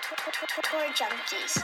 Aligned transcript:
Tour 0.00 0.86
Junkies. 0.94 1.60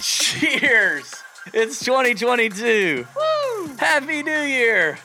Cheers! 0.00 1.14
It's 1.52 1.84
2022. 1.84 3.06
Woo! 3.14 3.66
Happy 3.78 4.22
New 4.22 4.32
Year! 4.32 4.98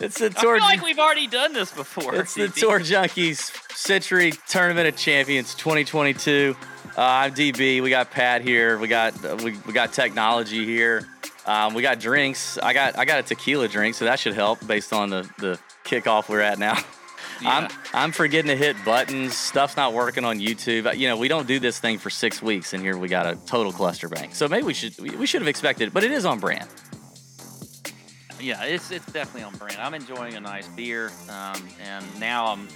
It's 0.00 0.18
the 0.18 0.26
I 0.26 0.28
Tour. 0.28 0.56
feel 0.56 0.64
like 0.64 0.82
we've 0.82 0.98
already 0.98 1.26
done 1.26 1.52
this 1.54 1.72
before. 1.72 2.14
it's 2.16 2.34
the 2.34 2.48
Tour 2.48 2.80
Junkies 2.80 3.50
Sentry 3.74 4.32
Tournament 4.48 4.88
of 4.88 4.96
Champions 4.96 5.54
2022. 5.54 6.54
Uh, 6.96 7.00
I'm 7.00 7.34
DB. 7.34 7.82
We 7.82 7.90
got 7.90 8.10
Pat 8.10 8.42
here. 8.42 8.78
We 8.78 8.88
got 8.88 9.24
uh, 9.24 9.36
we, 9.42 9.56
we 9.66 9.72
got 9.72 9.92
technology 9.92 10.64
here. 10.66 11.08
Um, 11.46 11.74
we 11.74 11.82
got 11.82 11.98
drinks. 11.98 12.58
I 12.58 12.72
got 12.74 12.98
I 12.98 13.04
got 13.04 13.20
a 13.20 13.22
tequila 13.22 13.68
drink, 13.68 13.94
so 13.94 14.04
that 14.04 14.18
should 14.18 14.34
help 14.34 14.64
based 14.66 14.92
on 14.92 15.10
the 15.10 15.28
the 15.38 15.58
kickoff 15.84 16.28
we're 16.28 16.40
at 16.40 16.58
now. 16.58 16.78
I'm 17.40 17.68
I'm 17.92 18.12
forgetting 18.12 18.48
to 18.48 18.56
hit 18.56 18.76
buttons. 18.84 19.36
Stuff's 19.36 19.76
not 19.76 19.92
working 19.92 20.24
on 20.24 20.38
YouTube. 20.38 20.96
You 20.96 21.08
know, 21.08 21.16
we 21.16 21.28
don't 21.28 21.46
do 21.46 21.58
this 21.58 21.78
thing 21.78 21.98
for 21.98 22.10
six 22.10 22.42
weeks, 22.42 22.72
and 22.72 22.82
here 22.82 22.96
we 22.96 23.08
got 23.08 23.26
a 23.26 23.36
total 23.46 23.72
cluster 23.72 24.08
bang. 24.08 24.32
So 24.32 24.48
maybe 24.48 24.64
we 24.64 24.74
should 24.74 24.98
we, 25.00 25.26
should 25.26 25.40
have 25.42 25.48
expected, 25.48 25.88
it, 25.88 25.94
but 25.94 26.04
it 26.04 26.12
is 26.12 26.24
on 26.24 26.40
brand. 26.40 26.68
Yeah, 28.40 28.64
it's 28.64 28.90
it's 28.90 29.06
definitely 29.06 29.42
on 29.44 29.56
brand. 29.56 29.78
I'm 29.80 29.94
enjoying 29.94 30.34
a 30.34 30.40
nice 30.40 30.68
beer, 30.68 31.10
um, 31.30 31.62
and 31.82 32.04
now 32.20 32.46
I'm, 32.46 32.68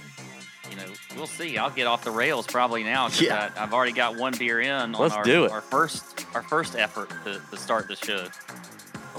you 0.69 0.75
know, 0.77 0.85
we'll 1.15 1.27
see. 1.27 1.57
I'll 1.57 1.69
get 1.69 1.85
off 1.85 2.03
the 2.03 2.11
rails 2.11 2.47
probably 2.47 2.83
now 2.83 3.09
Yeah. 3.19 3.51
I've 3.55 3.73
already 3.73 3.91
got 3.91 4.17
one 4.17 4.33
beer 4.37 4.59
in 4.61 4.71
on 4.71 4.91
Let's 4.93 5.13
our, 5.13 5.23
do 5.23 5.45
it. 5.45 5.51
our 5.51 5.61
first 5.61 6.25
our 6.33 6.41
first 6.41 6.75
effort 6.75 7.09
to, 7.25 7.39
to 7.51 7.57
start 7.57 7.87
the 7.87 7.95
show. 7.95 8.27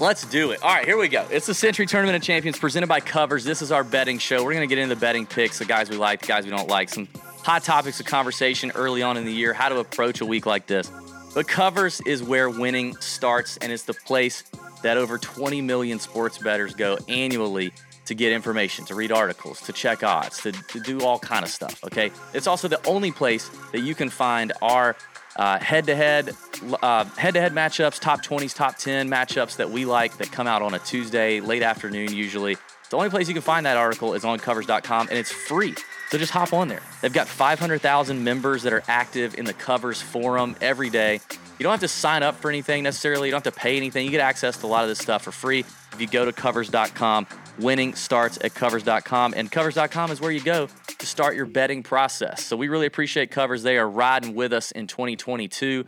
Let's 0.01 0.25
do 0.25 0.49
it. 0.49 0.63
All 0.63 0.73
right, 0.73 0.83
here 0.83 0.97
we 0.97 1.07
go. 1.09 1.27
It's 1.29 1.45
the 1.45 1.53
Sentry 1.53 1.85
Tournament 1.85 2.15
of 2.15 2.23
Champions 2.23 2.57
presented 2.57 2.87
by 2.87 3.01
Covers. 3.01 3.43
This 3.43 3.61
is 3.61 3.71
our 3.71 3.83
betting 3.83 4.17
show. 4.17 4.43
We're 4.43 4.53
going 4.53 4.67
to 4.67 4.75
get 4.75 4.81
into 4.81 4.95
the 4.95 4.99
betting 4.99 5.27
picks, 5.27 5.59
the 5.59 5.65
guys 5.65 5.91
we 5.91 5.95
like, 5.95 6.21
the 6.21 6.27
guys 6.27 6.43
we 6.43 6.49
don't 6.49 6.67
like, 6.67 6.89
some 6.89 7.07
hot 7.43 7.63
topics 7.63 7.99
of 7.99 8.07
conversation 8.07 8.71
early 8.73 9.03
on 9.03 9.15
in 9.15 9.25
the 9.25 9.31
year, 9.31 9.53
how 9.53 9.69
to 9.69 9.77
approach 9.77 10.19
a 10.19 10.25
week 10.25 10.47
like 10.47 10.65
this. 10.65 10.91
But 11.35 11.47
Covers 11.47 12.01
is 12.07 12.23
where 12.23 12.49
winning 12.49 12.95
starts, 12.95 13.57
and 13.57 13.71
it's 13.71 13.83
the 13.83 13.93
place 13.93 14.43
that 14.81 14.97
over 14.97 15.19
20 15.19 15.61
million 15.61 15.99
sports 15.99 16.39
bettors 16.39 16.73
go 16.73 16.97
annually 17.07 17.71
to 18.05 18.15
get 18.15 18.33
information, 18.33 18.85
to 18.85 18.95
read 18.95 19.11
articles, 19.11 19.61
to 19.61 19.71
check 19.71 20.03
odds, 20.03 20.41
to, 20.41 20.51
to 20.51 20.79
do 20.79 21.01
all 21.01 21.19
kind 21.19 21.45
of 21.45 21.51
stuff. 21.51 21.79
Okay, 21.83 22.11
it's 22.33 22.47
also 22.47 22.67
the 22.67 22.83
only 22.87 23.11
place 23.11 23.51
that 23.71 23.81
you 23.81 23.93
can 23.93 24.09
find 24.09 24.51
our 24.63 24.95
uh, 25.41 25.57
head-to-head, 25.57 26.35
uh, 26.83 27.03
head-to-head 27.03 27.51
matchups, 27.51 27.99
top 27.99 28.23
20s, 28.23 28.53
top 28.53 28.77
10 28.77 29.09
matchups 29.09 29.55
that 29.55 29.71
we 29.71 29.85
like 29.85 30.15
that 30.17 30.31
come 30.31 30.45
out 30.45 30.61
on 30.61 30.75
a 30.75 30.79
Tuesday, 30.79 31.39
late 31.39 31.63
afternoon 31.63 32.13
usually. 32.13 32.57
The 32.91 32.97
only 32.97 33.09
place 33.09 33.27
you 33.27 33.33
can 33.33 33.41
find 33.41 33.65
that 33.65 33.75
article 33.75 34.13
is 34.13 34.23
on 34.23 34.37
covers.com, 34.37 35.07
and 35.09 35.17
it's 35.17 35.31
free. 35.31 35.73
So 36.11 36.19
just 36.19 36.31
hop 36.31 36.53
on 36.53 36.67
there. 36.67 36.83
They've 37.01 37.11
got 37.11 37.27
500,000 37.27 38.23
members 38.23 38.61
that 38.61 38.71
are 38.71 38.83
active 38.87 39.33
in 39.33 39.45
the 39.45 39.53
Covers 39.53 39.99
forum 39.99 40.55
every 40.61 40.91
day. 40.91 41.21
You 41.57 41.63
don't 41.63 41.71
have 41.71 41.79
to 41.79 41.87
sign 41.87 42.21
up 42.21 42.35
for 42.35 42.51
anything 42.51 42.83
necessarily. 42.83 43.27
You 43.27 43.31
don't 43.31 43.43
have 43.43 43.51
to 43.51 43.59
pay 43.59 43.77
anything. 43.77 44.05
You 44.05 44.11
get 44.11 44.21
access 44.21 44.57
to 44.57 44.67
a 44.67 44.67
lot 44.67 44.83
of 44.83 44.89
this 44.89 44.99
stuff 44.99 45.23
for 45.23 45.31
free 45.31 45.61
if 45.61 45.97
you 45.99 46.05
go 46.05 46.23
to 46.23 46.33
covers.com. 46.33 47.25
Winning 47.57 47.95
starts 47.95 48.37
at 48.43 48.53
covers.com, 48.53 49.33
and 49.35 49.51
covers.com 49.51 50.11
is 50.11 50.21
where 50.21 50.31
you 50.31 50.41
go 50.43 50.67
to 51.01 51.07
start 51.07 51.35
your 51.35 51.45
betting 51.45 51.83
process. 51.83 52.43
So 52.45 52.55
we 52.55 52.69
really 52.69 52.85
appreciate 52.85 53.31
Covers. 53.31 53.63
They 53.63 53.77
are 53.77 53.89
riding 53.89 54.33
with 54.35 54.53
us 54.53 54.71
in 54.71 54.87
2022, 54.87 55.85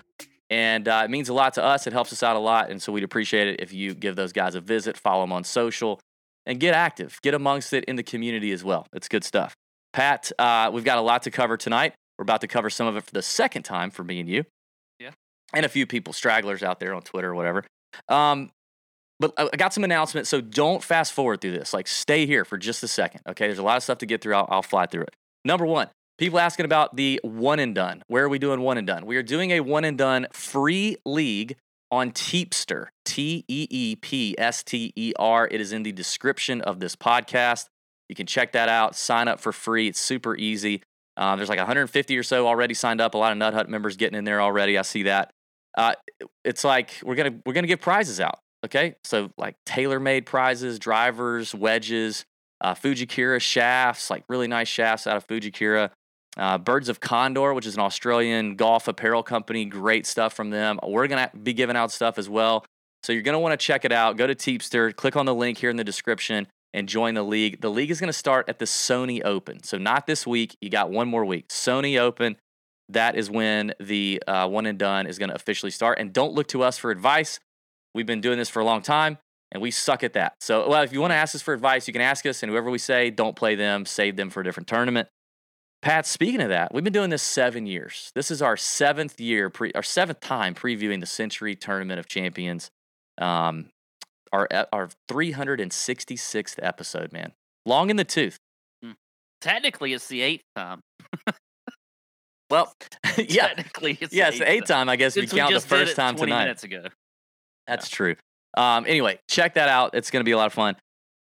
and 0.50 0.88
uh, 0.88 1.04
it 1.06 1.12
means 1.12 1.30
a 1.30 1.34
lot 1.34 1.54
to 1.54 1.64
us. 1.64 1.88
It 1.88 1.94
helps 1.94 2.12
us 2.12 2.24
out 2.24 2.36
a 2.36 2.40
lot, 2.40 2.70
and 2.70 2.82
so 2.82 2.92
we'd 2.92 3.04
appreciate 3.04 3.48
it 3.48 3.62
if 3.62 3.72
you 3.72 3.94
give 3.94 4.16
those 4.16 4.34
guys 4.34 4.56
a 4.56 4.62
visit, 4.62 4.98
follow 4.98 5.22
them 5.22 5.32
on 5.32 5.44
social, 5.44 6.00
and 6.46 6.60
get 6.60 6.74
active. 6.74 7.20
Get 7.22 7.34
amongst 7.34 7.74
it 7.74 7.86
in 7.86 7.96
the 7.96 8.04
community 8.04 8.52
as 8.52 8.64
well. 8.64 8.88
It's 8.92 9.08
good 9.08 9.24
stuff. 9.24 9.56
Pat, 9.94 10.32
uh, 10.40 10.72
we've 10.74 10.84
got 10.84 10.98
a 10.98 11.02
lot 11.02 11.22
to 11.24 11.32
cover 11.32 11.58
tonight. 11.58 11.94
We're 12.18 12.24
about 12.24 12.42
to 12.42 12.48
cover 12.48 12.70
some 12.70 12.88
of 12.88 12.98
it 12.98 13.04
for 13.04 13.12
the 13.12 13.22
second 13.22 13.64
time 13.64 13.92
for 13.92 14.04
me 14.04 14.20
and 14.20 14.28
you. 14.28 14.46
Yeah. 15.00 15.12
And 15.54 15.66
a 15.66 15.70
few 15.70 15.86
people, 15.86 16.14
stragglers 16.14 16.64
out 16.64 16.80
there 16.80 16.94
on 16.94 17.04
Twitter 17.04 17.30
or 17.30 17.36
whatever. 17.36 17.64
Um, 18.10 18.50
but 19.24 19.34
I 19.54 19.56
got 19.56 19.74
some 19.74 19.86
announcements, 19.86 20.30
so 20.30 20.42
don't 20.42 20.84
fast 20.84 21.14
forward 21.14 21.40
through 21.40 21.52
this. 21.52 21.74
Like, 21.74 21.88
stay 21.88 22.26
here 22.26 22.44
for 22.44 22.58
just 22.58 22.84
a 22.84 22.90
second. 22.90 23.22
Okay, 23.30 23.48
there's 23.48 23.60
a 23.60 23.64
lot 23.64 23.78
of 23.78 23.84
stuff 23.84 24.00
to 24.00 24.06
get 24.06 24.22
through. 24.22 24.36
I'll, 24.36 24.48
I'll 24.50 24.62
fly 24.62 24.86
through 24.86 25.04
it. 25.04 25.16
Number 25.46 25.66
one, 25.66 25.88
people 26.18 26.40
asking 26.40 26.66
about 26.66 26.98
the 26.98 27.22
one 27.24 27.60
and 27.60 27.74
done. 27.74 28.04
Where 28.08 28.26
are 28.26 28.30
we 28.30 28.38
doing 28.38 28.60
one 28.60 28.78
and 28.78 28.86
done? 28.86 29.06
We 29.06 29.16
are 29.16 29.24
doing 29.24 29.52
a 29.52 29.62
one 29.62 29.86
and 29.86 29.98
done 29.98 30.28
free 30.34 30.98
league 31.06 31.56
on 31.90 32.12
Teepster. 32.12 32.88
T 33.06 33.46
E 33.48 33.68
E 33.70 33.96
P 33.96 34.36
S 34.38 34.62
T 34.62 34.92
E 34.96 35.14
R. 35.18 35.48
It 35.50 35.62
is 35.62 35.72
in 35.72 35.84
the 35.84 35.94
description 35.94 36.60
of 36.60 36.82
this 36.82 36.98
podcast. 36.98 37.68
You 38.10 38.16
can 38.16 38.26
check 38.26 38.52
that 38.52 38.68
out. 38.68 38.94
Sign 38.94 39.30
up 39.30 39.40
for 39.40 39.54
free. 39.54 39.88
It's 39.88 40.00
super 40.00 40.36
easy. 40.36 40.84
Uh, 41.16 41.38
there's 41.38 41.48
like 41.48 41.60
150 41.60 42.18
or 42.18 42.24
so 42.24 42.46
already 42.46 42.74
signed 42.74 43.00
up. 43.00 43.14
A 43.14 43.18
lot 43.18 43.32
of 43.32 43.38
Nut 43.38 43.54
Hut 43.54 43.70
members 43.70 43.96
getting 43.96 44.18
in 44.18 44.26
there 44.26 44.42
already. 44.42 44.78
I 44.78 44.82
see 44.82 45.04
that. 45.04 45.32
Uh, 45.78 45.94
it's 46.44 46.66
like 46.66 47.00
we're 47.04 47.16
gonna 47.16 47.36
we're 47.46 47.54
gonna 47.54 47.68
give 47.68 47.80
prizes 47.80 48.20
out. 48.20 48.40
Okay, 48.66 48.96
so 49.04 49.30
like 49.38 49.56
tailor-made 49.66 50.26
prizes, 50.26 50.80
drivers, 50.80 51.54
wedges, 51.54 52.24
uh, 52.62 52.74
Fujikura 52.74 53.42
shafts, 53.42 54.10
like 54.10 54.24
really 54.30 54.48
nice 54.48 54.70
shafts 54.70 55.06
out 55.06 55.18
of 55.18 55.28
Fujikura. 55.28 55.90
Uh, 56.38 56.58
Birds 56.58 56.90
of 56.90 57.00
Condor, 57.00 57.54
which 57.54 57.68
is 57.68 57.76
an 57.76 57.82
Australian 57.82 58.56
golf 58.56 58.88
apparel 58.88 59.22
company, 59.22 59.66
great 59.66 60.08
stuff 60.08 60.34
from 60.34 60.50
them. 60.50 60.80
We're 60.86 61.08
gonna 61.08 61.30
be 61.44 61.54
giving 61.54 61.76
out 61.76 61.92
stuff 61.92 62.18
as 62.18 62.30
well, 62.30 62.66
so 63.04 63.14
you're 63.14 63.22
gonna 63.22 63.40
want 63.40 63.60
to 63.60 63.64
check 63.64 63.86
it 63.86 63.92
out. 63.92 64.18
Go 64.18 64.26
to 64.26 64.34
Teepster, 64.34 64.96
click 64.96 65.16
on 65.16 65.26
the 65.26 65.36
link 65.36 65.58
here 65.58 65.70
in 65.70 65.76
the 65.76 65.84
description, 65.84 66.48
and 66.74 66.90
join 66.90 67.14
the 67.14 67.24
league. 67.24 67.62
The 67.62 67.70
league 67.70 67.92
is 67.92 68.00
gonna 68.00 68.14
start 68.14 68.50
at 68.50 68.60
the 68.60 68.66
Sony 68.66 69.24
Open, 69.24 69.62
so 69.62 69.78
not 69.78 70.08
this 70.08 70.26
week. 70.26 70.56
You 70.62 70.70
got 70.70 70.90
one 70.90 71.08
more 71.08 71.26
week. 71.26 71.50
Sony 71.50 72.00
Open. 72.00 72.38
That 72.90 73.16
is 73.16 73.30
when 73.30 73.74
the 73.80 74.22
uh, 74.28 74.48
one 74.48 74.66
and 74.66 74.78
done 74.78 75.08
is 75.08 75.18
going 75.18 75.30
to 75.30 75.36
officially 75.36 75.72
start. 75.72 76.00
And 76.00 76.12
don't 76.12 76.34
look 76.34 76.48
to 76.50 76.64
us 76.64 76.78
for 76.78 76.92
advice. 76.92 77.40
We've 77.94 78.06
been 78.06 78.22
doing 78.22 78.38
this 78.38 78.50
for 78.50 78.60
a 78.60 78.66
long 78.66 78.82
time 78.82 79.18
and 79.52 79.62
we 79.62 79.72
suck 79.72 80.04
at 80.04 80.14
that. 80.14 80.34
So, 80.42 80.68
well, 80.68 80.82
if 80.82 80.92
you 80.92 81.00
want 81.00 81.12
to 81.12 81.16
ask 81.16 81.36
us 81.36 81.42
for 81.42 81.54
advice, 81.54 81.88
you 81.88 81.94
can 81.94 82.02
ask 82.02 82.26
us, 82.26 82.42
and 82.42 82.52
whoever 82.52 82.72
we 82.72 82.80
say, 82.80 83.12
don't 83.12 83.36
play 83.36 83.56
them, 83.56 83.86
save 83.86 84.16
them 84.16 84.30
for 84.32 84.42
a 84.42 84.44
different 84.44 84.68
tournament. 84.68 85.08
Pat, 85.84 86.06
speaking 86.08 86.42
of 86.42 86.50
that, 86.50 86.74
we've 86.74 86.84
been 86.84 86.94
doing 86.94 87.10
this 87.10 87.22
seven 87.22 87.68
years. 87.68 88.12
This 88.16 88.32
is 88.32 88.42
our 88.42 88.58
seventh 88.58 89.20
year, 89.20 89.50
pre- 89.50 89.74
our 89.74 89.84
seventh 89.84 90.22
time 90.22 90.56
previewing 90.56 91.02
the 91.02 91.06
Sentry 91.06 91.56
Tournament 91.56 92.00
of 92.00 92.08
Champions. 92.08 92.72
Um, 93.20 93.70
our 94.32 94.48
our 94.72 94.90
366th 95.08 96.56
episode, 96.64 97.14
man, 97.14 97.34
long 97.66 97.90
in 97.90 97.98
the 97.98 98.04
tooth. 98.06 98.38
Technically, 99.42 99.92
it's 99.92 100.08
the 100.08 100.22
eighth 100.22 100.44
time. 100.56 100.80
Well, 102.50 102.74
yeah, 103.18 103.48
Technically, 103.48 103.98
it's 104.00 104.14
yeah, 104.14 104.30
it's 104.30 104.40
the 104.40 104.50
eighth 104.50 104.68
time. 104.68 104.88
I 104.88 104.96
guess 104.96 105.16
we 105.16 105.24
Since 105.24 105.34
we 105.34 105.40
count 105.40 105.54
the 105.54 105.60
first 105.60 105.96
time 105.96 106.16
20 106.16 106.32
tonight. 106.32 106.44
minutes 106.46 106.64
ago. 106.64 106.86
That's 107.68 107.90
true. 107.90 108.16
Um, 108.56 108.86
anyway, 108.88 109.20
check 109.30 109.56
that 109.56 109.70
out. 109.70 109.96
It's 109.96 110.12
going 110.12 110.22
to 110.22 110.26
be 110.26 110.32
a 110.32 110.38
lot 110.38 110.48
of 110.48 110.54
fun. 110.54 110.76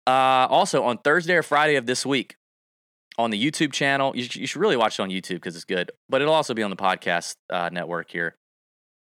Uh, 0.07 0.47
also, 0.49 0.85
on 0.85 0.99
Thursday 0.99 1.35
or 1.35 1.43
Friday 1.43 1.77
of 1.77 1.85
this 1.87 2.07
week, 2.07 2.37
on 3.19 3.31
the 3.31 3.51
YouTube 3.51 3.73
channel, 3.73 4.17
you, 4.17 4.25
sh- 4.25 4.37
you 4.37 4.47
should 4.47 4.61
really 4.61 4.77
watch 4.77 4.99
it 4.99 5.03
on 5.03 5.11
YouTube 5.11 5.35
because 5.35 5.57
it's 5.57 5.65
good, 5.65 5.91
but 6.09 6.23
it'll 6.23 6.33
also 6.33 6.55
be 6.55 6.63
on 6.63 6.71
the 6.71 6.77
podcast 6.77 7.35
uh, 7.51 7.69
network 7.71 8.11
here. 8.11 8.37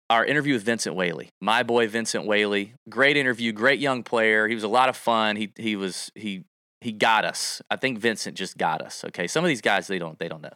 Our 0.10 0.24
interview 0.24 0.54
with 0.54 0.64
Vincent 0.64 0.96
Whaley, 0.96 1.30
my 1.42 1.64
boy 1.64 1.88
Vincent 1.88 2.28
Whaley, 2.28 2.76
great 2.88 3.18
interview, 3.18 3.52
great 3.52 3.80
young 3.80 4.04
player. 4.04 4.48
He 4.48 4.54
was 4.54 4.64
a 4.64 4.68
lot 4.68 4.88
of 4.88 4.96
fun. 4.96 5.36
He 5.38 5.52
he 5.58 5.76
was 5.76 6.12
he 6.14 6.44
he 6.82 6.92
got 6.92 7.26
us. 7.26 7.62
I 7.72 7.78
think 7.78 7.98
Vincent 7.98 8.38
just 8.38 8.58
got 8.58 8.82
us. 8.82 9.04
Okay, 9.06 9.26
some 9.28 9.44
of 9.44 9.48
these 9.48 9.62
guys 9.62 9.88
they 9.88 9.98
don't 9.98 10.20
they 10.20 10.28
don't 10.28 10.42
know, 10.44 10.54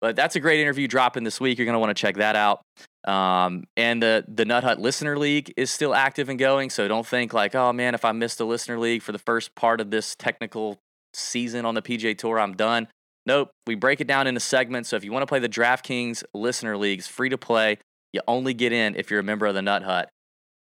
but 0.00 0.16
that's 0.16 0.36
a 0.36 0.40
great 0.40 0.60
interview 0.60 0.88
dropping 0.88 1.24
this 1.24 1.40
week. 1.40 1.58
You're 1.58 1.66
gonna 1.66 1.78
want 1.78 1.96
to 1.96 2.00
check 2.00 2.16
that 2.16 2.36
out. 2.36 2.62
Um, 3.04 3.64
and 3.76 4.02
the 4.02 4.24
the 4.28 4.44
Nut 4.44 4.64
Hut 4.64 4.80
Listener 4.80 5.18
League 5.18 5.52
is 5.56 5.70
still 5.70 5.94
active 5.94 6.28
and 6.28 6.38
going. 6.38 6.70
So 6.70 6.86
don't 6.88 7.06
think 7.06 7.32
like, 7.32 7.54
oh 7.54 7.72
man, 7.72 7.94
if 7.94 8.04
I 8.04 8.12
missed 8.12 8.38
the 8.38 8.46
Listener 8.46 8.78
League 8.78 9.02
for 9.02 9.12
the 9.12 9.18
first 9.18 9.54
part 9.54 9.80
of 9.80 9.90
this 9.90 10.14
technical 10.14 10.78
season 11.12 11.64
on 11.64 11.74
the 11.74 11.82
PGA 11.82 12.16
Tour, 12.16 12.38
I'm 12.38 12.54
done. 12.54 12.88
Nope. 13.26 13.50
We 13.66 13.74
break 13.74 14.00
it 14.00 14.06
down 14.06 14.26
into 14.26 14.40
segments. 14.40 14.88
So 14.88 14.96
if 14.96 15.04
you 15.04 15.12
want 15.12 15.22
to 15.22 15.26
play 15.26 15.38
the 15.38 15.48
DraftKings 15.48 16.24
Listener 16.34 16.76
Leagues, 16.76 17.06
free 17.06 17.28
to 17.28 17.38
play. 17.38 17.78
You 18.12 18.20
only 18.26 18.54
get 18.54 18.72
in 18.72 18.96
if 18.96 19.10
you're 19.10 19.20
a 19.20 19.24
member 19.24 19.46
of 19.46 19.54
the 19.54 19.62
Nut 19.62 19.82
Hut. 19.82 20.08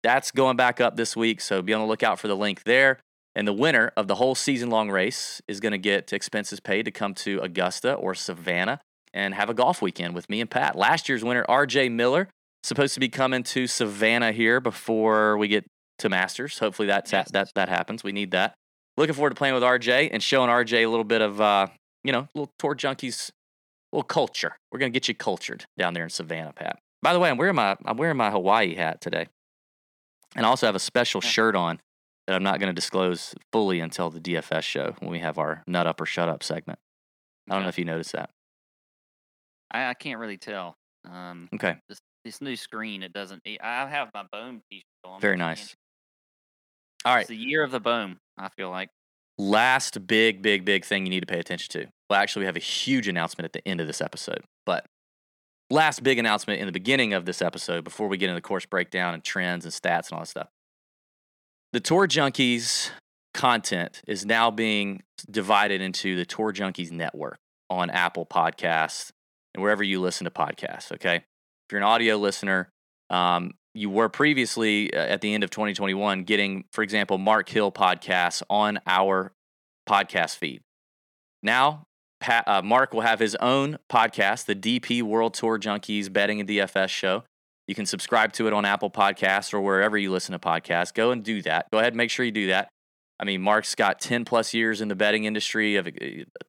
That's 0.04 0.32
going 0.32 0.58
back 0.58 0.82
up 0.82 0.96
this 0.96 1.16
week. 1.16 1.42
So 1.42 1.62
be 1.62 1.74
on 1.74 1.82
the 1.82 1.88
lookout 1.88 2.20
for 2.20 2.28
the 2.28 2.36
link 2.36 2.64
there. 2.64 3.00
And 3.34 3.48
the 3.48 3.54
winner 3.54 3.94
of 3.96 4.08
the 4.08 4.16
whole 4.16 4.36
season 4.36 4.70
long 4.70 4.92
race 4.92 5.42
is 5.48 5.60
going 5.60 5.72
to 5.72 5.78
get 5.78 6.12
expenses 6.12 6.60
paid 6.60 6.84
to 6.84 6.92
come 6.92 7.14
to 7.16 7.40
Augusta 7.40 7.94
or 7.94 8.14
Savannah 8.14 8.82
and 9.14 9.34
have 9.34 9.50
a 9.50 9.54
golf 9.54 9.82
weekend 9.82 10.14
with 10.16 10.30
me 10.30 10.42
and 10.42 10.50
Pat. 10.50 10.76
Last 10.76 11.10
year's 11.10 11.24
winner, 11.24 11.46
RJ 11.50 11.92
Miller, 11.92 12.28
supposed 12.64 12.94
to 12.94 13.00
be 13.00 13.10
coming 13.10 13.44
to 13.44 13.68
Savannah 13.68 14.32
here 14.32 14.60
before 14.60 15.38
we 15.38 15.48
get 15.48 15.66
to 16.00 16.10
Masters. 16.10 16.60
Hopefully 16.60 16.88
that's 16.88 17.12
Yes. 17.12 17.32
that 17.32 17.52
that 17.56 17.70
happens. 17.70 18.04
We 18.04 18.12
need 18.12 18.32
that. 18.32 18.54
Looking 18.98 19.16
forward 19.16 19.30
to 19.32 19.36
playing 19.36 19.54
with 19.56 19.64
RJ 19.64 20.10
and 20.12 20.22
showing 20.22 20.50
RJ 20.50 20.84
a 20.84 20.88
little 20.88 21.04
bit 21.04 21.22
of 21.22 21.40
uh, 21.42 21.68
you 22.04 22.12
know, 22.12 22.28
little 22.34 22.52
tour 22.60 22.76
junkies, 22.76 23.30
little 23.92 24.04
culture. 24.04 24.58
We're 24.72 24.80
gonna 24.80 24.90
get 24.90 25.08
you 25.08 25.14
cultured 25.16 25.66
down 25.78 25.94
there 25.94 26.04
in 26.04 26.10
Savannah, 26.10 26.54
Pat. 26.54 26.80
By 27.02 27.14
the 27.14 27.20
way, 27.20 27.30
I'm 27.30 27.38
wearing 27.38 27.56
my 27.56 27.76
I'm 27.86 27.98
wearing 27.98 28.18
my 28.18 28.32
Hawaii 28.32 28.76
hat 28.76 29.02
today, 29.02 29.28
and 30.36 30.46
I 30.46 30.50
also 30.50 30.66
have 30.66 30.76
a 30.76 30.80
special 30.80 31.22
Yeah. 31.24 31.30
shirt 31.30 31.56
on 31.56 31.80
that 32.28 32.36
I'm 32.36 32.44
not 32.44 32.60
going 32.60 32.70
to 32.70 32.74
disclose 32.74 33.34
fully 33.52 33.80
until 33.80 34.10
the 34.12 34.20
DFS 34.20 34.64
show 34.64 34.96
when 35.00 35.10
we 35.12 35.20
have 35.20 35.38
our 35.40 35.64
nut 35.68 35.88
up 35.88 36.00
or 36.00 36.06
shut 36.06 36.30
up 36.30 36.44
segment. 36.44 36.78
I 37.50 37.56
don't 37.56 37.64
know 37.64 37.70
if 37.70 37.80
you 37.80 37.86
noticed 37.86 38.12
that. 38.14 38.30
I, 39.72 39.90
I 39.90 39.94
can't 39.94 40.20
really 40.20 40.38
tell. 40.38 40.76
Um, 41.10 41.50
Okay, 41.54 41.78
this 41.90 42.00
this 42.24 42.42
new 42.42 42.56
screen, 42.56 43.02
it 43.04 43.14
doesn't. 43.14 43.42
I 43.64 43.88
have 43.88 44.10
my 44.14 44.24
Boom 44.32 44.62
T-shirt 44.70 44.84
on. 45.06 45.20
very 45.22 45.38
nice. 45.38 45.76
All 47.04 47.16
right, 47.16 47.22
It's 47.22 47.30
the 47.30 47.36
year 47.36 47.64
of 47.64 47.72
the 47.72 47.80
Boom. 47.80 48.18
I 48.38 48.50
feel 48.50 48.70
like. 48.70 48.90
last 49.40 50.06
big, 50.06 50.42
big, 50.44 50.66
big 50.66 50.86
thing 50.86 51.06
you 51.06 51.10
need 51.10 51.22
to 51.22 51.26
pay 51.26 51.40
attention 51.40 51.70
to. 51.72 51.88
Well, 52.10 52.20
actually, 52.20 52.42
we 52.42 52.46
have 52.48 52.56
a 52.56 52.60
huge 52.60 53.08
announcement 53.08 53.46
at 53.46 53.54
the 53.54 53.68
end 53.68 53.82
of 53.82 53.88
this 53.88 54.02
episode, 54.02 54.42
but 54.66 54.86
last 55.72 56.04
big 56.04 56.20
announcement 56.20 56.60
in 56.60 56.68
the 56.68 56.72
beginning 56.72 57.14
of 57.14 57.26
this 57.26 57.42
episode 57.42 57.84
before 57.84 58.08
we 58.08 58.18
get 58.18 58.26
into 58.26 58.36
the 58.36 58.42
course 58.42 58.66
breakdown 58.68 59.14
and 59.16 59.24
trends 59.24 59.66
and 59.66 59.74
stats 59.74 60.10
and 60.10 60.14
all 60.14 60.20
that 60.20 60.28
stuff. 60.28 60.50
The 61.74 61.80
Tour 61.80 62.08
Junkies 62.08 62.92
content 63.34 64.02
is 64.06 64.26
now 64.26 64.52
being 64.52 65.02
divided 65.30 65.82
into 65.82 66.16
the 66.18 66.26
Tour 66.26 66.52
Junkies 66.52 66.92
network 66.92 67.38
on 67.70 67.90
Apple 67.90 68.26
Podcasts 68.26 69.10
and 69.54 69.62
wherever 69.62 69.84
you 69.84 70.00
listen 70.00 70.26
to 70.26 70.32
podcasts. 70.32 70.92
Okay. 70.94 71.18
If 71.18 71.72
you're 71.72 71.82
an 71.82 71.88
audio 71.88 72.18
listener, 72.18 72.70
um, 73.10 73.54
you 73.74 73.90
were 73.90 74.10
previously 74.10 74.94
uh, 74.94 75.00
at 75.00 75.22
the 75.22 75.34
end 75.34 75.44
of 75.44 75.50
2021 75.50 76.24
getting, 76.24 76.66
for 76.72 76.84
example, 76.84 77.18
Mark 77.18 77.48
Hill 77.50 77.72
podcasts 77.72 78.42
on 78.50 78.80
our 78.86 79.34
podcast 79.88 80.38
feed. 80.38 80.62
Now, 81.44 81.84
Pat, 82.20 82.48
uh, 82.48 82.62
Mark 82.62 82.94
will 82.94 83.02
have 83.02 83.20
his 83.20 83.36
own 83.36 83.78
podcast, 83.90 84.46
the 84.46 84.56
DP 84.56 85.02
World 85.02 85.34
Tour 85.34 85.58
Junkies 85.58 86.12
Betting 86.12 86.40
and 86.40 86.48
DFS 86.48 86.90
Show. 86.90 87.24
You 87.68 87.76
can 87.76 87.86
subscribe 87.86 88.34
to 88.34 88.48
it 88.48 88.54
on 88.54 88.66
Apple 88.66 88.92
Podcasts 88.92 89.54
or 89.54 89.62
wherever 89.62 89.98
you 89.98 90.12
listen 90.12 90.34
to 90.34 90.40
podcasts. 90.40 90.94
Go 90.94 91.12
and 91.12 91.24
do 91.24 91.42
that. 91.44 91.68
Go 91.72 91.80
ahead 91.80 91.94
and 91.94 91.98
make 91.98 92.10
sure 92.10 92.26
you 92.26 92.32
do 92.32 92.48
that. 92.48 92.70
I 93.22 93.26
mean, 93.26 93.42
Mark's 93.42 93.76
got 93.76 94.00
10 94.00 94.26
plus 94.26 94.52
years 94.52 94.82
in 94.82 94.88
the 94.88 94.96
betting 94.96 95.26
industry, 95.26 95.76
of 95.76 95.86
uh, 95.88 95.92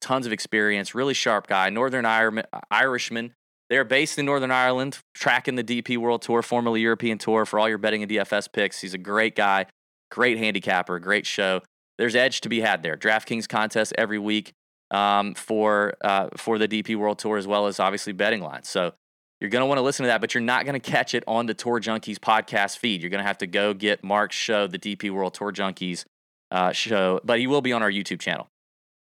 tons 0.01 0.25
of 0.25 0.33
experience, 0.33 0.95
really 0.95 1.13
sharp 1.13 1.45
guy, 1.45 1.69
Northern 1.69 2.03
Irem- 2.03 2.45
Irishman. 2.71 3.35
They're 3.69 3.83
based 3.83 4.17
in 4.17 4.25
Northern 4.25 4.49
Ireland, 4.49 4.97
tracking 5.13 5.55
the 5.55 5.63
DP 5.63 5.97
World 5.97 6.23
Tour, 6.23 6.41
formerly 6.41 6.81
European 6.81 7.19
Tour, 7.19 7.45
for 7.45 7.59
all 7.59 7.69
your 7.69 7.77
betting 7.77 8.01
and 8.01 8.11
DFS 8.11 8.51
picks. 8.51 8.81
He's 8.81 8.95
a 8.95 8.97
great 8.97 9.35
guy, 9.35 9.67
great 10.09 10.39
handicapper, 10.39 10.99
great 10.99 11.27
show. 11.27 11.61
There's 11.99 12.15
edge 12.15 12.41
to 12.41 12.49
be 12.49 12.61
had 12.61 12.81
there. 12.81 12.97
DraftKings 12.97 13.47
contest 13.47 13.93
every 13.95 14.19
week 14.19 14.51
um, 14.89 15.35
for 15.35 15.93
uh, 16.03 16.29
for 16.37 16.57
the 16.57 16.67
DP 16.67 16.95
World 16.95 17.19
Tour, 17.19 17.37
as 17.37 17.45
well 17.45 17.67
as 17.67 17.79
obviously 17.79 18.13
betting 18.13 18.41
lines. 18.41 18.67
So 18.67 18.93
you're 19.39 19.51
going 19.51 19.61
to 19.61 19.67
want 19.67 19.77
to 19.77 19.83
listen 19.83 20.03
to 20.03 20.07
that, 20.07 20.21
but 20.21 20.33
you're 20.33 20.41
not 20.41 20.65
going 20.65 20.79
to 20.79 20.91
catch 20.91 21.13
it 21.13 21.23
on 21.27 21.45
the 21.45 21.53
Tour 21.53 21.79
Junkies 21.79 22.17
podcast 22.17 22.77
feed. 22.79 23.01
You're 23.01 23.11
going 23.11 23.21
to 23.21 23.27
have 23.27 23.37
to 23.39 23.47
go 23.47 23.73
get 23.73 24.03
Mark's 24.03 24.35
show, 24.35 24.65
the 24.65 24.79
DP 24.79 25.11
World 25.11 25.35
Tour 25.35 25.51
Junkies 25.51 26.05
uh, 26.53 26.71
show, 26.71 27.19
but 27.23 27.39
he 27.39 27.47
will 27.47 27.61
be 27.61 27.73
on 27.73 27.81
our 27.81 27.91
YouTube 27.91 28.19
channel. 28.19 28.47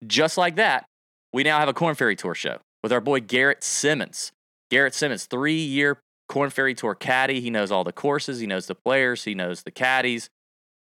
Just 0.07 0.37
like 0.37 0.57
that, 0.57 0.85
we 1.33 1.43
now 1.43 1.59
have 1.59 1.69
a 1.69 1.73
Corn 1.73 1.95
Ferry 1.95 2.15
Tour 2.15 2.35
show 2.35 2.59
with 2.83 2.93
our 2.93 3.01
boy 3.01 3.21
Garrett 3.21 3.65
Simmons. 3.65 4.31
Garrett 4.71 4.95
Simmons, 4.95 5.25
three 5.25 5.61
year 5.61 5.99
Corn 6.29 6.51
Ferry 6.51 6.75
Tour 6.75 6.95
caddy. 6.95 7.41
He 7.41 7.51
knows 7.51 7.73
all 7.73 7.85
the 7.85 7.93
courses, 7.93 8.39
he 8.39 8.47
knows 8.47 8.67
the 8.67 8.75
players, 8.75 9.25
he 9.25 9.35
knows 9.35 9.63
the 9.63 9.71
caddies. 9.71 10.29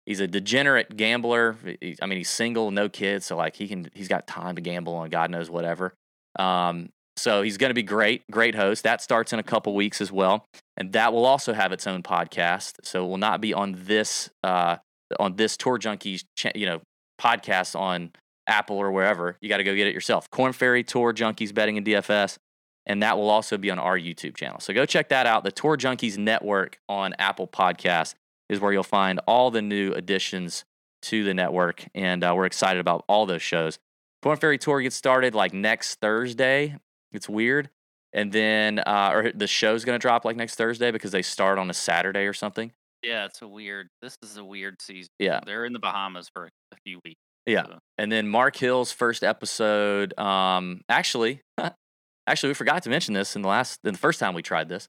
He's 0.06 0.20
a 0.20 0.26
degenerate 0.26 0.96
gambler. 0.96 1.56
I 2.02 2.06
mean, 2.06 2.18
he's 2.18 2.30
single, 2.30 2.70
no 2.70 2.88
kids, 2.88 3.26
so 3.26 3.36
like 3.36 3.56
he 3.56 3.68
can, 3.68 3.90
he's 3.94 4.08
got 4.08 4.26
time 4.26 4.56
to 4.56 4.62
gamble 4.62 4.94
on 4.94 5.08
God 5.08 5.30
knows 5.30 5.48
whatever. 5.48 5.94
Um, 6.38 6.90
so 7.16 7.42
he's 7.42 7.58
going 7.58 7.70
to 7.70 7.74
be 7.74 7.82
great, 7.82 8.22
great 8.30 8.54
host. 8.54 8.82
That 8.82 9.02
starts 9.02 9.32
in 9.32 9.38
a 9.38 9.42
couple 9.42 9.74
weeks 9.74 10.00
as 10.00 10.10
well, 10.10 10.46
and 10.76 10.92
that 10.92 11.12
will 11.12 11.26
also 11.26 11.52
have 11.52 11.72
its 11.72 11.86
own 11.86 12.02
podcast. 12.02 12.76
So 12.82 13.04
it 13.04 13.08
will 13.08 13.18
not 13.18 13.40
be 13.40 13.54
on 13.54 13.76
this 13.78 14.30
uh, 14.42 14.76
on 15.18 15.36
this 15.36 15.56
Tour 15.56 15.78
Junkies, 15.78 16.24
you 16.54 16.66
know, 16.66 16.80
podcast 17.20 17.78
on 17.78 18.12
Apple 18.46 18.76
or 18.76 18.90
wherever. 18.90 19.36
You 19.40 19.48
got 19.48 19.58
to 19.58 19.64
go 19.64 19.74
get 19.74 19.86
it 19.86 19.94
yourself. 19.94 20.30
Corn 20.30 20.52
Ferry 20.52 20.82
Tour 20.82 21.12
Junkies 21.12 21.54
Betting 21.54 21.76
and 21.76 21.86
DFS, 21.86 22.38
and 22.86 23.02
that 23.02 23.16
will 23.16 23.30
also 23.30 23.56
be 23.56 23.70
on 23.70 23.78
our 23.78 23.98
YouTube 23.98 24.36
channel. 24.36 24.60
So 24.60 24.72
go 24.72 24.86
check 24.86 25.08
that 25.08 25.26
out. 25.26 25.44
The 25.44 25.52
Tour 25.52 25.76
Junkies 25.76 26.18
Network 26.18 26.78
on 26.88 27.14
Apple 27.18 27.46
Podcast 27.46 28.14
is 28.48 28.60
where 28.60 28.72
you'll 28.72 28.82
find 28.82 29.20
all 29.26 29.50
the 29.50 29.62
new 29.62 29.92
additions 29.92 30.64
to 31.02 31.24
the 31.24 31.32
network, 31.32 31.86
and 31.94 32.22
uh, 32.22 32.34
we're 32.36 32.46
excited 32.46 32.80
about 32.80 33.04
all 33.08 33.24
those 33.24 33.42
shows. 33.42 33.78
Corn 34.22 34.36
Ferry 34.36 34.58
Tour 34.58 34.82
gets 34.82 34.96
started 34.96 35.34
like 35.34 35.54
next 35.54 36.00
Thursday. 36.00 36.76
It's 37.12 37.28
weird. 37.28 37.70
And 38.12 38.32
then, 38.32 38.80
uh, 38.80 39.10
or 39.14 39.32
the 39.32 39.46
show's 39.46 39.84
going 39.84 39.98
to 39.98 40.02
drop 40.02 40.24
like 40.24 40.36
next 40.36 40.56
Thursday 40.56 40.90
because 40.90 41.12
they 41.12 41.22
start 41.22 41.58
on 41.58 41.70
a 41.70 41.74
Saturday 41.74 42.26
or 42.26 42.32
something. 42.32 42.72
Yeah, 43.02 43.24
it's 43.26 43.40
a 43.42 43.48
weird. 43.48 43.88
This 44.02 44.16
is 44.22 44.36
a 44.36 44.44
weird 44.44 44.76
season. 44.82 45.08
Yeah. 45.18 45.40
They're 45.44 45.64
in 45.64 45.72
the 45.72 45.78
Bahamas 45.78 46.28
for 46.34 46.46
a 46.46 46.76
few 46.84 47.00
weeks. 47.04 47.20
Yeah. 47.46 47.64
so- 47.66 47.78
And 47.98 48.10
then 48.12 48.28
Mark 48.28 48.56
Hill's 48.56 48.92
first 48.92 49.22
episode. 49.24 50.18
Um, 50.18 50.82
actually, 50.88 51.40
actually, 52.26 52.50
we 52.50 52.54
forgot 52.54 52.82
to 52.84 52.90
mention 52.90 53.14
this 53.14 53.34
in 53.36 53.42
the 53.42 53.48
last, 53.48 53.78
in 53.84 53.92
the 53.92 53.98
first 53.98 54.20
time 54.20 54.34
we 54.34 54.42
tried 54.42 54.68
this. 54.68 54.86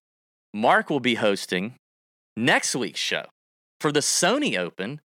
Mark 0.54 0.90
will 0.90 1.00
be 1.00 1.16
hosting 1.16 1.76
next 2.36 2.76
week's 2.76 3.00
show 3.00 3.26
for 3.80 3.92
the 3.92 4.02
Sony 4.02 4.58
Open 4.58 5.00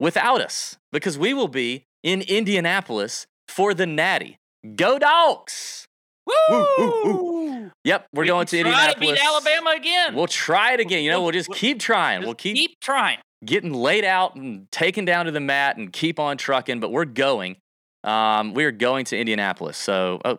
without 0.00 0.40
us 0.40 0.76
because 0.90 1.18
we 1.18 1.34
will 1.34 1.48
be 1.48 1.84
in 2.02 2.22
Indianapolis 2.22 3.26
for 3.48 3.74
the 3.74 3.86
Natty. 3.86 4.38
Go 4.76 4.98
Dogs! 4.98 5.86
Woo, 6.26 6.34
woo, 6.78 6.92
woo. 7.04 7.70
Yep, 7.84 8.06
we're 8.12 8.22
We 8.22 8.28
going 8.28 8.46
to 8.46 8.62
try 8.62 8.70
Indianapolis. 8.70 9.10
beat 9.18 9.24
Alabama 9.26 9.70
again. 9.76 10.14
We'll 10.14 10.26
try 10.26 10.72
it 10.74 10.80
again. 10.80 11.02
You 11.02 11.10
know, 11.10 11.18
We'll- 11.18 11.24
we'll 11.26 11.32
just 11.32 11.52
keep 11.52 11.80
trying. 11.80 12.20
Just 12.20 12.26
We'll 12.26 12.34
keep 12.34 12.56
keep 12.56 12.80
trying. 12.80 13.18
getting 13.44 13.72
laid 13.72 14.04
out 14.04 14.36
and 14.36 14.70
taken 14.70 15.04
down 15.04 15.26
to 15.26 15.32
the 15.32 15.40
mat 15.40 15.76
and 15.76 15.92
keep 15.92 16.18
on 16.20 16.36
trucking, 16.36 16.80
but 16.80 16.90
we're 16.92 17.04
going. 17.04 17.56
Um, 18.04 18.54
we 18.54 18.64
are 18.64 18.72
going 18.72 19.04
to 19.06 19.18
Indianapolis. 19.18 19.76
So 19.76 20.20
oh, 20.24 20.38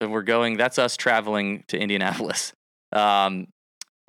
we're 0.00 0.22
going. 0.22 0.56
That's 0.56 0.78
us 0.78 0.96
traveling 0.96 1.64
to 1.68 1.78
Indianapolis. 1.78 2.52
Um, 2.92 3.46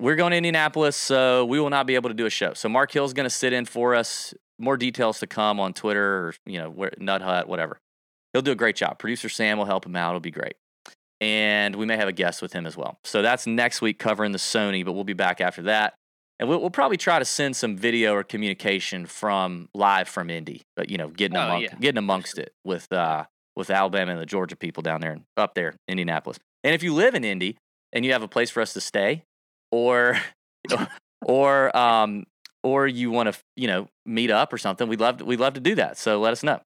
we're 0.00 0.16
going 0.16 0.32
to 0.32 0.36
Indianapolis, 0.36 0.96
so 0.96 1.44
we 1.44 1.60
will 1.60 1.70
not 1.70 1.86
be 1.86 1.94
able 1.94 2.10
to 2.10 2.14
do 2.14 2.26
a 2.26 2.30
show. 2.30 2.52
So 2.52 2.68
Mark 2.68 2.90
Hill's 2.90 3.12
going 3.12 3.26
to 3.26 3.30
sit 3.30 3.52
in 3.52 3.64
for 3.64 3.94
us. 3.94 4.34
More 4.58 4.76
details 4.76 5.20
to 5.20 5.28
come 5.28 5.60
on 5.60 5.72
Twitter 5.72 6.02
or 6.02 6.34
you 6.46 6.58
know 6.58 6.68
where, 6.68 6.90
Nut 6.98 7.22
Hut, 7.22 7.46
whatever. 7.46 7.78
He'll 8.32 8.42
do 8.42 8.50
a 8.50 8.56
great 8.56 8.74
job. 8.74 8.98
Producer 8.98 9.28
Sam 9.28 9.56
will 9.56 9.66
help 9.66 9.86
him 9.86 9.94
out. 9.94 10.08
It'll 10.10 10.18
be 10.20 10.32
great. 10.32 10.54
And 11.22 11.76
we 11.76 11.86
may 11.86 11.96
have 11.96 12.08
a 12.08 12.12
guest 12.12 12.42
with 12.42 12.52
him 12.52 12.66
as 12.66 12.76
well. 12.76 12.98
So 13.04 13.22
that's 13.22 13.46
next 13.46 13.80
week 13.80 14.00
covering 14.00 14.32
the 14.32 14.38
Sony, 14.38 14.84
but 14.84 14.90
we'll 14.94 15.04
be 15.04 15.12
back 15.12 15.40
after 15.40 15.62
that. 15.62 15.94
And 16.40 16.48
we'll, 16.48 16.60
we'll 16.60 16.70
probably 16.70 16.96
try 16.96 17.20
to 17.20 17.24
send 17.24 17.54
some 17.54 17.76
video 17.76 18.12
or 18.12 18.24
communication 18.24 19.06
from 19.06 19.68
live 19.72 20.08
from 20.08 20.30
Indy, 20.30 20.62
but 20.74 20.90
you 20.90 20.98
know, 20.98 21.06
getting 21.06 21.36
Oh, 21.36 21.42
among, 21.42 21.62
yeah, 21.62 21.76
getting 21.80 21.98
amongst 21.98 22.38
it 22.38 22.52
with 22.64 22.92
uh, 22.92 23.26
with 23.54 23.70
Alabama 23.70 24.10
and 24.10 24.20
the 24.20 24.26
Georgia 24.26 24.56
people 24.56 24.82
down 24.82 25.00
there, 25.00 25.12
and 25.12 25.22
up 25.36 25.54
there, 25.54 25.76
Indianapolis. 25.86 26.40
And 26.64 26.74
if 26.74 26.82
you 26.82 26.92
live 26.92 27.14
in 27.14 27.22
Indy 27.22 27.56
and 27.92 28.04
you 28.04 28.10
have 28.10 28.24
a 28.24 28.28
place 28.28 28.50
for 28.50 28.60
us 28.60 28.72
to 28.72 28.80
stay, 28.80 29.22
or 29.70 30.18
or 31.24 31.76
um, 31.76 32.24
or 32.64 32.88
you 32.88 33.12
want 33.12 33.32
to 33.32 33.38
you 33.54 33.68
know 33.68 33.86
meet 34.04 34.32
up 34.32 34.52
or 34.52 34.58
something, 34.58 34.88
we'd 34.88 34.98
love 34.98 35.18
to, 35.18 35.24
we'd 35.24 35.38
love 35.38 35.54
to 35.54 35.60
do 35.60 35.76
that. 35.76 35.98
So 35.98 36.18
let 36.18 36.32
us 36.32 36.42
know. 36.42 36.60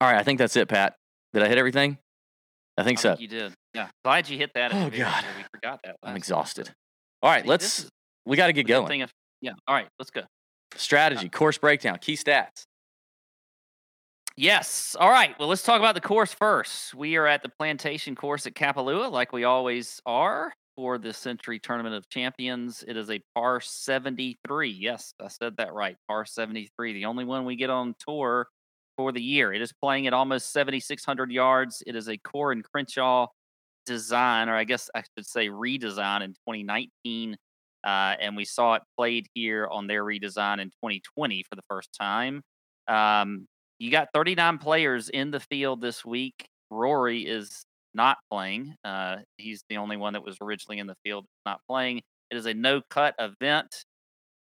All 0.00 0.08
right, 0.08 0.20
I 0.20 0.22
think 0.22 0.38
that's 0.38 0.54
it, 0.54 0.68
Pat. 0.68 0.94
Did 1.32 1.42
I 1.42 1.48
hit 1.48 1.58
everything? 1.58 1.98
I 2.78 2.82
think 2.84 2.98
I 2.98 3.02
so. 3.02 3.08
think 3.10 3.20
you 3.20 3.28
did. 3.28 3.54
Yeah. 3.74 3.88
Glad 4.04 4.28
you 4.28 4.38
hit 4.38 4.52
that. 4.54 4.72
Oh, 4.74 4.90
God. 4.90 5.24
We 5.36 5.44
forgot 5.54 5.80
that. 5.84 5.96
I'm 6.02 6.16
exhausted. 6.16 6.62
episode. 6.62 6.74
All 7.22 7.30
right, 7.30 7.46
let's. 7.46 7.88
we 8.26 8.36
got 8.36 8.48
to 8.48 8.52
get 8.52 8.66
going. 8.66 9.00
if- 9.00 9.12
yeah. 9.40 9.52
All 9.66 9.74
right. 9.74 9.88
Let's 9.98 10.10
go. 10.10 10.22
Strategy, 10.76 11.28
course 11.28 11.58
breakdown, 11.58 11.98
key 12.00 12.14
stats. 12.14 12.64
Yes. 14.36 14.96
All 14.98 15.10
right. 15.10 15.38
Well, 15.38 15.48
let's 15.48 15.62
talk 15.62 15.78
about 15.78 15.94
the 15.94 16.00
course 16.00 16.32
first. 16.32 16.94
We 16.94 17.16
are 17.16 17.26
at 17.26 17.42
the 17.42 17.50
Plantation 17.58 18.14
course 18.14 18.46
at 18.46 18.54
Kapalua, 18.54 19.10
like 19.10 19.32
we 19.32 19.44
always 19.44 20.00
are 20.06 20.52
for 20.74 20.96
the 20.96 21.12
Sentry 21.12 21.58
Tournament 21.58 21.94
of 21.94 22.08
Champions. 22.08 22.82
It 22.88 22.96
is 22.96 23.10
a 23.10 23.20
par 23.34 23.60
73. 23.60 24.70
Yes, 24.70 25.12
I 25.20 25.28
said 25.28 25.56
that 25.58 25.74
right. 25.74 25.96
Par 26.08 26.24
73. 26.24 26.94
The 26.94 27.04
only 27.04 27.24
one 27.26 27.44
we 27.44 27.56
get 27.56 27.68
on 27.68 27.94
tour 27.98 28.46
for 29.02 29.12
the 29.12 29.22
year. 29.22 29.52
It 29.52 29.60
is 29.60 29.72
playing 29.72 30.06
at 30.06 30.12
almost 30.12 30.52
7,600 30.52 31.32
yards. 31.32 31.82
It 31.86 31.96
is 31.96 32.08
a 32.08 32.16
Coore 32.18 32.52
and 32.52 32.64
Crenshaw 32.64 33.26
design, 33.84 34.48
or 34.48 34.54
I 34.54 34.64
guess 34.64 34.88
I 34.94 35.02
should 35.16 35.26
say 35.26 35.48
redesign 35.48 36.22
in 36.22 36.30
2019. 36.30 37.36
Uh, 37.84 38.14
and 38.20 38.36
we 38.36 38.44
saw 38.44 38.74
it 38.74 38.82
played 38.96 39.26
here 39.34 39.66
on 39.66 39.88
their 39.88 40.04
redesign 40.04 40.60
in 40.60 40.68
2020 40.68 41.42
for 41.48 41.56
the 41.56 41.62
first 41.68 41.88
time. 42.00 42.42
Um, 42.86 43.48
you 43.80 43.90
got 43.90 44.08
39 44.14 44.58
players 44.58 45.08
in 45.08 45.32
the 45.32 45.40
field 45.40 45.80
this 45.80 46.04
week. 46.04 46.46
Rory 46.70 47.22
is 47.22 47.64
not 47.92 48.18
playing. 48.30 48.76
Uh, 48.84 49.16
he's 49.36 49.64
the 49.68 49.78
only 49.78 49.96
one 49.96 50.12
that 50.12 50.22
was 50.22 50.36
originally 50.40 50.78
in 50.78 50.86
the 50.86 50.94
field 51.02 51.26
not 51.44 51.60
playing. 51.68 52.00
It 52.30 52.36
is 52.36 52.46
a 52.46 52.54
no 52.54 52.82
cut 52.88 53.16
event. 53.18 53.84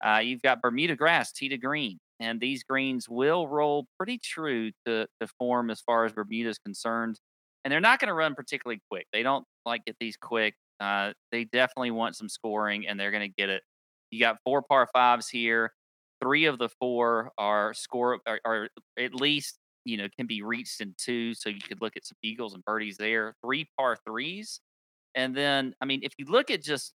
Uh, 0.05 0.19
you've 0.19 0.43
got 0.43 0.61
Bermuda 0.61 0.95
grass, 0.95 1.31
tee 1.31 1.49
to 1.49 1.57
green, 1.57 1.99
and 2.21 2.39
these 2.39 2.63
greens 2.63 3.09
will 3.09 3.47
roll 3.47 3.87
pretty 3.97 4.17
true 4.17 4.71
to, 4.85 5.07
to 5.19 5.27
form 5.37 5.69
as 5.69 5.81
far 5.81 6.05
as 6.05 6.13
Bermuda 6.13 6.49
is 6.49 6.59
concerned. 6.59 7.19
And 7.65 7.71
they're 7.71 7.81
not 7.81 7.99
going 7.99 8.07
to 8.07 8.13
run 8.13 8.35
particularly 8.35 8.81
quick. 8.89 9.07
They 9.11 9.23
don't 9.23 9.45
like 9.65 9.83
get 9.85 9.97
these 9.99 10.15
quick. 10.17 10.55
Uh, 10.79 11.13
they 11.33 11.43
definitely 11.43 11.91
want 11.91 12.15
some 12.15 12.29
scoring, 12.29 12.87
and 12.87 12.99
they're 12.99 13.11
going 13.11 13.29
to 13.29 13.35
get 13.37 13.49
it. 13.49 13.63
You 14.11 14.19
got 14.19 14.37
four 14.45 14.61
par 14.61 14.87
fives 14.93 15.27
here 15.27 15.73
three 16.23 16.45
of 16.45 16.59
the 16.59 16.69
four 16.79 17.31
are 17.37 17.73
score 17.73 18.19
are 18.45 18.69
at 18.99 19.15
least 19.15 19.57
you 19.85 19.97
know 19.97 20.07
can 20.15 20.27
be 20.27 20.43
reached 20.43 20.79
in 20.81 20.93
two 20.97 21.33
so 21.33 21.49
you 21.49 21.59
could 21.59 21.81
look 21.81 21.97
at 21.97 22.05
some 22.05 22.17
eagles 22.21 22.53
and 22.53 22.63
birdies 22.65 22.95
there 22.97 23.33
three 23.43 23.67
par 23.77 23.97
threes 24.05 24.61
And 25.15 25.35
then, 25.35 25.75
I 25.81 25.85
mean, 25.85 26.01
if 26.03 26.13
you 26.17 26.25
look 26.25 26.51
at 26.51 26.63
just 26.63 26.93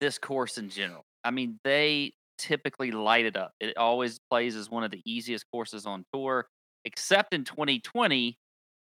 this 0.00 0.18
course 0.18 0.58
in 0.58 0.68
general, 0.70 1.04
I 1.24 1.30
mean, 1.30 1.58
they 1.64 2.12
typically 2.44 2.90
light 2.90 3.24
it 3.24 3.36
up. 3.36 3.52
It 3.58 3.76
always 3.76 4.20
plays 4.30 4.54
as 4.54 4.68
one 4.68 4.84
of 4.84 4.90
the 4.90 5.00
easiest 5.06 5.46
courses 5.50 5.86
on 5.86 6.04
tour, 6.12 6.46
except 6.84 7.32
in 7.32 7.44
2020, 7.44 8.36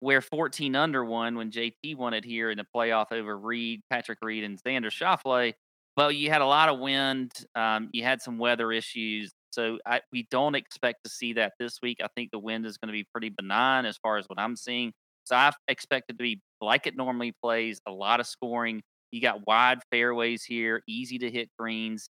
where 0.01 0.21
14 0.21 0.75
under 0.75 1.03
won 1.03 1.35
when 1.35 1.51
JT 1.51 1.97
won 1.97 2.13
it 2.13 2.23
here 2.23 2.51
in 2.51 2.57
the 2.59 2.65
playoff 2.75 3.11
over 3.11 3.37
Reed, 3.37 3.81
Patrick 3.89 4.19
Reed, 4.21 4.43
and 4.43 4.61
Xander 4.61 4.91
Schauffele. 4.91 5.53
Well, 5.97 6.11
you 6.11 6.29
had 6.29 6.41
a 6.41 6.45
lot 6.45 6.69
of 6.69 6.79
wind. 6.79 7.31
Um, 7.55 7.89
you 7.91 8.03
had 8.03 8.21
some 8.21 8.37
weather 8.37 8.71
issues. 8.71 9.31
So 9.51 9.79
I, 9.85 10.01
we 10.13 10.27
don't 10.29 10.55
expect 10.55 10.99
to 11.03 11.09
see 11.09 11.33
that 11.33 11.53
this 11.59 11.79
week. 11.81 11.97
I 12.03 12.07
think 12.15 12.29
the 12.31 12.39
wind 12.39 12.65
is 12.65 12.77
going 12.77 12.87
to 12.87 12.93
be 12.93 13.05
pretty 13.11 13.29
benign 13.29 13.85
as 13.85 13.97
far 13.97 14.17
as 14.17 14.25
what 14.27 14.39
I'm 14.39 14.55
seeing. 14.55 14.93
So 15.23 15.35
I 15.35 15.51
expect 15.67 16.09
it 16.09 16.13
to 16.13 16.23
be 16.23 16.39
like 16.61 16.87
it 16.87 16.95
normally 16.95 17.33
plays, 17.43 17.81
a 17.87 17.91
lot 17.91 18.19
of 18.19 18.27
scoring. 18.27 18.81
You 19.11 19.21
got 19.21 19.45
wide 19.47 19.79
fairways 19.91 20.43
here, 20.43 20.83
easy 20.87 21.17
to 21.17 21.31
hit 21.31 21.49
greens. 21.57 22.09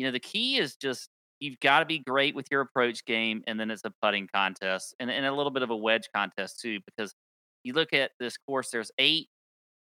You 0.00 0.06
know, 0.06 0.12
the 0.12 0.18
key 0.20 0.56
is 0.56 0.76
just 0.76 1.10
you've 1.40 1.60
got 1.60 1.80
to 1.80 1.84
be 1.84 1.98
great 1.98 2.34
with 2.34 2.46
your 2.50 2.62
approach 2.62 3.04
game, 3.04 3.42
and 3.46 3.60
then 3.60 3.70
it's 3.70 3.84
a 3.84 3.92
putting 4.02 4.28
contest 4.34 4.94
and, 4.98 5.10
and 5.10 5.26
a 5.26 5.32
little 5.34 5.50
bit 5.52 5.62
of 5.62 5.68
a 5.68 5.76
wedge 5.76 6.08
contest 6.16 6.58
too, 6.58 6.80
because 6.86 7.12
you 7.64 7.74
look 7.74 7.92
at 7.92 8.12
this 8.18 8.38
course, 8.38 8.70
there's 8.70 8.90
eight 8.98 9.28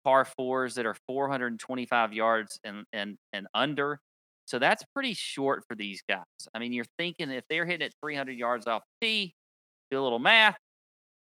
par 0.04 0.26
fours 0.26 0.74
that 0.74 0.84
are 0.84 0.96
425 1.08 2.12
yards 2.12 2.60
and 2.62 2.84
and 2.92 3.16
and 3.32 3.46
under. 3.54 4.00
So 4.44 4.58
that's 4.58 4.84
pretty 4.94 5.14
short 5.14 5.64
for 5.66 5.74
these 5.74 6.02
guys. 6.06 6.24
I 6.54 6.58
mean, 6.58 6.74
you're 6.74 6.84
thinking 6.98 7.30
if 7.30 7.44
they're 7.48 7.64
hitting 7.64 7.86
it 7.86 7.94
300 8.02 8.36
yards 8.36 8.66
off 8.66 8.82
the 9.00 9.06
tee, 9.06 9.34
do 9.90 9.98
a 9.98 10.02
little 10.02 10.18
math. 10.18 10.58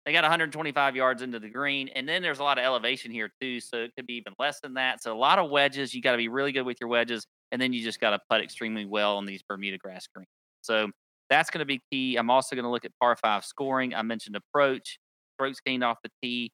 They 0.04 0.12
got 0.12 0.24
125 0.24 0.96
yards 0.96 1.22
into 1.22 1.40
the 1.40 1.48
green, 1.48 1.88
and 1.90 2.08
then 2.08 2.22
there's 2.22 2.40
a 2.40 2.44
lot 2.44 2.58
of 2.58 2.64
elevation 2.64 3.12
here 3.12 3.30
too, 3.40 3.60
so 3.60 3.78
it 3.78 3.92
could 3.96 4.06
be 4.06 4.14
even 4.14 4.34
less 4.38 4.60
than 4.60 4.74
that. 4.74 5.02
So 5.02 5.14
a 5.14 5.18
lot 5.18 5.38
of 5.38 5.50
wedges. 5.50 5.94
You 5.94 6.02
got 6.02 6.12
to 6.12 6.18
be 6.18 6.28
really 6.28 6.52
good 6.52 6.64
with 6.66 6.78
your 6.80 6.90
wedges, 6.90 7.26
and 7.52 7.62
then 7.62 7.72
you 7.72 7.82
just 7.84 8.00
got 8.00 8.10
to 8.10 8.20
putt 8.30 8.42
extremely 8.42 8.86
well 8.86 9.18
on 9.18 9.26
these 9.26 9.42
Bermuda 9.48 9.78
grass 9.78 10.08
greens. 10.14 10.28
So 10.62 10.90
that's 11.30 11.50
going 11.50 11.60
to 11.60 11.66
be 11.66 11.80
key. 11.92 12.16
I'm 12.16 12.30
also 12.30 12.56
going 12.56 12.64
to 12.64 12.70
look 12.70 12.84
at 12.84 12.92
par 13.00 13.16
five 13.16 13.44
scoring. 13.44 13.94
I 13.94 14.02
mentioned 14.02 14.36
approach, 14.36 14.98
strokes 15.36 15.60
gained 15.60 15.84
off 15.84 15.98
the 16.02 16.10
tee, 16.22 16.52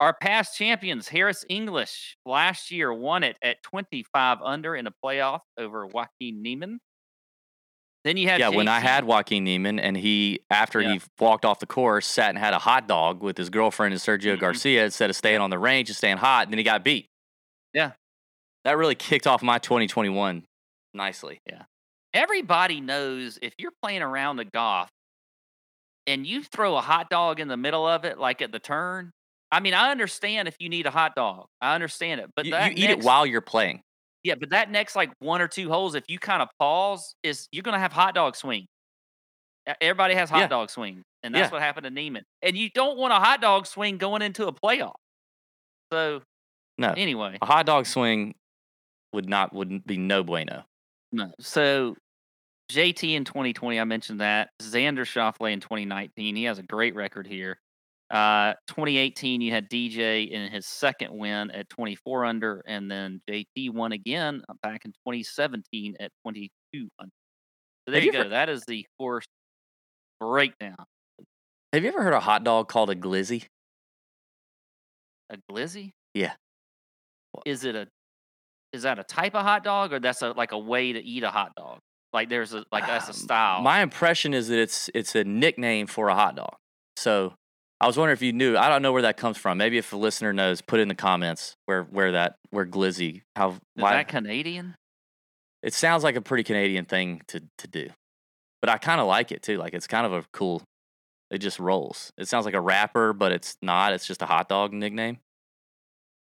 our 0.00 0.14
past 0.20 0.58
champions, 0.58 1.08
Harris 1.08 1.44
English, 1.48 2.18
last 2.26 2.70
year 2.70 2.92
won 2.92 3.24
it 3.24 3.36
at 3.42 3.62
25 3.62 4.38
under 4.42 4.76
in 4.76 4.86
a 4.86 4.92
playoff 5.04 5.40
over 5.58 5.86
Joaquin 5.86 6.42
Niemann. 6.42 6.80
Then 8.04 8.16
you 8.16 8.28
had 8.28 8.40
yeah. 8.40 8.50
JT. 8.50 8.56
When 8.56 8.68
I 8.68 8.78
had 8.80 9.04
Joaquin 9.04 9.44
Niemann, 9.44 9.80
and 9.80 9.96
he 9.96 10.40
after 10.50 10.80
Yeah. 10.80 10.94
he 10.94 11.00
walked 11.18 11.44
off 11.44 11.58
the 11.58 11.66
course, 11.66 12.06
sat 12.06 12.30
and 12.30 12.38
had 12.38 12.54
a 12.54 12.58
hot 12.58 12.86
dog 12.86 13.22
with 13.22 13.36
his 13.36 13.50
girlfriend 13.50 13.94
and 13.94 14.00
Sergio 14.00 14.36
Mhm. 14.36 14.40
Garcia 14.40 14.84
instead 14.84 15.10
of 15.10 15.16
staying 15.16 15.40
on 15.40 15.50
the 15.50 15.58
range 15.58 15.88
and 15.88 15.96
staying 15.96 16.18
hot, 16.18 16.44
and 16.44 16.52
then 16.52 16.58
he 16.58 16.64
got 16.64 16.84
beat. 16.84 17.08
Yeah. 17.72 17.92
That 18.66 18.78
really 18.78 18.96
kicked 18.96 19.28
off 19.28 19.44
my 19.44 19.60
2021 19.60 20.42
nicely. 20.92 21.38
Yeah. 21.48 21.62
Everybody 22.12 22.80
knows 22.80 23.38
if 23.40 23.54
you're 23.58 23.70
playing 23.80 24.02
around 24.02 24.38
the 24.38 24.44
golf 24.44 24.88
and 26.08 26.26
you 26.26 26.42
throw 26.42 26.76
a 26.76 26.80
hot 26.80 27.08
dog 27.08 27.38
in 27.38 27.46
the 27.46 27.56
middle 27.56 27.86
of 27.86 28.04
it, 28.04 28.18
like 28.18 28.42
at 28.42 28.50
the 28.50 28.58
turn. 28.58 29.12
I 29.52 29.60
mean, 29.60 29.72
I 29.72 29.92
understand 29.92 30.48
if 30.48 30.56
you 30.58 30.68
need 30.68 30.84
a 30.86 30.90
hot 30.90 31.14
dog. 31.14 31.46
I 31.60 31.76
understand 31.76 32.20
it, 32.20 32.30
but 32.34 32.44
you, 32.44 32.50
that 32.50 32.76
you 32.76 32.84
eat 32.84 32.90
it 32.90 33.04
while 33.04 33.24
you're 33.24 33.40
playing. 33.40 33.82
Yeah, 34.24 34.34
but 34.34 34.50
that 34.50 34.68
next 34.68 34.96
like 34.96 35.12
one 35.20 35.40
or 35.40 35.46
two 35.46 35.68
holes, 35.68 35.94
if 35.94 36.02
you 36.08 36.18
kind 36.18 36.42
of 36.42 36.48
pause, 36.58 37.14
is 37.22 37.46
you're 37.52 37.62
gonna 37.62 37.78
have 37.78 37.92
hot 37.92 38.16
dog 38.16 38.34
swing. 38.34 38.66
Everybody 39.80 40.14
has 40.14 40.28
hot 40.28 40.40
Yeah. 40.40 40.48
dog 40.48 40.70
swing, 40.70 41.04
and 41.22 41.32
that's 41.32 41.50
Yeah. 41.50 41.52
what 41.52 41.62
happened 41.62 41.84
to 41.84 41.90
Niemann. 41.90 42.24
And 42.42 42.56
you 42.58 42.70
don't 42.74 42.98
want 42.98 43.12
a 43.12 43.20
hot 43.20 43.40
dog 43.40 43.68
swing 43.68 43.96
going 43.96 44.22
into 44.22 44.48
a 44.48 44.52
playoff. 44.52 44.96
So 45.92 46.22
No, 46.78 46.94
anyway, 46.94 47.38
a 47.40 47.46
hot 47.46 47.64
dog 47.66 47.86
swing 47.86 48.34
would 49.16 49.28
not 49.28 49.52
would 49.54 49.84
be 49.86 49.96
no 49.96 50.22
bueno. 50.22 50.62
no. 51.10 51.32
So 51.40 51.96
JT 52.70 53.14
in 53.14 53.24
2020, 53.24 53.80
I 53.80 53.84
mentioned 53.84 54.20
that. 54.20 54.50
Xander 54.62 55.04
Schauffele 55.04 55.52
in 55.52 55.60
2019, 55.60 56.36
he 56.36 56.44
has 56.44 56.58
a 56.58 56.62
great 56.62 56.94
record 56.94 57.26
here. 57.26 57.58
Uh, 58.10 58.52
2018, 58.68 59.40
you 59.40 59.50
had 59.52 59.68
DJ 59.70 60.28
in 60.30 60.50
his 60.52 60.66
second 60.66 61.16
win 61.16 61.50
at 61.50 61.68
24 61.70 62.24
under, 62.24 62.62
and 62.66 62.88
then 62.90 63.20
JT 63.28 63.70
won 63.72 63.92
again 63.92 64.42
uh, 64.48 64.54
back 64.62 64.84
in 64.84 64.92
2017 64.92 65.96
at 65.98 66.10
22 66.22 66.88
under. 67.00 67.10
So 67.86 67.92
there 67.92 68.00
you 68.00 68.06
you 68.06 68.12
go. 68.12 68.20
ever- 68.20 68.28
That 68.30 68.48
is 68.48 68.64
the 68.66 68.84
course 68.98 69.24
breakdown. 70.20 70.76
Have 71.72 71.82
you 71.82 71.88
ever 71.88 72.02
heard 72.02 72.12
a 72.14 72.20
hot 72.20 72.44
dog 72.44 72.68
called 72.68 72.90
a 72.90 72.94
glizzy? 72.94 73.46
A 75.30 75.36
glizzy? 75.50 75.92
Yeah. 76.14 76.34
Is 77.44 77.64
it 77.64 77.74
a? 77.76 77.88
Is 78.76 78.82
that 78.82 78.98
a 78.98 79.04
type 79.04 79.34
of 79.34 79.42
hot 79.42 79.64
dog, 79.64 79.92
or 79.92 79.98
that's 79.98 80.22
a 80.22 80.30
like 80.32 80.52
a 80.52 80.58
way 80.58 80.92
to 80.92 81.00
eat 81.02 81.22
a 81.24 81.30
hot 81.30 81.52
dog? 81.56 81.78
Like 82.12 82.28
there's 82.28 82.54
a 82.54 82.64
like 82.70 82.86
that's 82.86 83.06
a 83.06 83.10
Um, 83.10 83.14
style. 83.16 83.62
My 83.62 83.82
impression 83.82 84.32
is 84.34 84.48
that 84.48 84.58
it's 84.58 84.88
it's 84.94 85.14
a 85.14 85.24
nickname 85.24 85.86
for 85.86 86.08
a 86.08 86.14
hot 86.14 86.36
dog. 86.36 86.54
So 86.96 87.34
I 87.80 87.86
was 87.86 87.96
wondering 87.96 88.14
if 88.14 88.22
you 88.22 88.32
knew. 88.32 88.56
I 88.56 88.68
don't 88.68 88.80
know 88.82 88.92
where 88.92 89.02
that 89.02 89.16
comes 89.16 89.36
from. 89.36 89.58
Maybe 89.58 89.76
if 89.78 89.92
a 89.92 89.96
listener 89.96 90.32
knows, 90.32 90.60
put 90.62 90.80
in 90.80 90.88
the 90.88 90.94
comments 90.94 91.56
where 91.66 91.82
where 91.84 92.12
that 92.12 92.36
where 92.50 92.64
glizzy 92.64 93.22
how 93.34 93.50
is 93.50 93.58
why 93.74 93.94
that 93.94 94.08
Canadian? 94.08 94.74
it 95.62 95.74
sounds 95.74 96.04
like 96.04 96.16
a 96.16 96.20
pretty 96.22 96.44
Canadian 96.44 96.84
thing 96.84 97.22
to 97.28 97.40
to 97.58 97.68
do. 97.68 97.88
But 98.62 98.70
I 98.70 98.78
kind 98.78 99.00
of 99.00 99.06
like 99.06 99.32
it 99.32 99.42
too. 99.42 99.58
Like 99.58 99.74
it's 99.74 99.86
kind 99.86 100.06
of 100.06 100.12
a 100.12 100.24
cool. 100.32 100.62
It 101.30 101.38
just 101.38 101.58
rolls. 101.58 102.12
It 102.16 102.28
sounds 102.28 102.44
like 102.46 102.54
a 102.54 102.60
rapper, 102.60 103.12
but 103.12 103.32
it's 103.32 103.56
not. 103.60 103.92
It's 103.92 104.06
just 104.06 104.22
a 104.22 104.26
hot 104.26 104.48
dog 104.48 104.72
nickname. 104.72 105.18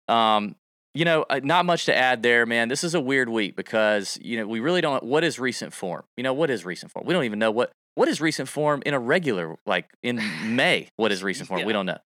Um, 0.07 0.55
you 0.97 1.05
know, 1.05 1.25
uh, 1.29 1.39
not 1.43 1.65
much 1.65 1.85
to 1.85 1.95
add 1.95 2.23
there, 2.23 2.47
man. 2.47 2.69
This 2.69 2.83
is 2.83 2.95
a 2.95 2.99
weird 2.99 3.29
week 3.29 3.55
because 3.55 4.17
you 4.19 4.35
know 4.37 4.47
we 4.47 4.59
really 4.59 4.81
don't. 4.81 5.03
What 5.03 5.23
is 5.23 5.37
recent 5.37 5.71
form? 5.71 6.03
You 6.17 6.23
know, 6.23 6.33
what 6.33 6.49
is 6.49 6.65
recent 6.65 6.91
form? 6.91 7.05
We 7.05 7.13
don't 7.13 7.23
even 7.23 7.37
know 7.37 7.51
what 7.51 7.71
what 7.93 8.07
is 8.07 8.19
recent 8.19 8.49
form 8.49 8.81
in 8.83 8.95
a 8.95 8.99
regular 8.99 9.57
like 9.67 9.91
in 10.01 10.19
May. 10.55 10.89
What 10.95 11.11
is 11.11 11.21
recent 11.21 11.47
form? 11.49 11.63
We 11.65 11.73
don't 11.73 11.85
know. 11.85 11.99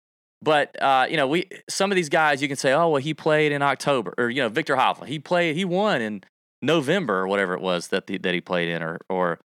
But 0.43 0.81
uh, 0.83 1.07
you 1.09 1.17
know, 1.17 1.29
we 1.29 1.49
some 1.69 1.93
of 1.93 1.97
these 1.97 2.09
guys 2.09 2.43
you 2.43 2.49
can 2.49 2.57
say, 2.57 2.73
oh 2.73 2.89
well, 2.89 3.01
he 3.01 3.15
played 3.15 3.53
in 3.53 3.63
October, 3.63 4.13
or 4.19 4.29
you 4.29 4.43
know, 4.43 4.49
Viktor 4.49 4.75
Hovland, 4.75 5.07
he 5.07 5.21
played, 5.21 5.55
he 5.55 5.65
won 5.65 6.03
in 6.03 6.25
November 6.61 7.21
or 7.21 7.29
whatever 7.29 7.55
it 7.55 7.61
was 7.61 7.89
that 7.89 8.09
the, 8.09 8.19
that 8.19 8.35
he 8.35 8.41
played 8.41 8.69
in, 8.69 8.83
or 8.83 8.99
or 9.09 9.39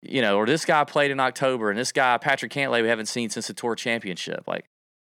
you 0.00 0.22
know, 0.22 0.36
or 0.36 0.46
this 0.46 0.64
guy 0.64 0.84
played 0.84 1.10
in 1.10 1.18
October, 1.18 1.70
and 1.70 1.78
this 1.78 1.90
guy 1.90 2.16
Patrick 2.18 2.52
Cantlay 2.52 2.82
we 2.82 2.88
haven't 2.88 3.06
seen 3.06 3.30
since 3.30 3.48
the 3.48 3.54
Tour 3.54 3.74
Championship. 3.74 4.44
Like, 4.46 4.66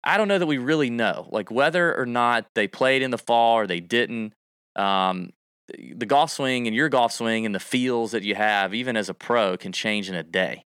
I 0.06 0.16
don't 0.16 0.28
know 0.28 0.38
that 0.38 0.46
we 0.46 0.58
really 0.58 0.88
know, 0.88 1.28
like 1.30 1.50
whether 1.50 1.94
or 1.98 2.06
not 2.06 2.46
they 2.54 2.68
played 2.68 3.02
in 3.02 3.10
the 3.10 3.18
fall 3.18 3.56
or 3.56 3.66
they 3.66 3.80
didn't. 3.80 4.32
Um, 4.76 5.30
the 5.68 6.06
golf 6.06 6.30
swing 6.30 6.66
and 6.66 6.76
your 6.76 6.88
golf 6.88 7.12
swing 7.12 7.44
and 7.44 7.54
the 7.54 7.60
feels 7.60 8.12
that 8.12 8.22
you 8.22 8.36
have, 8.36 8.72
even 8.72 8.96
as 8.96 9.08
a 9.08 9.14
pro, 9.14 9.56
can 9.56 9.72
change 9.72 10.08
in 10.08 10.14
a 10.14 10.22
day. 10.22 10.64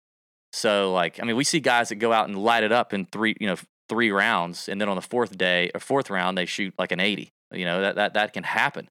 So, 0.53 0.93
like, 0.93 1.19
I 1.21 1.25
mean, 1.25 1.35
we 1.35 1.43
see 1.43 1.59
guys 1.59 1.89
that 1.89 1.95
go 1.95 2.13
out 2.13 2.29
and 2.29 2.37
light 2.37 2.63
it 2.63 2.71
up 2.71 2.93
in 2.93 3.05
three, 3.07 3.35
you 3.41 3.47
know, 3.47 3.57
three 3.89 4.09
rounds, 4.09 4.69
and 4.69 4.79
then 4.79 4.87
on 4.87 4.95
the 4.95 5.01
fourth 5.01 5.37
day 5.37 5.69
or 5.73 5.81
fourth 5.81 6.09
round 6.09 6.37
they 6.37 6.45
shoot 6.45 6.73
like 6.79 6.93
an 6.93 7.01
eighty. 7.01 7.33
You 7.51 7.65
know 7.65 7.81
that 7.81 7.95
that 7.95 8.13
that 8.13 8.33
can 8.33 8.43
happen. 8.43 8.87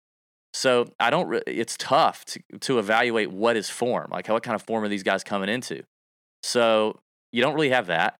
So 0.52 0.86
I 1.00 1.08
don't. 1.08 1.26
Re- 1.28 1.42
it's 1.46 1.76
tough 1.78 2.24
to 2.26 2.40
to 2.60 2.78
evaluate 2.78 3.30
what 3.30 3.56
is 3.56 3.70
form. 3.70 4.08
Like, 4.10 4.28
what 4.28 4.42
kind 4.42 4.54
of 4.54 4.62
form 4.62 4.84
are 4.84 4.88
these 4.88 5.02
guys 5.02 5.24
coming 5.24 5.48
into? 5.48 5.84
So 6.42 7.00
you 7.32 7.40
don't 7.40 7.54
really 7.54 7.70
have 7.70 7.86
that. 7.86 8.16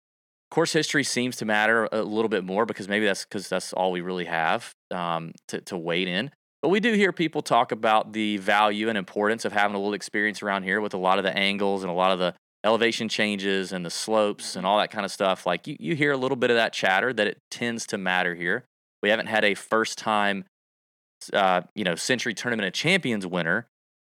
Course 0.55 0.71
history 0.71 1.03
seems 1.03 1.35
to 1.35 1.45
matter 1.45 1.89
a 1.91 2.01
little 2.01 2.29
bit 2.29 2.45
more 2.45 2.65
because 2.65 2.87
maybe 2.87 3.05
that's 3.05 3.25
because 3.25 3.49
that's 3.49 3.73
all 3.73 3.91
we 3.91 3.99
really 3.99 4.23
have 4.23 4.73
um, 4.89 5.33
to 5.49 5.59
to 5.59 5.77
wade 5.77 6.07
in. 6.07 6.31
But 6.61 6.69
we 6.69 6.79
do 6.79 6.93
hear 6.93 7.11
people 7.11 7.41
talk 7.41 7.73
about 7.73 8.13
the 8.13 8.37
value 8.37 8.87
and 8.87 8.97
importance 8.97 9.43
of 9.43 9.51
having 9.51 9.75
a 9.75 9.77
little 9.77 9.93
experience 9.93 10.41
around 10.41 10.63
here 10.63 10.79
with 10.79 10.93
a 10.93 10.97
lot 10.97 11.17
of 11.17 11.25
the 11.25 11.37
angles 11.37 11.83
and 11.83 11.91
a 11.91 11.93
lot 11.93 12.11
of 12.11 12.19
the 12.19 12.35
elevation 12.63 13.09
changes 13.09 13.73
and 13.73 13.85
the 13.85 13.89
slopes 13.89 14.55
and 14.55 14.65
all 14.65 14.77
that 14.77 14.91
kind 14.91 15.03
of 15.03 15.11
stuff. 15.11 15.45
Like 15.45 15.67
you, 15.67 15.75
you 15.77 15.93
hear 15.93 16.13
a 16.13 16.17
little 16.17 16.37
bit 16.37 16.49
of 16.51 16.55
that 16.55 16.71
chatter 16.71 17.11
that 17.11 17.27
it 17.27 17.37
tends 17.51 17.85
to 17.87 17.97
matter 17.97 18.33
here. 18.33 18.63
We 19.03 19.09
haven't 19.09 19.27
had 19.27 19.43
a 19.43 19.55
first 19.55 19.97
time, 19.97 20.45
uh, 21.33 21.63
you 21.75 21.83
know, 21.83 21.95
Sentry 21.95 22.33
Tournament 22.33 22.65
of 22.65 22.71
Champions 22.71 23.27
winner 23.27 23.67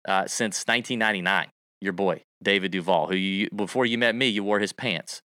uh, 0.07 0.27
since 0.27 0.65
1999. 0.67 1.49
Your 1.81 1.95
boy 1.95 2.25
David 2.43 2.73
Duval, 2.73 3.07
who 3.07 3.17
you 3.17 3.49
before 3.57 3.87
you 3.87 3.97
met 3.97 4.15
me, 4.15 4.29
you 4.29 4.45
wore 4.45 4.61
his 4.61 4.75
pants. 4.75 5.23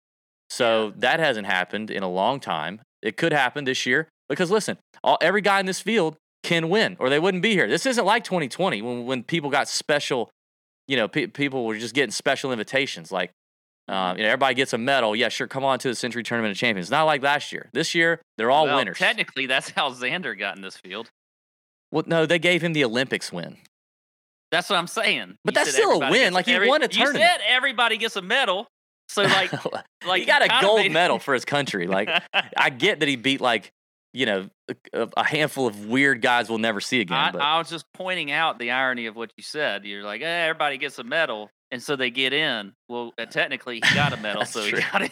So 0.51 0.91
that 0.97 1.21
hasn't 1.21 1.47
happened 1.47 1.89
in 1.89 2.03
a 2.03 2.09
long 2.09 2.41
time. 2.41 2.81
It 3.01 3.15
could 3.15 3.31
happen 3.31 3.63
this 3.63 3.85
year 3.85 4.09
because 4.27 4.51
listen, 4.51 4.77
all, 5.01 5.17
every 5.21 5.39
guy 5.39 5.61
in 5.61 5.65
this 5.65 5.79
field 5.79 6.17
can 6.43 6.67
win, 6.67 6.97
or 6.99 7.09
they 7.09 7.19
wouldn't 7.19 7.41
be 7.41 7.51
here. 7.53 7.69
This 7.69 7.85
isn't 7.85 8.03
like 8.03 8.25
2020 8.25 8.81
when 8.81 9.05
when 9.05 9.23
people 9.23 9.49
got 9.49 9.69
special, 9.69 10.29
you 10.89 10.97
know, 10.97 11.07
pe- 11.07 11.27
people 11.27 11.65
were 11.65 11.77
just 11.77 11.95
getting 11.95 12.11
special 12.11 12.51
invitations. 12.51 13.13
Like, 13.13 13.31
uh, 13.87 14.13
you 14.17 14.23
know, 14.23 14.27
everybody 14.29 14.53
gets 14.55 14.73
a 14.73 14.77
medal. 14.77 15.15
Yeah, 15.15 15.29
sure, 15.29 15.47
come 15.47 15.63
on 15.63 15.79
to 15.79 15.87
the 15.87 15.95
Sentry 15.95 16.21
Tournament 16.21 16.51
of 16.51 16.57
Champions. 16.57 16.91
Not 16.91 17.03
like 17.03 17.23
last 17.23 17.53
year. 17.53 17.69
This 17.71 17.95
year, 17.95 18.19
they're 18.37 18.51
all 18.51 18.65
Well, 18.65 18.75
winners. 18.75 18.97
Technically, 18.97 19.45
that's 19.45 19.69
how 19.69 19.91
Xander 19.91 20.37
got 20.37 20.57
in 20.57 20.61
this 20.61 20.75
field. 20.75 21.11
well, 21.93 22.03
no, 22.05 22.25
they 22.25 22.39
gave 22.39 22.61
him 22.61 22.73
the 22.73 22.83
Olympics 22.83 23.31
win. 23.31 23.55
That's 24.51 24.69
what 24.69 24.75
I'm 24.77 24.87
saying. 24.87 25.35
But 25.45 25.53
You 25.55 25.61
that's 25.63 25.71
still 25.73 26.01
a 26.01 26.11
win, 26.11 26.33
like 26.33 26.45
he 26.45 26.59
won 26.67 26.83
a 26.83 26.89
tournament. 26.89 27.19
You 27.19 27.25
said 27.25 27.39
everybody 27.47 27.95
gets 27.95 28.17
a 28.17 28.21
medal. 28.21 28.67
So 29.11 29.23
like, 29.23 29.51
like 30.07 30.21
he 30.21 30.25
got 30.25 30.43
a 30.43 30.61
gold 30.61 30.89
medal 30.91 31.19
for 31.19 31.33
his 31.33 31.43
country. 31.43 31.87
Like, 31.87 32.09
I 32.57 32.69
get 32.69 33.01
that 33.01 33.09
he 33.09 33.17
beat 33.17 33.41
like 33.41 33.71
you 34.13 34.25
know, 34.25 34.49
a, 34.93 35.07
a 35.15 35.23
handful 35.23 35.67
of 35.67 35.85
weird 35.85 36.21
guys 36.21 36.49
we'll 36.49 36.57
never 36.57 36.81
see 36.81 36.99
again. 36.99 37.17
I, 37.17 37.31
but 37.31 37.41
I 37.41 37.57
was 37.57 37.69
just 37.69 37.85
pointing 37.93 38.31
out 38.31 38.59
the 38.59 38.71
irony 38.71 39.05
of 39.05 39.15
what 39.15 39.31
you 39.37 39.43
said. 39.43 39.85
You're 39.85 40.03
like, 40.03 40.21
eh, 40.21 40.25
everybody 40.25 40.77
gets 40.77 40.99
a 40.99 41.03
medal, 41.03 41.49
and 41.71 41.81
so 41.81 41.95
they 41.95 42.09
get 42.09 42.33
in. 42.33 42.73
Well, 42.89 43.13
uh, 43.17 43.25
technically, 43.25 43.75
he 43.75 43.95
got 43.95 44.13
a 44.13 44.17
medal, 44.21 44.45
so 44.45 44.63
he 44.63 44.71
true. 44.71 44.81
got 44.91 45.01
in. 45.03 45.11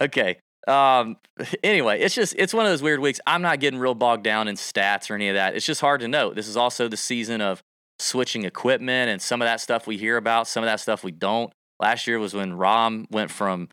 okay. 0.00 0.38
Um. 0.68 1.16
Anyway, 1.62 2.00
it's 2.00 2.14
just 2.14 2.34
it's 2.38 2.54
one 2.54 2.66
of 2.66 2.72
those 2.72 2.82
weird 2.82 3.00
weeks. 3.00 3.20
I'm 3.26 3.42
not 3.42 3.60
getting 3.60 3.80
real 3.80 3.94
bogged 3.94 4.22
down 4.22 4.46
in 4.46 4.56
stats 4.56 5.10
or 5.10 5.14
any 5.14 5.28
of 5.28 5.34
that. 5.34 5.56
It's 5.56 5.66
just 5.66 5.80
hard 5.80 6.00
to 6.00 6.08
know. 6.08 6.32
This 6.32 6.46
is 6.46 6.56
also 6.56 6.86
the 6.86 6.96
season 6.96 7.40
of 7.40 7.62
switching 7.98 8.44
equipment 8.44 9.10
and 9.10 9.20
some 9.20 9.42
of 9.42 9.46
that 9.46 9.60
stuff 9.60 9.86
we 9.86 9.96
hear 9.96 10.16
about, 10.16 10.46
some 10.46 10.62
of 10.62 10.68
that 10.68 10.80
stuff 10.80 11.02
we 11.02 11.12
don't. 11.12 11.52
Last 11.80 12.06
year 12.06 12.18
was 12.18 12.34
when 12.34 12.52
Rahm 12.52 13.10
went 13.10 13.30
from 13.30 13.68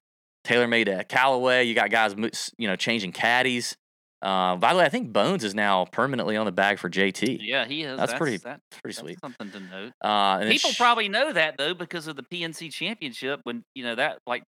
TaylorMade 0.45 0.85
to 0.85 1.03
Callaway. 1.03 1.63
You 1.65 1.73
got 1.75 1.89
guys, 1.91 2.15
you 2.57 2.67
know, 2.67 2.75
changing 2.75 3.11
caddies. 3.11 3.75
Uh, 4.21 4.55
by 4.55 4.73
the 4.73 4.79
way, 4.79 4.85
I 4.85 4.89
think 4.89 5.13
Bones 5.13 5.43
is 5.43 5.53
now 5.53 5.85
permanently 5.85 6.37
on 6.37 6.45
the 6.47 6.51
bag 6.51 6.79
for 6.79 6.89
JT. 6.89 7.37
Yeah, 7.41 7.65
he 7.65 7.83
is. 7.83 7.97
That's 7.99 8.13
pretty- 8.15 8.37
that- 8.37 8.61
Pretty 8.81 8.95
that's 8.95 8.99
sweet. 8.99 9.19
something 9.19 9.51
to 9.51 9.59
note. 9.59 9.91
Uh, 10.01 10.39
People 10.49 10.71
sh- 10.71 10.77
probably 10.77 11.07
know 11.09 11.31
that 11.33 11.55
though 11.57 11.73
because 11.75 12.07
of 12.07 12.15
the 12.15 12.23
PNC 12.23 12.71
Championship 12.71 13.41
when 13.43 13.63
you 13.75 13.83
know 13.83 13.93
that 13.95 14.17
like 14.25 14.41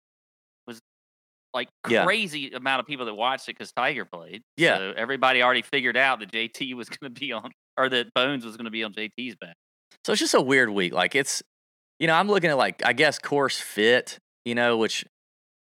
was 0.67 0.81
like 1.53 1.69
Yeah. 1.89 2.05
crazy 2.05 2.51
amount 2.53 2.81
of 2.81 2.87
people 2.87 3.05
that 3.07 3.15
watched 3.15 3.49
it 3.49 3.59
because 3.59 3.73
Tiger 3.73 4.05
played. 4.07 4.41
Yeah. 4.57 4.77
so 4.79 4.95
everybody 4.97 5.43
already 5.43 5.63
figured 5.63 5.97
out 5.99 6.21
that 6.21 6.31
JT 6.33 6.73
was 6.75 6.89
going 6.89 7.13
to 7.13 7.21
be 7.21 7.33
on 7.33 7.51
or 7.77 7.89
that 7.91 8.15
Bones 8.15 8.45
was 8.47 8.57
going 8.57 8.65
to 8.67 8.71
be 8.71 8.85
on 8.85 8.93
JT's 8.95 9.35
back. 9.37 9.55
So 10.07 10.13
it's 10.13 10.21
just 10.21 10.35
a 10.35 10.41
weird 10.41 10.71
week. 10.71 10.93
Like 10.95 11.15
it's, 11.15 11.43
you 11.99 12.07
know, 12.07 12.15
I'm 12.15 12.29
looking 12.29 12.51
at 12.51 12.57
like 12.59 12.85
I 12.85 12.93
guess 12.93 13.19
course 13.19 13.59
fit, 13.59 14.19
you 14.45 14.55
know, 14.55 14.77
which 14.77 15.05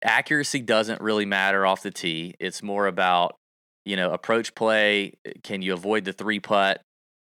accuracy 0.04 0.62
doesn't 0.62 1.02
really 1.02 1.26
matter 1.26 1.66
off 1.66 1.84
the 1.84 1.92
tee. 1.92 2.36
It's 2.40 2.62
more 2.62 2.88
about, 2.88 3.36
you 3.86 3.96
know, 3.96 4.12
approach 4.12 4.56
play. 4.56 5.14
eh, 5.26 5.34
Can 5.44 5.62
you 5.62 5.74
avoid 5.74 6.06
the 6.06 6.14
three 6.14 6.40
putt? 6.40 6.82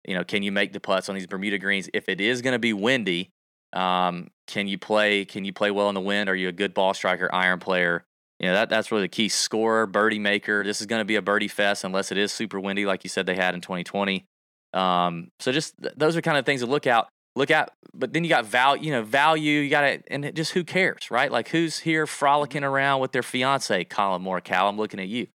You 0.07 0.15
know, 0.15 0.23
can 0.23 0.41
you 0.43 0.51
make 0.51 0.73
the 0.73 0.79
putts 0.79 1.09
on 1.09 1.15
these 1.15 1.27
Bermuda 1.27 1.59
greens? 1.59 1.89
If 1.93 2.09
it 2.09 2.19
is 2.19 2.41
going 2.41 2.53
to 2.53 2.59
be 2.59 2.73
windy, 2.73 3.29
um, 3.73 4.29
can 4.47 4.67
you 4.67 4.77
play? 4.77 5.25
Can 5.25 5.45
you 5.45 5.53
play 5.53 5.69
well 5.71 5.89
in 5.89 5.95
the 5.95 6.01
wind? 6.01 6.29
Are 6.29 6.35
you 6.35 6.47
a 6.47 6.51
good 6.53 6.73
ball 6.73 6.93
striker, 6.93 7.29
iron 7.33 7.59
player? 7.59 8.03
You 8.39 8.47
know, 8.47 8.53
that 8.53 8.69
that's 8.69 8.91
really 8.91 9.03
the 9.03 9.09
key. 9.09 9.29
Scorer, 9.29 9.85
birdie 9.85 10.17
maker. 10.17 10.63
This 10.63 10.81
is 10.81 10.87
going 10.87 11.01
to 11.01 11.05
be 11.05 11.15
a 11.15 11.21
birdie 11.21 11.47
fest 11.47 11.83
unless 11.83 12.11
it 12.11 12.17
is 12.17 12.31
super 12.31 12.59
windy, 12.59 12.85
like 12.85 13.03
you 13.03 13.09
said 13.09 13.27
they 13.27 13.35
had 13.35 13.53
in 13.53 13.61
2020. 13.61 14.25
Um, 14.73 15.27
so 15.39 15.51
just 15.51 15.75
th- 15.81 15.93
those 15.95 16.15
are 16.17 16.21
kind 16.21 16.37
of 16.37 16.45
things 16.45 16.61
to 16.61 16.67
look 16.67 16.87
out, 16.87 17.09
look 17.35 17.51
at. 17.51 17.71
But 17.93 18.13
then 18.13 18.23
you 18.23 18.29
got 18.29 18.45
value, 18.45 18.85
you 18.85 18.91
know, 18.91 19.03
value. 19.03 19.59
You 19.59 19.69
got 19.69 19.81
to, 19.81 20.01
and 20.07 20.23
it 20.23 20.35
just 20.35 20.53
who 20.53 20.63
cares, 20.63 21.11
right? 21.11 21.31
Like 21.31 21.49
who's 21.49 21.79
here 21.79 22.05
mm-hmm. 22.05 22.13
frolicking 22.13 22.63
around 22.63 23.01
with 23.01 23.11
their 23.11 23.23
fiance, 23.23 23.83
Collin 23.85 24.21
Morikawa? 24.21 24.69
I'm 24.69 24.77
looking 24.77 24.99
at 24.99 25.07
you. 25.07 25.27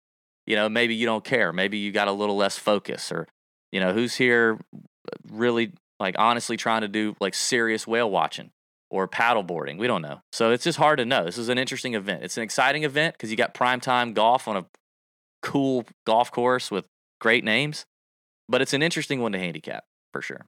You 0.46 0.56
know, 0.56 0.68
maybe 0.68 0.94
you 0.94 1.06
don't 1.06 1.24
care. 1.24 1.52
Maybe 1.52 1.78
you 1.78 1.92
got 1.92 2.08
a 2.08 2.12
little 2.12 2.36
less 2.36 2.56
focus, 2.56 3.10
or 3.10 3.26
you 3.72 3.80
know, 3.80 3.92
who's 3.92 4.14
here 4.14 4.58
uh, 4.74 4.78
really 5.30 5.72
like 5.98 6.14
honestly 6.18 6.56
trying 6.56 6.82
to 6.82 6.88
do 6.88 7.16
like 7.20 7.34
serious 7.34 7.86
whale 7.86 8.10
watching 8.10 8.50
or 8.90 9.08
paddle 9.08 9.42
boarding. 9.42 9.78
We 9.78 9.86
don't 9.86 10.02
know. 10.02 10.20
So 10.32 10.52
it's 10.52 10.64
just 10.64 10.78
hard 10.78 10.98
to 10.98 11.04
know. 11.04 11.24
This 11.24 11.38
is 11.38 11.48
an 11.48 11.58
interesting 11.58 11.94
event. 11.94 12.22
It's 12.22 12.36
an 12.36 12.42
exciting 12.42 12.84
event 12.84 13.14
because 13.14 13.30
you 13.30 13.36
got 13.36 13.54
primetime 13.54 14.14
golf 14.14 14.46
on 14.46 14.56
a 14.56 14.66
cool 15.42 15.84
golf 16.06 16.30
course 16.30 16.70
with 16.70 16.84
great 17.20 17.44
names, 17.44 17.84
but 18.48 18.62
it's 18.62 18.72
an 18.72 18.82
interesting 18.82 19.20
one 19.20 19.32
to 19.32 19.38
handicap 19.38 19.84
for 20.12 20.22
sure. 20.22 20.46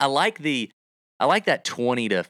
I 0.00 0.06
like 0.06 0.38
the 0.38 0.70
I 1.18 1.26
like 1.26 1.44
that 1.44 1.64
20 1.64 2.08
to 2.10 2.24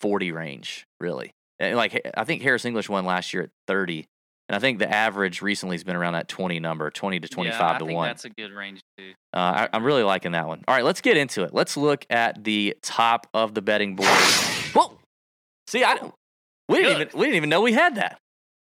40 0.00 0.32
range, 0.32 0.86
really. 1.00 1.32
And 1.58 1.76
Like 1.76 2.00
I 2.16 2.24
think 2.24 2.42
Harris 2.42 2.64
English 2.64 2.88
won 2.88 3.04
last 3.04 3.32
year 3.32 3.44
at 3.44 3.50
30. 3.66 4.06
And 4.48 4.56
I 4.56 4.58
think 4.58 4.78
the 4.78 4.92
average 4.92 5.40
recently 5.40 5.74
has 5.74 5.84
been 5.84 5.96
around 5.96 6.12
that 6.14 6.28
20 6.28 6.60
number, 6.60 6.90
20 6.90 7.20
to 7.20 7.28
25 7.28 7.58
yeah, 7.58 7.66
I 7.66 7.78
to 7.78 7.84
think 7.86 7.96
1. 7.96 8.08
That's 8.08 8.24
a 8.26 8.30
good 8.30 8.52
range 8.52 8.80
too. 8.98 9.12
Uh, 9.32 9.38
I, 9.38 9.68
I'm 9.72 9.84
really 9.84 10.02
liking 10.02 10.32
that 10.32 10.46
one. 10.46 10.62
All 10.68 10.74
right, 10.74 10.84
let's 10.84 11.00
get 11.00 11.16
into 11.16 11.44
it. 11.44 11.54
Let's 11.54 11.76
look 11.76 12.04
at 12.10 12.44
the 12.44 12.76
top 12.82 13.26
of 13.32 13.54
the 13.54 13.62
betting 13.62 13.96
board. 13.96 14.08
Whoa! 14.74 14.98
See, 15.66 15.82
I 15.82 15.94
we 16.68 16.82
didn't 16.82 16.98
Good. 16.98 17.08
even 17.08 17.18
we 17.18 17.26
didn't 17.26 17.36
even 17.36 17.48
know 17.48 17.62
we 17.62 17.72
had 17.72 17.94
that. 17.94 18.18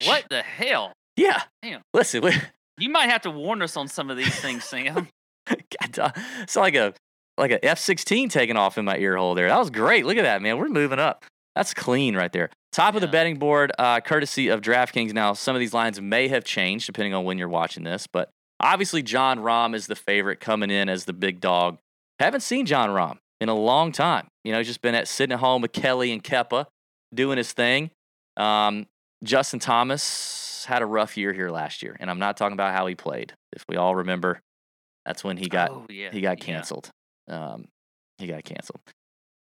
What 0.06 0.26
the 0.30 0.42
hell? 0.42 0.94
Yeah. 1.16 1.42
Damn. 1.62 1.82
Listen, 1.94 2.22
we, 2.22 2.34
You 2.78 2.90
might 2.90 3.10
have 3.10 3.22
to 3.22 3.32
warn 3.32 3.62
us 3.62 3.78
on 3.78 3.88
some 3.88 4.10
of 4.10 4.18
these 4.18 4.36
things, 4.40 4.64
Sam. 4.64 5.08
God, 5.48 6.00
uh, 6.00 6.12
it's 6.42 6.56
like 6.56 6.76
a 6.76 6.94
like 7.38 7.52
a 7.52 7.60
F16 7.60 8.30
taking 8.30 8.58
off 8.58 8.78
in 8.78 8.86
my 8.86 8.98
ear 8.98 9.18
hole 9.18 9.36
there. 9.36 9.48
That 9.48 9.60
was 9.60 9.70
great. 9.70 10.06
Look 10.06 10.18
at 10.18 10.24
that, 10.24 10.42
man. 10.42 10.58
We're 10.58 10.70
moving 10.70 11.00
up. 11.00 11.26
That's 11.56 11.74
clean 11.74 12.16
right 12.16 12.32
there. 12.32 12.50
Top 12.72 12.96
of 12.96 13.02
the 13.02 13.08
betting 13.08 13.38
board, 13.38 13.72
uh, 13.78 14.02
courtesy 14.02 14.48
of 14.48 14.62
DraftKings. 14.62 15.14
Now, 15.14 15.34
some 15.34 15.56
of 15.56 15.60
these 15.60 15.74
lines 15.74 16.02
may 16.02 16.28
have 16.28 16.44
changed 16.44 16.88
depending 16.88 17.14
on 17.14 17.24
when 17.24 17.38
you're 17.38 17.50
watching 17.50 17.84
this, 17.84 18.08
but 18.08 18.30
obviously 18.60 19.04
Jon 19.04 19.40
Rahm 19.40 19.76
is 19.76 19.86
the 19.88 19.96
favorite 19.96 20.40
coming 20.40 20.72
in 20.72 20.90
as 20.90 21.06
the 21.06 21.14
big 21.14 21.40
dog. 21.40 21.78
Haven't 22.20 22.42
seen 22.42 22.66
Jon 22.66 22.90
Rahm 22.90 23.18
in 23.40 23.50
a 23.50 23.56
long 23.56 23.92
time. 23.92 24.28
You 24.44 24.52
know, 24.52 24.58
he's 24.58 24.68
just 24.68 24.82
been 24.82 24.96
at 24.96 25.08
sitting 25.08 25.34
at 25.34 25.40
home 25.40 25.62
with 25.62 25.72
Kelley 25.72 26.12
and 26.12 26.24
Kepa 26.24 26.66
doing 27.14 27.38
his 27.38 27.52
thing. 27.52 27.92
Um, 28.38 28.88
Justin 29.24 29.60
Thomas 29.60 30.66
had 30.68 30.82
a 30.82 30.86
rough 30.86 31.18
year 31.18 31.34
here 31.34 31.50
last 31.50 31.84
year, 31.84 31.96
and 32.00 32.10
I'm 32.10 32.20
not 32.20 32.38
talking 32.38 32.54
about 32.54 32.74
how 32.74 32.88
he 32.88 32.96
played. 32.96 33.34
If 33.52 33.64
we 33.70 33.78
all 33.78 33.96
remember, 33.96 34.40
that's 35.06 35.24
when 35.24 35.38
he 35.38 35.48
got 35.48 35.72
oh, 35.72 35.86
yeah. 35.90 36.12
he 36.12 36.22
got 36.22 36.40
yeah. 36.40 36.46
canceled. 36.46 36.90
Um, 37.28 37.66
he 38.18 38.28
got 38.28 38.44
canceled. 38.44 38.82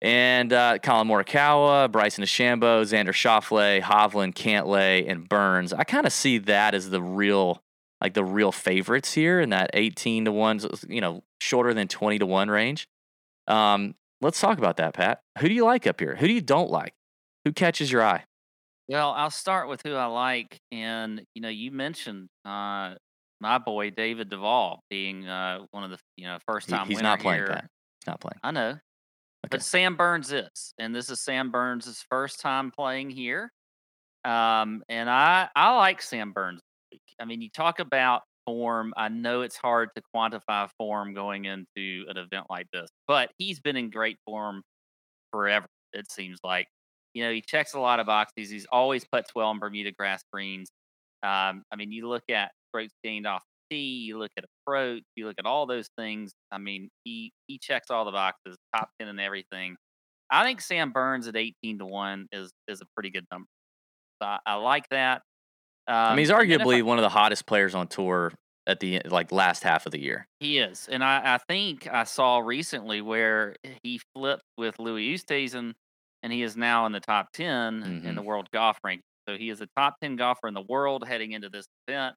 And 0.02 0.52
uh, 0.52 0.78
Collin 0.82 1.08
Morikawa, 1.08 1.90
Bryson 1.90 2.22
DeChambeau, 2.22 2.82
Xander 2.82 3.08
Schauffele, 3.08 3.80
Hovland, 3.80 4.34
Cantlay, 4.34 5.10
and 5.10 5.28
Burns. 5.28 5.72
I 5.72 5.84
kind 5.84 6.06
of 6.06 6.12
see 6.12 6.38
that 6.38 6.74
as 6.74 6.90
the 6.90 7.00
real, 7.00 7.62
like 8.02 8.14
the 8.14 8.24
real 8.24 8.52
favorites 8.52 9.14
here 9.14 9.40
in 9.40 9.50
that 9.50 9.70
18 9.72 10.26
to 10.26 10.32
1, 10.32 10.60
you 10.88 11.00
know, 11.00 11.22
shorter 11.40 11.72
than 11.72 11.88
20 11.88 12.18
to 12.18 12.26
1 12.26 12.50
range. 12.50 12.88
Um, 13.48 13.94
let's 14.20 14.40
talk 14.40 14.58
about 14.58 14.76
that, 14.76 14.92
Pat. 14.92 15.22
Who 15.38 15.48
do 15.48 15.54
you 15.54 15.64
like 15.64 15.86
up 15.86 15.98
here? 15.98 16.16
Who 16.16 16.26
do 16.26 16.32
you 16.32 16.42
don't 16.42 16.70
like? 16.70 16.92
Who 17.44 17.52
catches 17.52 17.90
your 17.90 18.02
eye? 18.02 18.24
Well, 18.88 19.12
I'll 19.12 19.30
start 19.30 19.68
with 19.68 19.80
who 19.84 19.94
I 19.94 20.06
like, 20.06 20.60
and 20.70 21.24
you 21.34 21.42
know, 21.42 21.48
you 21.48 21.72
mentioned 21.72 22.28
uh, 22.44 22.94
my 23.40 23.59
boy 23.59 23.90
David 23.90 24.31
Duval 24.31 24.81
being 24.90 25.27
uh, 25.29 25.61
one 25.70 25.85
of 25.85 25.90
the 25.90 25.99
you 26.16 26.27
know 26.27 26.38
first 26.46 26.66
He- 26.68 26.72
time. 26.72 26.87
he's 26.88 27.03
not 27.03 27.20
playing, 27.20 27.40
here. 27.40 27.49
Pat. 27.49 27.66
He's 28.01 28.07
not 28.07 28.20
playing. 28.20 28.40
I 28.42 28.51
know, 28.51 28.68
Okay. 28.70 28.81
but 29.51 29.62
Sam 29.62 29.96
Burns 29.96 30.33
is, 30.33 30.75
and 30.79 30.94
this 30.94 31.11
is 31.11 31.20
Sam 31.20 31.51
Burns' 31.51 32.05
first 32.11 32.40
time 32.40 32.70
playing 32.70 33.11
here. 33.11 33.51
Um, 34.25 34.83
and 34.88 35.09
I 35.09 35.49
I 35.55 35.77
like 35.77 36.03
Sam 36.03 36.33
Burns. 36.33 36.61
I 37.20 37.25
mean, 37.25 37.40
you 37.42 37.51
talk 37.51 37.79
about 37.79 38.22
form. 38.46 38.92
I 38.96 39.09
know 39.09 39.42
it's 39.42 39.57
hard 39.57 39.90
to 39.96 40.03
quantify 40.14 40.68
form 40.79 41.14
going 41.14 41.44
into 41.46 42.05
an 42.09 42.16
event 42.16 42.46
like 42.51 42.66
this, 42.72 42.88
but 43.07 43.31
he's 43.38 43.61
been 43.61 43.77
in 43.77 43.90
great 43.90 44.18
form 44.27 44.62
forever. 45.33 45.66
It 45.92 46.11
seems 46.11 46.38
like. 46.44 46.68
You 47.14 47.25
know, 47.25 47.33
he 47.33 47.40
checks 47.40 47.72
a 47.72 47.81
lot 47.81 47.99
of 47.99 48.05
boxes. 48.05 48.51
He's 48.51 48.66
always 48.70 49.07
put 49.11 49.25
well 49.35 49.46
on 49.49 49.59
Bermuda 49.59 49.90
grass 49.92 50.22
greens. 50.31 50.68
Um, 51.22 51.62
I 51.72 51.77
mean, 51.77 51.90
you 51.90 52.07
look 52.11 52.25
at 52.29 52.51
gained 53.04 53.26
off 53.26 53.42
the 53.70 53.76
tee, 53.76 54.04
you 54.04 54.18
look 54.18 54.30
at 54.36 54.44
approach, 54.66 55.02
you 55.16 55.26
look 55.26 55.36
at 55.38 55.46
all 55.46 55.66
those 55.66 55.88
things. 55.98 56.32
I 56.52 56.58
mean, 56.58 56.88
he 57.04 57.32
he 57.46 57.58
checks 57.58 57.90
all 57.90 58.04
the 58.04 58.12
boxes, 58.12 58.56
top 58.74 58.90
ten 58.98 59.08
and 59.08 59.20
everything. 59.20 59.76
I 60.30 60.44
think 60.44 60.60
Sam 60.60 60.90
Burns 60.92 61.28
at 61.28 61.36
eighteen 61.36 61.78
to 61.78 61.86
one 61.86 62.26
is 62.32 62.50
is 62.68 62.80
a 62.80 62.86
pretty 62.94 63.10
good 63.10 63.24
number. 63.32 63.46
So 64.22 64.28
I, 64.28 64.38
I 64.46 64.54
like 64.54 64.88
that. 64.90 65.22
Um, 65.88 65.94
I 65.96 66.10
mean, 66.10 66.18
he's 66.20 66.30
and 66.30 66.38
then 66.40 66.50
if 66.52 66.60
I- 66.60 66.64
arguably 66.64 66.82
one 66.82 66.98
of 66.98 67.02
the 67.02 67.08
hottest 67.08 67.46
players 67.46 67.74
on 67.74 67.86
tour 67.88 68.32
at 68.66 68.80
the 68.80 69.00
like 69.06 69.30
last 69.30 69.62
half 69.62 69.86
of 69.86 69.92
the 69.92 70.00
year. 70.00 70.26
He 70.40 70.58
is, 70.58 70.88
and 70.90 71.04
I, 71.04 71.34
I 71.34 71.38
think 71.38 71.86
I 71.86 72.02
saw 72.04 72.38
recently 72.38 73.00
where 73.00 73.54
he 73.84 74.00
flipped 74.14 74.42
with 74.58 74.78
Louis 74.80 75.14
Oosthuizen, 75.14 75.74
and 76.24 76.32
he 76.32 76.42
is 76.42 76.56
now 76.56 76.84
in 76.86 76.90
the 76.92 76.98
top 76.98 77.28
10 77.32 77.82
in 77.84 78.02
Mhm. 78.02 78.14
the 78.16 78.22
world 78.22 78.48
golf 78.52 78.78
ranking. 78.82 79.04
So 79.28 79.36
he 79.36 79.50
is 79.50 79.60
a 79.60 79.68
top 79.76 79.94
ten 80.02 80.16
golfer 80.16 80.48
in 80.48 80.54
the 80.54 80.62
world 80.68 81.06
heading 81.06 81.30
into 81.32 81.48
this 81.48 81.66
event. 81.86 82.16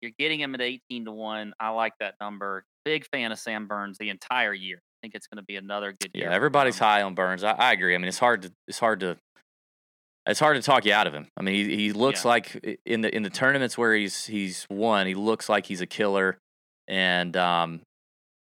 You're 0.00 0.12
getting 0.18 0.40
him 0.40 0.54
at 0.54 0.60
eighteen 0.60 1.04
to 1.06 1.12
one. 1.12 1.52
I 1.58 1.70
like 1.70 1.92
that 2.00 2.14
number. 2.20 2.64
Big 2.84 3.06
fan 3.12 3.32
of 3.32 3.38
Sam 3.38 3.66
Burns 3.66 3.98
the 3.98 4.10
entire 4.10 4.54
year. 4.54 4.76
I 4.76 4.96
think 5.02 5.14
it's 5.14 5.26
going 5.26 5.36
to 5.38 5.44
be 5.44 5.56
another 5.56 5.92
good 6.00 6.10
year. 6.14 6.28
Yeah, 6.28 6.34
everybody's 6.34 6.78
high 6.78 7.02
on 7.02 7.14
Burns. 7.14 7.44
I, 7.44 7.52
I 7.52 7.72
agree. 7.72 7.94
I 7.94 7.98
mean, 7.98 8.08
it's 8.08 8.18
hard 8.18 8.42
to 8.42 8.52
it's 8.66 8.78
hard 8.78 9.00
to 9.00 9.16
it's 10.26 10.40
hard 10.40 10.56
to 10.56 10.62
talk 10.62 10.84
you 10.84 10.92
out 10.92 11.06
of 11.06 11.14
him. 11.14 11.26
I 11.36 11.42
mean, 11.42 11.54
he, 11.54 11.76
he 11.76 11.92
looks 11.92 12.24
Yeah. 12.24 12.28
like 12.30 12.78
in 12.84 13.00
the 13.00 13.14
in 13.14 13.22
the 13.22 13.30
tournaments 13.30 13.76
where 13.78 13.94
he's 13.94 14.26
he's 14.26 14.66
won, 14.70 15.06
he 15.06 15.14
looks 15.14 15.48
like 15.48 15.66
he's 15.66 15.80
a 15.80 15.86
killer, 15.86 16.38
and 16.86 17.36
um, 17.36 17.80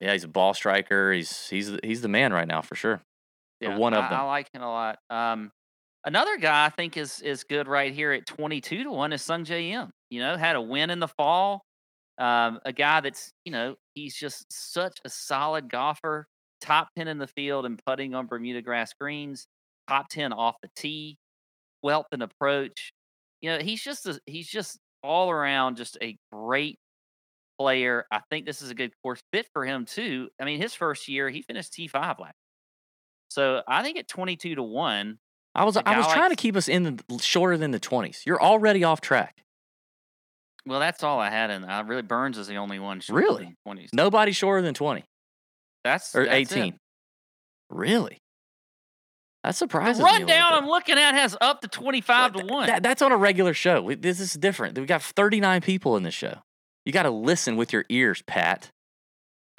yeah, 0.02 0.14
he's 0.14 0.24
a 0.24 0.28
ball 0.30 0.54
striker. 0.54 1.12
He's 1.14 1.48
he's 1.50 1.72
the- 1.72 1.80
he's 1.84 2.02
the 2.02 2.08
man 2.08 2.34
right 2.34 2.48
now 2.48 2.62
for 2.62 2.76
sure. 2.76 3.02
or 3.64 3.78
one 3.78 3.94
of 3.94 4.04
I, 4.06 4.10
them. 4.10 4.20
I 4.20 4.24
like 4.24 4.50
him 4.54 4.62
a 4.62 4.70
lot. 4.70 5.00
Um, 5.10 5.52
another 6.06 6.38
guy 6.38 6.66
I 6.66 6.70
think 6.70 6.98
is 6.98 7.22
is 7.22 7.44
good 7.44 7.68
right 7.68 7.94
here 7.94 8.12
at 8.14 8.26
twenty 8.26 8.62
two 8.62 8.84
to 8.84 8.92
one 8.92 9.14
is 9.14 9.22
Sung 9.22 9.46
Jae 9.46 9.70
Im. 9.72 9.92
You 10.10 10.20
know, 10.20 10.38
had 10.38 10.56
a 10.56 10.62
win 10.62 10.90
in 10.90 11.00
the 11.00 11.08
fall. 11.08 11.64
Um, 12.18 12.60
a 12.66 12.74
guy 12.74 13.00
that's 13.02 13.32
you 13.46 13.52
know 13.52 13.76
he's 13.94 14.16
just 14.16 14.46
such 14.52 15.00
a 15.06 15.10
solid 15.10 15.70
golfer. 15.70 16.28
Top 16.62 16.90
ten 16.98 17.08
in 17.08 17.18
the 17.18 17.28
field 17.28 17.66
and 17.66 17.82
putting 17.86 18.14
on 18.14 18.28
Bermuda 18.28 18.62
grass 18.62 18.94
greens. 19.00 19.48
Top 19.88 20.10
ten 20.10 20.34
off 20.34 20.56
the 20.62 20.70
tee. 20.76 21.18
Wealth 21.82 22.08
and 22.12 22.22
approach. 22.22 22.92
You 23.42 23.52
know, 23.52 23.60
he's 23.60 23.82
just 23.82 24.06
a, 24.06 24.20
he's 24.26 24.50
just 24.50 24.80
all 25.02 25.32
around 25.32 25.78
just 25.78 25.98
a 26.02 26.18
great 26.32 26.78
player. 27.58 28.06
I 28.12 28.20
think 28.30 28.46
this 28.46 28.62
is 28.62 28.70
a 28.70 28.76
good 28.76 28.92
course 29.02 29.22
fit 29.32 29.48
for 29.54 29.66
him 29.66 29.86
too. 29.86 30.30
I 30.42 30.46
mean, 30.46 30.62
his 30.62 30.74
first 30.74 31.08
year 31.08 31.30
he 31.30 31.42
finished 31.42 31.74
T 31.74 31.88
five 31.88 32.20
last. 32.20 32.20
Year. 32.20 32.34
So 33.30 33.62
I 33.68 33.84
think 33.84 33.98
at 33.98 34.08
twenty 34.08 34.36
two 34.36 34.56
to 34.56 34.64
one, 34.64 35.20
I 35.56 35.64
was 35.64 35.78
I 35.78 35.98
was 35.98 36.08
guy 36.08 36.14
trying 36.14 36.30
to 36.32 36.36
keep 36.36 36.56
us 36.56 36.68
in 36.68 36.84
the 36.84 37.20
shorter 37.20 37.58
than 37.58 37.72
the 37.72 37.80
twenties. 37.80 38.24
You're 38.26 38.42
already 38.42 38.84
off 38.84 39.02
track. 39.02 39.44
Well, 40.66 40.80
that's 40.80 41.04
all 41.04 41.20
I 41.20 41.30
had. 41.30 41.50
And 41.50 41.66
I 41.66 41.82
really 41.82 42.02
Burns 42.02 42.38
is 42.38 42.48
the 42.48 42.56
only 42.58 42.80
one. 42.80 43.02
Really? 43.10 43.56
twenties. 43.66 43.90
Nobody 43.94 44.32
shorter 44.32 44.62
than 44.62 44.74
twenty 44.74 45.04
that's 45.84 46.14
or 46.16 46.26
that's 46.26 46.52
it. 46.52 46.58
eighteen. 46.58 46.78
Really? 47.70 48.18
That 49.44 49.52
The 49.52 49.54
surprises 49.54 50.04
me. 50.04 50.10
a 50.10 50.14
rundown. 50.14 50.52
I'm 50.54 50.68
looking 50.68 50.98
at 50.98 51.14
has 51.16 51.38
up 51.40 51.62
to 51.62 51.68
twenty 51.68 52.02
five 52.02 52.34
to 52.34 52.46
one. 52.46 52.68
that- 52.68 52.84
that's 52.84 53.02
on 53.02 53.12
a 53.12 53.18
regular 53.18 53.54
show. 53.54 53.82
We- 53.82 53.96
This 53.96 54.20
is 54.20 54.34
different. 54.34 54.78
We 54.78 54.86
got 54.86 55.02
39 55.02 55.62
people 55.62 55.96
in 55.96 56.04
this 56.04 56.14
show. 56.14 56.40
You 56.86 56.92
got 56.92 57.04
to 57.04 57.10
listen 57.12 57.56
with 57.56 57.72
your 57.72 57.86
ears, 57.90 58.22
Pat. 58.24 58.70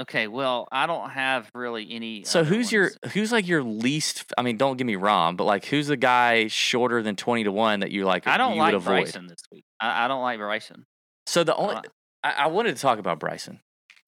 Okay, 0.01 0.27
well, 0.27 0.67
I 0.73 0.87
don't 0.87 1.11
have 1.11 1.51
really 1.55 1.87
any. 1.91 2.25
So 2.25 2.45
who's 2.45 2.73
your 2.73 2.91
who's 3.13 3.33
like 3.33 3.47
your 3.47 3.63
least? 3.63 4.33
I 4.37 4.43
mean, 4.43 4.57
don't 4.57 4.77
get 4.77 4.87
me 4.87 4.97
wrong, 4.97 5.37
but 5.37 5.45
like 5.45 5.65
who's 5.67 5.89
the 5.89 5.97
guy 5.97 6.49
shorter 6.49 7.03
than 7.03 7.17
20 7.17 7.45
to 7.45 7.53
one 7.53 7.81
that 7.81 7.91
you 7.91 8.05
like? 8.05 8.27
I 8.27 8.37
don't 8.37 8.57
like? 8.57 8.83
Bryson 8.83 9.27
this 9.27 9.43
week. 9.53 9.65
I, 9.79 10.05
I 10.05 10.09
don't 10.09 10.23
like 10.23 10.39
Bryson. 10.39 10.87
So 11.27 11.45
the 11.45 11.55
only 11.55 11.75
like- 11.77 11.89
I, 12.25 12.33
I 12.33 12.47
wanted 12.49 12.77
to 12.77 12.83
talk 12.83 12.99
about 12.99 13.21
Bryson. 13.21 13.61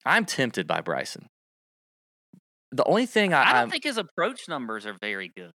I'm 0.05 0.25
tempted 0.25 0.67
by 0.67 0.81
Bryson. 0.81 1.27
The 2.71 2.83
only 2.85 3.05
thing 3.05 3.33
I, 3.33 3.41
I 3.41 3.45
don't 3.45 3.55
I'm- 3.55 3.69
think 3.69 3.83
his 3.83 3.97
approach 3.97 4.47
numbers 4.49 4.85
are 4.85 4.95
very 4.99 5.31
good. 5.35 5.51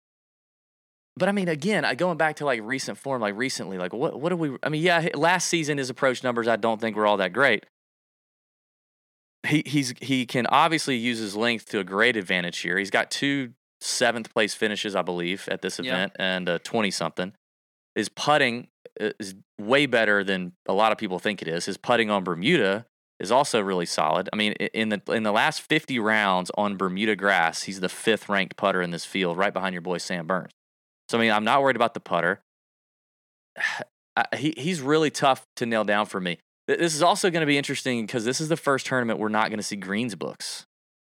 But 1.15 1.29
I 1.29 1.31
mean, 1.31 1.47
again, 1.47 1.85
I 1.85 1.93
going 1.93 2.17
back 2.17 2.37
to 2.37 2.45
like 2.45 2.61
recent 2.63 2.97
form, 2.97 3.21
like 3.21 3.37
recently, 3.37 3.77
like 3.77 3.93
what 3.93 4.19
what 4.19 4.29
do 4.29 4.35
we? 4.35 4.57
I 4.63 4.69
mean, 4.69 4.81
yeah, 4.81 5.09
last 5.13 5.47
season 5.47 5.77
his 5.77 5.91
approach 5.91 6.23
numbers 6.23 6.47
I 6.47 6.55
don't 6.55 6.81
think 6.81 6.95
were 6.95 7.05
all 7.05 7.17
that 7.17 7.33
great. 7.33 7.65
He 9.47 9.63
he's 9.65 9.93
he 10.01 10.25
can 10.25 10.45
obviously 10.47 10.95
use 10.95 11.19
his 11.19 11.35
length 11.35 11.65
to 11.69 11.79
a 11.79 11.83
great 11.83 12.15
advantage 12.15 12.59
here. 12.59 12.77
He's 12.77 12.89
got 12.91 13.11
two 13.11 13.53
seventh 13.81 14.33
place 14.33 14.53
finishes, 14.53 14.95
I 14.95 15.01
believe, 15.01 15.47
at 15.51 15.61
this 15.61 15.79
Yeah. 15.79 15.91
event, 15.93 16.13
and 16.17 16.47
a 16.49 16.59
twenty 16.59 16.91
something. 16.91 17.33
His 17.95 18.07
putting 18.09 18.69
uh, 18.99 19.09
is 19.19 19.35
way 19.59 19.85
better 19.85 20.23
than 20.23 20.53
a 20.65 20.73
lot 20.73 20.91
of 20.93 20.97
people 20.97 21.19
think 21.19 21.41
it 21.41 21.47
is. 21.47 21.65
His 21.65 21.77
putting 21.77 22.09
on 22.09 22.23
Bermuda 22.23 22.85
is 23.19 23.31
also 23.31 23.59
really 23.61 23.85
solid. 23.85 24.29
I 24.31 24.35
mean, 24.37 24.53
in 24.53 24.89
the 24.89 25.01
in 25.09 25.23
the 25.23 25.31
last 25.33 25.61
fifty 25.61 25.99
rounds 25.99 26.49
on 26.57 26.77
Bermuda 26.77 27.15
grass, 27.17 27.63
he's 27.63 27.81
the 27.81 27.89
fifth 27.89 28.29
ranked 28.29 28.55
putter 28.55 28.81
in 28.81 28.91
this 28.91 29.03
field, 29.05 29.37
right 29.37 29.53
behind 29.53 29.73
your 29.73 29.81
boy 29.81 29.97
Sam 29.97 30.25
Burns. 30.25 30.51
So 31.09 31.17
I 31.17 31.21
mean, 31.21 31.31
I'm 31.31 31.43
not 31.43 31.61
worried 31.61 31.75
about 31.75 31.93
the 31.93 31.99
putter. 31.99 32.41
I- 34.15 34.37
he 34.37 34.53
he's 34.57 34.79
really 34.79 35.09
tough 35.09 35.45
to 35.57 35.65
nail 35.65 35.83
down 35.83 36.05
for 36.05 36.21
me. 36.21 36.37
Th- 36.67 36.79
This 36.79 36.95
is 36.95 37.01
also 37.03 37.29
going 37.29 37.41
to 37.41 37.45
be 37.47 37.57
interesting 37.57 38.05
because 38.05 38.25
this 38.25 38.39
is 38.41 38.49
the 38.49 38.57
first 38.57 38.85
tournament 38.85 39.19
we're 39.19 39.29
not 39.29 39.49
going 39.49 39.57
to 39.59 39.63
see 39.63 39.75
greens 39.75 40.15
books. 40.15 40.65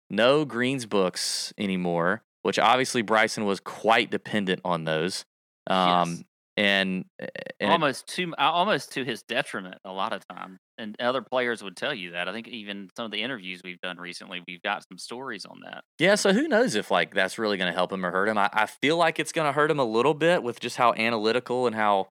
No 0.10 0.46
greens 0.46 0.86
books 0.86 1.54
anymore, 1.58 2.22
which 2.44 2.58
obviously 2.60 3.02
Bryson 3.02 3.46
was 3.46 3.60
quite 3.60 4.10
dependent 4.10 4.62
on 4.64 4.86
those. 4.86 5.26
Um, 5.70 6.10
Yes. 6.10 6.24
and 6.58 7.06
and 7.20 7.30
it- 7.60 7.70
almost 7.70 8.08
to 8.16 8.34
uh, 8.34 8.42
almost 8.52 8.94
to 8.94 9.04
his 9.04 9.22
detriment 9.24 9.76
a 9.86 9.92
lot 9.92 10.14
of 10.14 10.28
time. 10.28 10.58
And 10.80 10.96
other 11.00 11.22
players 11.24 11.64
would 11.64 11.76
tell 11.76 11.94
you 11.94 12.12
that. 12.12 12.28
I 12.30 12.34
think 12.34 12.48
even 12.48 12.90
some 12.96 13.06
of 13.06 13.12
the 13.12 13.22
interviews 13.24 13.62
we've 13.64 13.82
done 13.82 13.98
recently, 13.98 14.44
we've 14.48 14.62
got 14.62 14.84
some 14.88 14.98
stories 15.00 15.44
on 15.46 15.60
that. 15.66 15.84
Yeah, 16.00 16.14
so 16.16 16.34
who 16.34 16.48
knows 16.48 16.76
if 16.76 16.90
like 16.92 17.14
that's 17.16 17.38
really 17.40 17.58
going 17.58 17.70
to 17.72 17.76
help 17.76 17.92
him 17.92 18.06
or 18.06 18.12
hurt 18.12 18.30
him? 18.30 18.38
I, 18.38 18.50
I 18.54 18.66
feel 18.68 18.96
like 18.96 19.20
it's 19.20 19.32
going 19.32 19.48
to 19.48 19.52
hurt 19.52 19.72
him 19.72 19.80
a 19.80 19.84
little 19.86 20.14
bit 20.14 20.42
with 20.44 20.60
just 20.60 20.78
how 20.78 20.94
analytical 20.94 21.66
and 21.68 21.76
how 21.76 22.10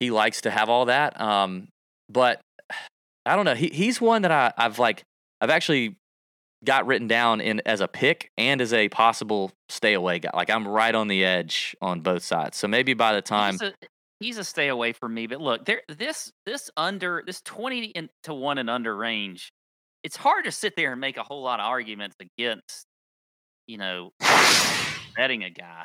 he 0.00 0.10
likes 0.10 0.40
to 0.42 0.50
have 0.50 0.68
all 0.70 0.86
that. 0.86 1.18
Um, 1.20 1.68
but 2.08 2.40
I 3.26 3.36
don't 3.36 3.44
know. 3.46 3.54
He 3.54 3.68
he's 3.68 4.00
one 4.00 4.22
that 4.22 4.30
I 4.32 4.52
I've 4.56 4.78
like 4.78 5.02
I've 5.40 5.50
actually 5.50 5.96
got 6.64 6.86
written 6.86 7.06
down 7.08 7.40
in 7.40 7.60
as 7.66 7.80
a 7.80 7.88
pick 7.88 8.30
and 8.38 8.60
as 8.60 8.72
a 8.72 8.88
possible 8.88 9.50
stay 9.68 9.94
away 9.94 10.18
guy. 10.18 10.30
Like 10.34 10.50
I'm 10.50 10.66
right 10.66 10.94
on 10.94 11.08
the 11.08 11.24
edge 11.24 11.76
on 11.80 12.00
both 12.00 12.22
sides. 12.22 12.56
So 12.56 12.68
maybe 12.68 12.94
by 12.94 13.14
the 13.14 13.22
time 13.22 13.52
He's 13.52 13.62
a, 13.62 13.72
he's 14.20 14.38
a 14.38 14.44
stay 14.44 14.68
away 14.68 14.92
from 14.92 15.14
me. 15.14 15.26
But 15.26 15.40
look, 15.40 15.64
there 15.64 15.82
this 15.88 16.32
this 16.46 16.70
under 16.76 17.22
this 17.26 17.40
twenty 17.42 17.92
to 18.24 18.34
one 18.34 18.58
and 18.58 18.68
under 18.68 18.94
range. 18.96 19.52
It's 20.02 20.16
hard 20.16 20.44
to 20.44 20.52
sit 20.52 20.76
there 20.76 20.92
and 20.92 21.00
make 21.00 21.16
a 21.16 21.22
whole 21.22 21.42
lot 21.42 21.60
of 21.60 21.66
arguments 21.66 22.16
against, 22.20 22.84
you 23.66 23.78
know, 23.78 24.10
betting 25.16 25.44
a 25.44 25.50
guy. 25.50 25.84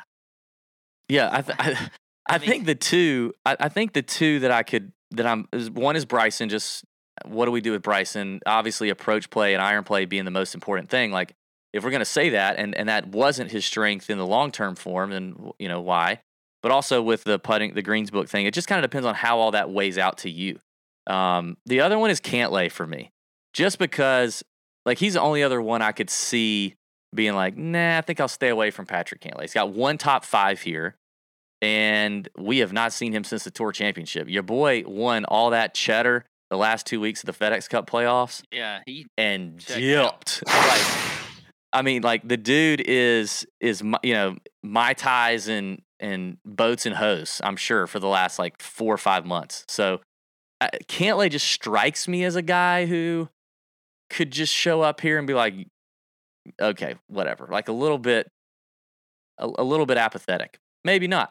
Yeah, 1.08 1.30
I 1.32 1.40
th- 1.42 1.56
I, 1.58 1.70
I, 2.28 2.34
I 2.34 2.38
mean- 2.38 2.48
think 2.50 2.66
the 2.66 2.74
two. 2.74 3.32
I, 3.46 3.56
I 3.60 3.68
think 3.70 3.94
the 3.94 4.02
two 4.02 4.40
that 4.40 4.50
I 4.50 4.62
could 4.62 4.92
that 5.12 5.26
I'm 5.26 5.48
one 5.72 5.96
is 5.96 6.04
Bryson. 6.04 6.48
Just 6.48 6.84
what 7.24 7.46
do 7.46 7.50
we 7.50 7.60
do 7.60 7.72
with 7.72 7.82
Bryson? 7.82 8.40
Obviously, 8.46 8.88
approach 8.90 9.30
play 9.30 9.54
and 9.54 9.62
iron 9.62 9.84
play 9.84 10.04
being 10.04 10.24
the 10.24 10.30
most 10.30 10.54
important 10.54 10.90
thing. 10.90 11.10
Like 11.10 11.34
if 11.72 11.84
we're 11.84 11.90
gonna 11.90 12.04
say 12.04 12.30
that, 12.30 12.56
and 12.58 12.74
and 12.74 12.88
that 12.88 13.08
wasn't 13.08 13.50
his 13.50 13.64
strength 13.64 14.10
in 14.10 14.18
the 14.18 14.26
long 14.26 14.50
term 14.50 14.74
form, 14.74 15.10
then 15.10 15.52
you 15.58 15.68
know 15.68 15.80
why. 15.80 16.20
But 16.62 16.72
also 16.72 17.00
with 17.00 17.24
the 17.24 17.38
putting, 17.38 17.74
the 17.74 17.82
greens 17.82 18.10
book 18.10 18.28
thing, 18.28 18.46
it 18.46 18.52
just 18.52 18.68
kind 18.68 18.84
of 18.84 18.90
depends 18.90 19.06
on 19.06 19.14
how 19.14 19.38
all 19.38 19.52
that 19.52 19.70
weighs 19.70 19.96
out 19.96 20.18
to 20.18 20.30
you. 20.30 20.60
Um, 21.06 21.56
the 21.64 21.80
other 21.80 21.98
one 21.98 22.10
is 22.10 22.20
Cantlay 22.20 22.70
for 22.70 22.86
me, 22.86 23.10
just 23.54 23.78
because 23.78 24.44
like 24.84 24.98
he's 24.98 25.14
the 25.14 25.20
only 25.20 25.42
other 25.42 25.60
one 25.60 25.82
I 25.82 25.92
could 25.92 26.10
see 26.10 26.76
being 27.14 27.34
like, 27.34 27.56
nah, 27.56 27.98
I 27.98 28.00
think 28.02 28.20
I'll 28.20 28.28
stay 28.28 28.48
away 28.48 28.70
from 28.70 28.86
Patrick 28.86 29.20
Cantlay. 29.20 29.42
He's 29.42 29.54
got 29.54 29.70
one 29.72 29.98
top 29.98 30.24
five 30.24 30.60
here 30.60 30.96
and 31.62 32.28
we 32.38 32.58
have 32.58 32.72
not 32.72 32.92
seen 32.92 33.12
him 33.12 33.24
since 33.24 33.44
the 33.44 33.50
tour 33.50 33.72
championship. 33.72 34.28
Your 34.28 34.42
boy 34.42 34.82
won 34.86 35.24
all 35.26 35.50
that 35.50 35.74
cheddar 35.74 36.24
the 36.50 36.56
last 36.56 36.86
two 36.86 37.00
weeks 37.00 37.22
of 37.22 37.26
the 37.26 37.44
FedEx 37.44 37.68
Cup 37.68 37.88
playoffs 37.88 38.42
Yeah, 38.50 38.80
he 38.86 39.06
and 39.16 39.60
Check 39.60 39.78
it 39.78 39.96
out. 39.98 40.24
dipped. 40.24 40.46
like, 40.46 40.82
I 41.72 41.82
mean, 41.82 42.02
like 42.02 42.26
the 42.26 42.36
dude 42.36 42.80
is 42.80 43.46
is 43.60 43.82
you 44.02 44.14
know 44.14 44.36
mai 44.62 44.94
tais 44.94 45.48
and 45.48 45.82
and 46.00 46.38
boats 46.44 46.86
and 46.86 46.96
hose. 46.96 47.40
I'm 47.44 47.56
sure 47.56 47.86
for 47.86 48.00
the 48.00 48.08
last 48.08 48.38
like 48.38 48.60
four 48.60 48.92
or 48.94 48.98
five 48.98 49.24
months. 49.26 49.64
So 49.68 50.00
uh, 50.60 50.68
Cantlay 50.88 51.30
just 51.30 51.46
strikes 51.46 52.08
me 52.08 52.24
as 52.24 52.36
a 52.36 52.42
guy 52.42 52.86
who 52.86 53.28
could 54.08 54.30
just 54.30 54.52
show 54.52 54.80
up 54.80 55.00
here 55.02 55.18
and 55.18 55.26
be 55.26 55.34
like, 55.34 55.54
okay, 56.60 56.96
whatever. 57.06 57.48
Like 57.50 57.68
a 57.68 57.72
little 57.72 57.98
bit, 57.98 58.26
a, 59.38 59.46
a 59.58 59.62
little 59.64 59.86
bit 59.86 59.98
apathetic. 59.98 60.56
Maybe 60.84 61.06
not. 61.06 61.30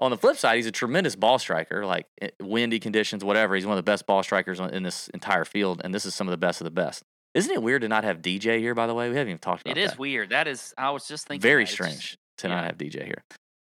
On 0.00 0.10
the 0.10 0.16
flip 0.16 0.36
side, 0.38 0.56
he's 0.56 0.66
a 0.66 0.72
tremendous 0.72 1.14
ball 1.14 1.38
striker. 1.38 1.84
Like 1.84 2.06
eh, 2.20 2.30
windy 2.40 2.80
conditions, 2.80 3.22
whatever. 3.22 3.54
He's 3.54 3.66
one 3.66 3.74
of 3.74 3.84
the 3.84 3.90
best 3.90 4.06
ball 4.06 4.22
strikers 4.22 4.58
in 4.58 4.82
this 4.82 5.08
entire 5.08 5.44
field, 5.44 5.82
and 5.84 5.94
this 5.94 6.06
is 6.06 6.14
some 6.14 6.26
of 6.26 6.32
the 6.32 6.38
best 6.38 6.60
of 6.60 6.64
the 6.64 6.70
best. 6.70 7.02
Isn't 7.34 7.52
it 7.52 7.62
weird 7.62 7.82
to 7.82 7.88
not 7.88 8.02
have 8.04 8.22
DJ 8.22 8.58
here? 8.58 8.74
By 8.74 8.86
the 8.86 8.94
way, 8.94 9.08
we 9.08 9.14
haven't 9.14 9.30
even 9.30 9.38
talked 9.38 9.62
about 9.62 9.76
it 9.76 9.80
is 9.80 9.90
that. 9.90 9.98
weird. 9.98 10.30
That 10.30 10.48
is, 10.48 10.74
I 10.76 10.90
was 10.90 11.06
just 11.06 11.28
thinking. 11.28 11.42
Very 11.42 11.64
that. 11.64 11.70
It's 11.70 11.76
just- 11.76 11.90
strange 11.90 12.18
to 12.38 12.48
not 12.48 12.64
have 12.64 12.78
DJ 12.78 13.04
here. 13.04 13.22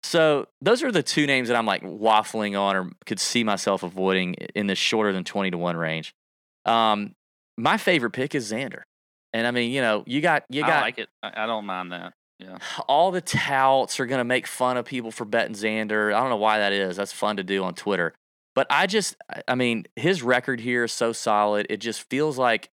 So 0.04 0.46
those 0.60 0.82
are 0.82 0.90
the 0.90 1.02
two 1.02 1.26
names 1.26 1.48
that 1.48 1.56
I'm 1.56 1.66
like 1.66 1.82
waffling 1.82 2.58
on, 2.58 2.76
or 2.76 2.90
could 3.06 3.20
see 3.20 3.44
myself 3.44 3.82
avoiding 3.82 4.34
in 4.34 4.66
this 4.66 4.78
shorter 4.78 5.12
than 5.12 5.24
twenty 5.24 5.50
to 5.52 5.58
one 5.58 5.76
range. 5.76 6.14
Um, 6.64 7.14
my 7.56 7.76
favorite 7.76 8.10
pick 8.10 8.34
is 8.34 8.50
Xander, 8.50 8.82
and 9.32 9.46
I 9.46 9.52
mean, 9.52 9.70
you 9.70 9.80
know, 9.80 10.02
you 10.06 10.20
got 10.20 10.44
you 10.48 10.62
got. 10.62 10.70
I 10.70 10.80
like 10.80 10.98
it. 10.98 11.08
I 11.22 11.46
don't 11.46 11.66
mind 11.66 11.92
that. 11.92 12.14
Yeah. 12.42 12.58
all 12.88 13.10
the 13.10 13.20
touts 13.20 14.00
are 14.00 14.06
going 14.06 14.18
to 14.18 14.24
make 14.24 14.46
fun 14.46 14.76
of 14.76 14.84
people 14.84 15.10
for 15.10 15.24
betting 15.24 15.54
Xander. 15.54 16.12
I 16.14 16.20
don't 16.20 16.30
know 16.30 16.36
why 16.36 16.58
that 16.58 16.72
is. 16.72 16.96
That's 16.96 17.12
fun 17.12 17.36
to 17.36 17.42
do 17.44 17.62
on 17.64 17.74
Twitter. 17.74 18.14
But 18.54 18.66
I 18.68 18.86
just, 18.86 19.16
I- 19.48 19.54
mean, 19.54 19.86
his 19.96 20.22
record 20.22 20.60
here 20.60 20.84
is 20.84 20.92
so 20.92 21.12
solid. 21.12 21.66
It 21.70 21.78
just 21.78 22.08
feels 22.10 22.36
like 22.38 22.68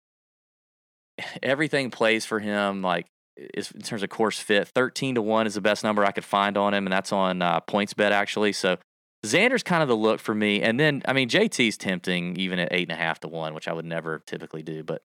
everything 1.42 1.90
plays 1.90 2.24
for 2.24 2.38
him. 2.40 2.82
Like 2.82 3.06
in 3.36 3.62
terms 3.82 4.02
of 4.02 4.08
course 4.08 4.38
fit, 4.38 4.68
thirteen 4.68 5.14
to 5.16 5.22
one 5.22 5.46
is 5.46 5.54
the 5.54 5.60
best 5.60 5.84
number 5.84 6.04
I 6.04 6.12
could 6.12 6.24
find 6.24 6.56
on 6.56 6.72
him, 6.72 6.86
and 6.86 6.92
that's 6.92 7.12
on 7.12 7.42
uh, 7.42 7.60
points 7.60 7.92
bet 7.94 8.12
actually. 8.12 8.52
So 8.52 8.78
Xander's 9.24 9.62
kind 9.62 9.82
of 9.82 9.88
the 9.88 9.96
look 9.96 10.20
for 10.20 10.34
me. 10.34 10.62
And 10.62 10.78
then, 10.78 11.02
I 11.06 11.12
mean, 11.12 11.28
JT's 11.28 11.76
tempting 11.76 12.36
even 12.36 12.58
at 12.58 12.68
eight 12.70 12.88
and 12.88 12.92
a 12.98 13.02
half 13.02 13.20
to 13.20 13.28
one, 13.28 13.54
which 13.54 13.68
I 13.68 13.72
would 13.72 13.84
never 13.84 14.22
typically 14.26 14.62
do, 14.62 14.82
but. 14.84 15.02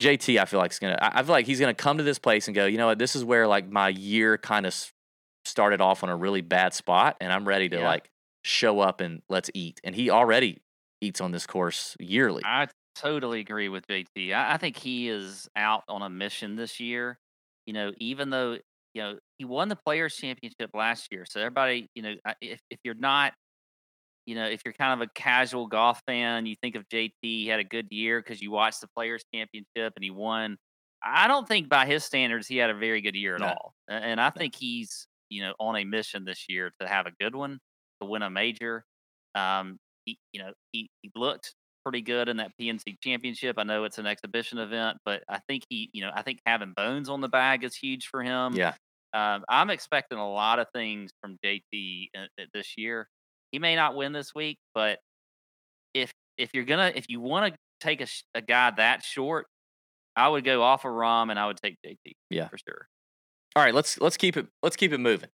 JT, 0.00 0.38
I 0.40 0.44
feel 0.46 0.60
like 0.60 0.72
is 0.72 0.78
gonna. 0.78 0.98
I 1.00 1.20
I 1.20 1.22
feel 1.22 1.32
like 1.32 1.46
he's 1.46 1.60
gonna 1.60 1.74
come 1.74 1.98
to 1.98 2.04
this 2.04 2.18
place 2.18 2.48
and 2.48 2.54
go. 2.54 2.66
You 2.66 2.78
know 2.78 2.86
what? 2.86 2.98
This 2.98 3.14
is 3.14 3.24
where 3.24 3.46
like 3.46 3.68
my 3.68 3.88
year 3.90 4.38
kind 4.38 4.66
of 4.66 4.74
started 5.44 5.80
off 5.80 6.02
on 6.02 6.08
a 6.08 6.16
really 6.16 6.40
bad 6.40 6.72
spot, 6.74 7.16
and 7.20 7.32
I'm 7.32 7.46
ready 7.46 7.68
to 7.70 7.76
Yeah. 7.76 7.86
like 7.88 8.10
show 8.42 8.80
up 8.80 9.00
and 9.00 9.22
let's 9.28 9.50
eat. 9.54 9.80
And 9.84 9.94
he 9.94 10.08
already 10.10 10.58
eats 11.02 11.20
on 11.20 11.32
this 11.32 11.46
course 11.46 11.96
yearly. 12.00 12.42
I 12.44 12.68
totally 12.94 13.40
agree 13.40 13.68
with 13.68 13.86
JT. 13.86 14.32
I, 14.32 14.54
I 14.54 14.56
think 14.56 14.76
he 14.76 15.08
is 15.08 15.48
out 15.56 15.84
on 15.88 16.02
a 16.02 16.08
mission 16.10 16.56
this 16.56 16.80
year. 16.80 17.18
You 17.66 17.74
know, 17.74 17.92
even 17.98 18.30
though 18.30 18.52
you 18.94 19.02
know 19.02 19.18
he 19.38 19.44
won 19.44 19.68
the 19.68 19.76
Players 19.76 20.16
Championship 20.16 20.70
last 20.72 21.08
year, 21.12 21.26
so 21.26 21.40
everybody, 21.40 21.88
you 21.94 22.02
know, 22.02 22.14
if 22.40 22.60
if 22.70 22.78
you're 22.84 22.94
not, 22.94 23.34
you 24.26 24.34
know, 24.34 24.46
if 24.46 24.62
you're 24.64 24.74
kind 24.74 25.00
of 25.00 25.06
a 25.08 25.10
casual 25.14 25.66
golf 25.66 26.00
fan, 26.06 26.46
you 26.46 26.54
think 26.62 26.76
of 26.76 26.88
JT. 26.88 27.12
He 27.22 27.46
had 27.48 27.60
a 27.60 27.64
good 27.64 27.88
year 27.90 28.20
because 28.22 28.40
you 28.40 28.50
watched 28.50 28.80
the 28.80 28.88
Players 28.96 29.24
Championship 29.34 29.92
and 29.96 30.02
he 30.04 30.10
won. 30.10 30.56
I 31.02 31.28
don't 31.28 31.48
think 31.48 31.68
by 31.68 31.86
his 31.86 32.04
standards 32.04 32.46
he 32.46 32.58
had 32.58 32.70
a 32.70 32.74
very 32.74 33.00
good 33.00 33.14
year 33.16 33.36
at 33.36 33.40
No. 33.40 33.48
all, 33.48 33.74
and 33.88 34.20
I 34.20 34.30
think 34.30 34.54
he's 34.56 35.06
you 35.30 35.42
know 35.42 35.54
on 35.58 35.76
a 35.76 35.84
mission 35.84 36.24
this 36.24 36.46
year 36.48 36.72
to 36.80 36.86
have 36.88 37.06
a 37.06 37.12
good 37.20 37.34
one, 37.34 37.58
to 38.02 38.06
win 38.08 38.22
a 38.22 38.30
major. 38.30 38.84
Um, 39.34 39.78
he, 40.04 40.18
you 40.32 40.42
know, 40.42 40.52
he, 40.72 40.90
he 41.02 41.10
looked 41.14 41.54
pretty 41.84 42.02
good 42.02 42.28
in 42.28 42.36
that 42.38 42.52
PNC 42.60 42.98
championship. 43.02 43.56
I 43.58 43.62
know 43.62 43.84
it's 43.84 43.98
an 43.98 44.06
exhibition 44.06 44.58
event, 44.58 44.98
but 45.04 45.22
I 45.28 45.38
think 45.48 45.64
he, 45.70 45.88
you 45.92 46.02
know, 46.02 46.10
I 46.14 46.22
think 46.22 46.40
having 46.46 46.72
Bones 46.76 47.08
on 47.08 47.20
the 47.20 47.28
bag 47.28 47.64
is 47.64 47.74
huge 47.76 48.06
for 48.08 48.22
him. 48.22 48.54
Yeah. 48.54 48.74
Um, 49.12 49.44
I'm 49.48 49.70
expecting 49.70 50.18
a 50.18 50.30
lot 50.30 50.58
of 50.58 50.66
things 50.74 51.10
from 51.20 51.38
JT 51.44 52.08
uh, 52.16 52.20
uh, 52.40 52.44
this 52.54 52.74
year. 52.76 53.08
He 53.52 53.58
may 53.58 53.76
not 53.76 53.96
win 53.96 54.12
this 54.12 54.34
week, 54.34 54.58
but 54.74 54.98
if 55.94 56.12
if 56.38 56.50
you're 56.54 56.64
gonna 56.64 56.92
if 56.94 57.06
you 57.08 57.20
want 57.20 57.52
to 57.52 57.58
take 57.80 58.00
a, 58.00 58.06
a 58.34 58.42
guy 58.42 58.70
that 58.76 59.02
short, 59.02 59.46
I 60.16 60.28
would 60.28 60.44
go 60.44 60.62
off 60.62 60.84
of 60.84 60.92
Rahm 60.92 61.30
and 61.30 61.38
I 61.38 61.46
would 61.46 61.56
take 61.56 61.76
JT. 61.84 62.12
Yeah. 62.30 62.48
for 62.48 62.58
sure. 62.58 62.86
All 63.56 63.62
right, 63.62 63.74
let's 63.74 64.00
let's 64.00 64.16
keep 64.16 64.36
it 64.36 64.46
let's 64.62 64.76
keep 64.76 64.92
it 64.92 64.98
moving. 64.98 65.28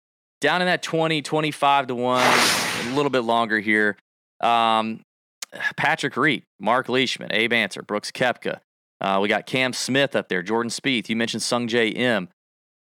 Down 0.42 0.62
in 0.62 0.68
that 0.68 0.84
20, 0.84 1.22
25 1.22 1.88
to 1.88 1.96
1, 1.96 2.22
a 2.22 2.96
little 2.96 3.10
bit 3.10 3.22
longer 3.22 3.60
here. 3.60 3.98
Um, 4.42 5.02
Patrick 5.78 6.18
Reed, 6.18 6.44
Mark 6.60 6.90
Leishman, 6.90 7.30
Abe 7.32 7.54
Ancer, 7.54 7.82
Brooks 7.82 8.12
Koepka. 8.12 8.60
Uh, 9.00 9.20
we 9.22 9.28
got 9.28 9.46
Cam 9.46 9.74
Smith 9.74 10.16
up 10.16 10.30
there, 10.30 10.44
Jordan 10.44 10.70
Spieth. 10.70 11.10
You 11.10 11.16
mentioned 11.16 11.42
Sung 11.42 11.68
Jae 11.68 11.96
Im. 11.96 12.30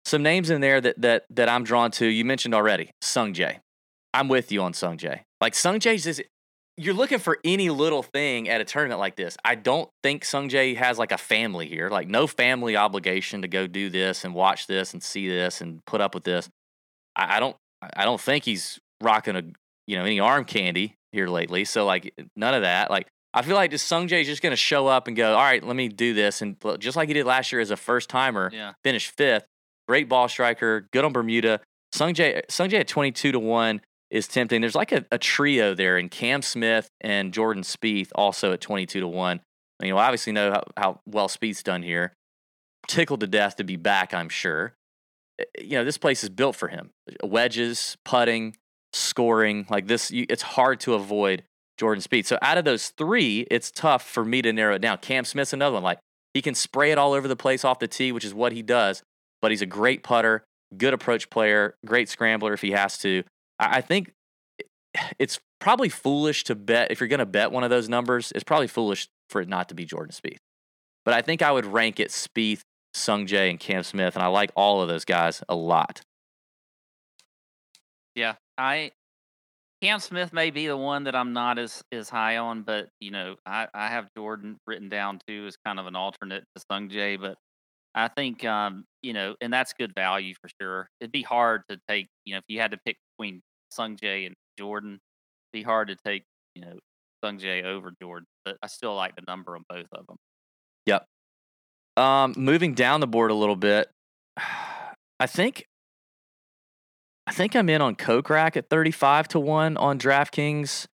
Some 0.04 0.22
names 0.22 0.50
in 0.50 0.60
there 0.60 0.80
that 0.80 1.00
that 1.00 1.24
that 1.30 1.48
I'm 1.48 1.64
drawn 1.64 1.90
to. 1.92 2.06
You 2.06 2.24
mentioned 2.24 2.54
already 2.54 2.90
Sung 3.00 3.32
Jae. 3.32 3.60
I'm 4.14 4.28
with 4.28 4.50
you 4.52 4.62
on 4.62 4.72
Sung 4.72 4.96
Jae. 4.96 5.20
Like 5.40 5.54
Sung 5.54 5.78
Jae's 5.80 6.06
is 6.06 6.22
you're 6.76 6.94
looking 6.94 7.18
for 7.18 7.38
any 7.44 7.68
little 7.70 8.02
thing 8.02 8.48
at 8.48 8.60
a 8.60 8.64
tournament 8.64 8.98
like 8.98 9.14
this. 9.16 9.36
I 9.44 9.54
don't 9.54 9.88
think 10.02 10.24
Sung 10.24 10.48
Jae 10.48 10.76
has 10.76 10.98
like 10.98 11.12
a 11.12 11.18
family 11.18 11.68
here, 11.68 11.88
like 11.88 12.08
no 12.08 12.26
family 12.26 12.76
obligation 12.76 13.42
to 13.42 13.48
go 13.48 13.66
do 13.66 13.90
this 13.90 14.24
and 14.24 14.34
watch 14.34 14.66
this 14.66 14.92
and 14.92 15.02
see 15.02 15.28
this 15.28 15.60
and 15.60 15.84
put 15.84 16.00
up 16.00 16.14
with 16.14 16.24
this. 16.24 16.48
I, 17.14 17.36
I 17.36 17.40
don't, 17.40 17.56
I 17.96 18.04
don't 18.04 18.20
think 18.20 18.44
he's 18.44 18.78
rocking 19.02 19.36
a, 19.36 19.42
you 19.86 19.96
know, 19.98 20.04
any 20.04 20.18
arm 20.20 20.44
candy 20.44 20.94
here 21.12 21.28
lately. 21.28 21.64
So 21.64 21.84
like 21.84 22.12
none 22.34 22.54
of 22.54 22.62
that. 22.62 22.90
Like 22.90 23.06
I 23.32 23.42
feel 23.42 23.54
like 23.56 23.70
just 23.70 23.86
Sung 23.86 24.08
Jae 24.08 24.20
is 24.22 24.26
just 24.26 24.42
going 24.42 24.52
to 24.52 24.56
show 24.56 24.86
up 24.86 25.06
and 25.06 25.16
go, 25.16 25.34
all 25.34 25.42
right, 25.42 25.62
let 25.62 25.76
me 25.76 25.88
do 25.88 26.14
this, 26.14 26.40
and 26.40 26.56
just 26.78 26.96
like 26.96 27.08
he 27.08 27.14
did 27.14 27.26
last 27.26 27.50
year 27.52 27.60
as 27.60 27.72
a 27.72 27.76
first 27.76 28.08
timer, 28.08 28.48
Yeah. 28.52 28.72
finish 28.84 29.10
fifth. 29.10 29.44
Great 29.88 30.08
ball 30.08 30.28
striker, 30.28 30.88
good 30.92 31.04
on 31.04 31.12
Bermuda. 31.12 31.60
Sung 31.92 32.14
Jae, 32.14 32.42
Sung 32.48 32.68
Jae 32.68 32.80
at 32.80 32.88
twenty 32.88 33.10
two 33.12 33.32
to 33.32 33.38
one 33.40 33.80
is 34.10 34.28
tempting. 34.28 34.60
There's 34.60 34.74
like 34.74 34.92
a, 34.92 35.04
a 35.10 35.18
trio 35.18 35.74
there 35.74 35.98
in 35.98 36.08
Cam 36.08 36.42
Smith 36.42 36.88
and 37.00 37.32
Jordan 37.32 37.62
Spieth 37.62 38.10
also 38.14 38.52
at 38.52 38.60
22 38.60 39.00
to 39.00 39.08
1. 39.08 39.40
I 39.80 39.84
mean, 39.84 39.94
we 39.94 40.00
obviously 40.00 40.32
know 40.32 40.52
how, 40.52 40.62
how 40.76 41.00
well 41.06 41.28
Spieth's 41.28 41.62
done 41.62 41.82
here. 41.82 42.12
Tickled 42.86 43.20
to 43.20 43.26
death 43.26 43.56
to 43.56 43.64
be 43.64 43.76
back, 43.76 44.14
I'm 44.14 44.28
sure. 44.28 44.74
Eh, 45.40 45.44
You 45.60 45.78
know, 45.78 45.84
this 45.84 45.98
place 45.98 46.22
is 46.22 46.30
built 46.30 46.54
for 46.54 46.68
him. 46.68 46.90
Wedges, 47.22 47.96
putting, 48.04 48.56
scoring, 48.92 49.66
like 49.68 49.86
this, 49.86 50.10
you, 50.10 50.26
it's 50.28 50.42
hard 50.42 50.80
to 50.80 50.94
avoid 50.94 51.42
Jordan 51.78 52.02
Spieth. 52.02 52.26
So 52.26 52.38
out 52.40 52.58
of 52.58 52.64
those 52.64 52.90
three, 52.90 53.46
it's 53.50 53.70
tough 53.70 54.06
for 54.06 54.24
me 54.24 54.42
to 54.42 54.52
narrow 54.52 54.76
it 54.76 54.82
down. 54.82 54.98
Cam 54.98 55.24
Smith's 55.24 55.52
another 55.52 55.74
one. 55.74 55.82
Like 55.82 55.98
he 56.34 56.42
can 56.42 56.54
spray 56.54 56.92
it 56.92 56.98
all 56.98 57.12
over 57.12 57.26
the 57.26 57.36
place 57.36 57.64
off 57.64 57.78
the 57.78 57.88
tee, 57.88 58.12
which 58.12 58.24
is 58.24 58.34
what 58.34 58.52
he 58.52 58.62
does, 58.62 59.02
but 59.42 59.50
he's 59.50 59.62
a 59.62 59.66
great 59.66 60.02
putter, 60.02 60.44
good 60.76 60.94
approach 60.94 61.30
player, 61.30 61.74
great 61.84 62.08
scrambler 62.08 62.52
if 62.52 62.60
he 62.60 62.72
has 62.72 62.98
to. 62.98 63.24
I 63.58 63.80
think 63.80 64.12
it's 65.18 65.40
probably 65.60 65.88
foolish 65.88 66.44
to 66.44 66.54
bet 66.54 66.90
if 66.90 67.00
you're 67.00 67.08
going 67.08 67.18
to 67.18 67.26
bet 67.26 67.52
one 67.52 67.64
of 67.64 67.70
those 67.70 67.88
numbers. 67.88 68.32
It's 68.34 68.44
probably 68.44 68.66
foolish 68.66 69.08
for 69.28 69.40
it 69.40 69.48
not 69.48 69.68
to 69.70 69.74
be 69.74 69.84
Jordan 69.84 70.12
Spieth. 70.12 70.38
But 71.04 71.14
I 71.14 71.22
think 71.22 71.42
I 71.42 71.52
would 71.52 71.66
rank 71.66 72.00
it 72.00 72.08
Spieth, 72.08 72.62
Sung 72.94 73.26
Jae, 73.26 73.50
and 73.50 73.60
Cam 73.60 73.82
Smith, 73.82 74.14
and 74.14 74.22
I 74.22 74.28
like 74.28 74.50
all 74.54 74.80
of 74.80 74.88
those 74.88 75.04
guys 75.04 75.42
a 75.48 75.54
lot. 75.54 76.02
Yeah, 78.14 78.34
I 78.56 78.92
Cam 79.82 79.98
Smith 80.00 80.32
may 80.32 80.50
be 80.50 80.66
the 80.66 80.76
one 80.76 81.04
that 81.04 81.14
I'm 81.14 81.32
not 81.32 81.58
as 81.58 81.82
as 81.92 82.08
high 82.08 82.38
on, 82.38 82.62
but 82.62 82.88
you 83.00 83.10
know, 83.10 83.36
I 83.44 83.68
I 83.74 83.88
have 83.88 84.08
Jordan 84.16 84.58
written 84.66 84.88
down 84.88 85.20
too 85.26 85.46
as 85.46 85.56
kind 85.66 85.78
of 85.78 85.86
an 85.86 85.96
alternate 85.96 86.44
to 86.56 86.62
Sung 86.70 86.88
Jae, 86.88 87.20
but 87.20 87.36
I 87.94 88.08
think 88.08 88.44
um 88.44 88.84
you 89.02 89.12
know, 89.12 89.36
and 89.40 89.52
that's 89.52 89.74
good 89.74 89.92
value 89.94 90.34
for 90.40 90.48
sure. 90.60 90.88
It'd 91.00 91.12
be 91.12 91.22
hard 91.22 91.62
to 91.68 91.78
take 91.88 92.08
you 92.24 92.34
know 92.34 92.38
if 92.38 92.44
you 92.48 92.60
had 92.60 92.70
to 92.70 92.78
pick 92.86 92.96
between 93.16 93.42
Sung 93.70 93.96
Jae 93.96 94.26
and 94.26 94.34
Jordan, 94.58 94.98
be 95.52 95.62
hard 95.62 95.88
to 95.88 95.96
take 96.04 96.24
you 96.54 96.62
know 96.62 96.78
Sung 97.24 97.38
Jae 97.38 97.64
over 97.64 97.92
Jordan, 98.00 98.26
but 98.44 98.56
I 98.62 98.66
still 98.66 98.94
like 98.94 99.16
the 99.16 99.22
number 99.26 99.56
on 99.56 99.64
both 99.68 99.86
of 99.92 100.06
them. 100.06 100.16
Yep. 100.86 101.06
Um, 101.96 102.34
moving 102.36 102.74
down 102.74 103.00
the 103.00 103.06
board 103.06 103.30
a 103.30 103.34
little 103.34 103.56
bit, 103.56 103.88
I 105.20 105.26
think 105.26 105.64
I 107.26 107.32
think 107.32 107.56
I'm 107.56 107.68
in 107.68 107.80
on 107.80 107.96
Kokrak 107.96 108.56
at 108.56 108.68
35 108.68 109.28
to 109.28 109.40
1 109.40 109.76
on 109.76 109.98
DraftKings. 109.98 110.86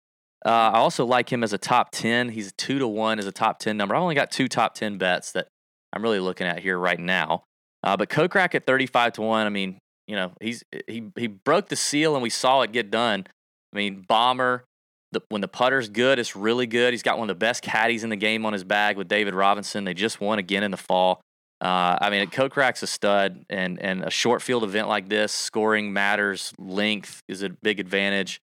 Uh, 0.45 0.49
I 0.49 0.79
also 0.79 1.05
like 1.05 1.31
him 1.31 1.43
as 1.43 1.53
a 1.53 1.59
top 1.59 1.91
10. 1.91 2.31
He's 2.31 2.53
2 2.53 2.79
to 2.79 2.87
1 2.87 3.19
as 3.19 3.27
a 3.27 3.33
top 3.33 3.59
10 3.59 3.77
number. 3.77 3.95
I've 3.95 4.03
only 4.03 4.15
got 4.15 4.31
two 4.31 4.49
top 4.49 4.75
10 4.75 4.97
bets 4.97 5.33
that 5.33 5.49
I'm 5.93 6.03
really 6.03 6.21
looking 6.21 6.47
at 6.47 6.61
here 6.61 6.79
right 6.79 6.99
now. 6.99 7.43
Uh, 7.83 7.97
but 7.97 8.09
Kokrak 8.09 8.55
at 8.55 8.65
35 8.65 9.15
to 9.15 9.23
1, 9.23 9.47
I 9.47 9.51
mean, 9.51 9.79
you 10.11 10.16
know, 10.16 10.33
he's 10.40 10.64
he 10.88 11.05
he 11.14 11.29
broke 11.29 11.68
the 11.68 11.77
seal 11.77 12.14
and 12.14 12.23
we 12.23 12.31
saw 12.31 12.62
it 12.62 12.73
get 12.73 12.90
done. 12.90 13.25
I 13.73 13.77
mean, 13.77 14.05
bomber, 14.09 14.64
the, 15.12 15.20
when 15.29 15.40
the 15.40 15.46
putter's 15.46 15.88
good, 15.88 16.18
it's 16.18 16.35
really 16.35 16.66
good. 16.66 16.92
He's 16.92 17.05
got 17.05 17.16
one 17.16 17.31
of 17.31 17.37
the 17.37 17.38
best 17.38 17.62
caddies 17.62 18.03
in 18.03 18.11
the 18.11 18.16
game 18.16 18.44
on 18.44 18.53
his 18.53 18.64
bag 18.64 18.96
with 18.96 19.07
David 19.07 19.35
Robinson. 19.35 19.85
They 19.85 19.94
just 19.94 20.20
won 20.20 20.40
again 20.40 20.64
in 20.64 20.73
the 20.73 20.77
fall. 20.77 21.20
Uh, 21.61 21.96
I 22.01 22.11
mean, 22.11 22.27
Kokrak's 22.27 22.83
a 22.83 22.88
stud, 22.88 23.44
and 23.49 23.81
and 23.81 24.03
a 24.03 24.11
short 24.11 24.42
field 24.42 24.64
event 24.64 24.88
like 24.88 25.09
this, 25.09 25.31
scoring 25.31 25.92
matters. 25.92 26.53
Length 26.59 27.20
is 27.29 27.42
a 27.44 27.51
big 27.51 27.79
advantage. 27.79 28.40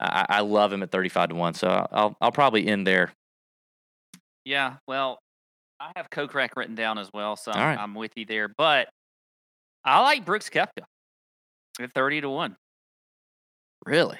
I, 0.00 0.24
I 0.26 0.40
love 0.40 0.72
him 0.72 0.82
at 0.82 0.90
thirty-five 0.90 1.28
to 1.28 1.34
one, 1.34 1.52
so 1.52 1.86
I'll 1.92 2.16
I'll 2.22 2.32
probably 2.32 2.66
end 2.66 2.86
there. 2.86 3.12
Yeah, 4.46 4.76
well, 4.88 5.18
I 5.78 5.92
have 5.96 6.08
Kokrak 6.08 6.56
written 6.56 6.74
down 6.74 6.96
as 6.96 7.10
well, 7.12 7.36
so 7.36 7.52
I'm, 7.52 7.60
right. 7.60 7.78
I'm 7.78 7.94
with 7.94 8.12
you 8.16 8.24
there. 8.24 8.48
But 8.48 8.88
I 9.84 10.00
like 10.00 10.24
Brooks 10.24 10.48
Koepka 10.48 10.84
at 11.78 11.92
thirty 11.94 12.20
to 12.20 12.28
one. 12.28 12.56
Really? 13.86 14.18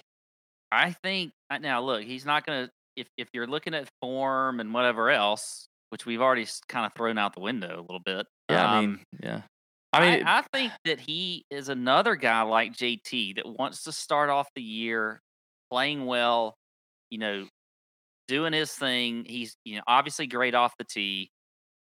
I 0.73 0.93
think 0.93 1.33
uh, 1.51 1.59
now 1.59 1.83
look, 1.83 2.03
he's 2.03 2.25
not 2.25 2.47
going 2.47 2.67
to 2.67 2.71
if 2.97 3.09
if 3.17 3.29
you're 3.33 3.47
looking 3.47 3.75
at 3.75 3.89
form 4.01 4.61
and 4.61 4.73
whatever 4.73 5.11
else, 5.11 5.67
which 5.91 6.07
we've 6.07 6.21
already 6.21 6.47
kind 6.69 6.87
of 6.87 6.93
thrown 6.95 7.19
out 7.19 7.35
the 7.35 7.41
window 7.41 7.79
a 7.79 7.83
little 7.83 8.01
bit. 8.05 8.27
Yeah. 8.49 8.65
I 8.67 8.79
um, 8.79 8.87
mean, 8.87 9.05
yeah. 9.23 9.43
I 9.93 10.01
mean, 10.01 10.25
I, 10.25 10.39
I 10.39 10.43
think 10.53 10.73
that 10.85 11.01
he 11.01 11.45
is 11.51 11.69
another 11.69 12.15
guy 12.15 12.43
like 12.43 12.75
JT 12.75 13.37
that 13.37 13.47
wants 13.47 13.83
to 13.85 13.93
start 13.93 14.31
off 14.31 14.49
the 14.55 14.63
year 14.63 15.21
playing 15.71 16.07
well, 16.07 16.55
you 17.11 17.19
know, 17.19 17.47
doing 18.29 18.53
his 18.53 18.73
thing. 18.73 19.25
He's 19.27 19.57
you 19.65 19.77
know 19.77 19.83
obviously 19.87 20.27
great 20.27 20.55
off 20.55 20.75
the 20.79 20.85
tee. 20.85 21.31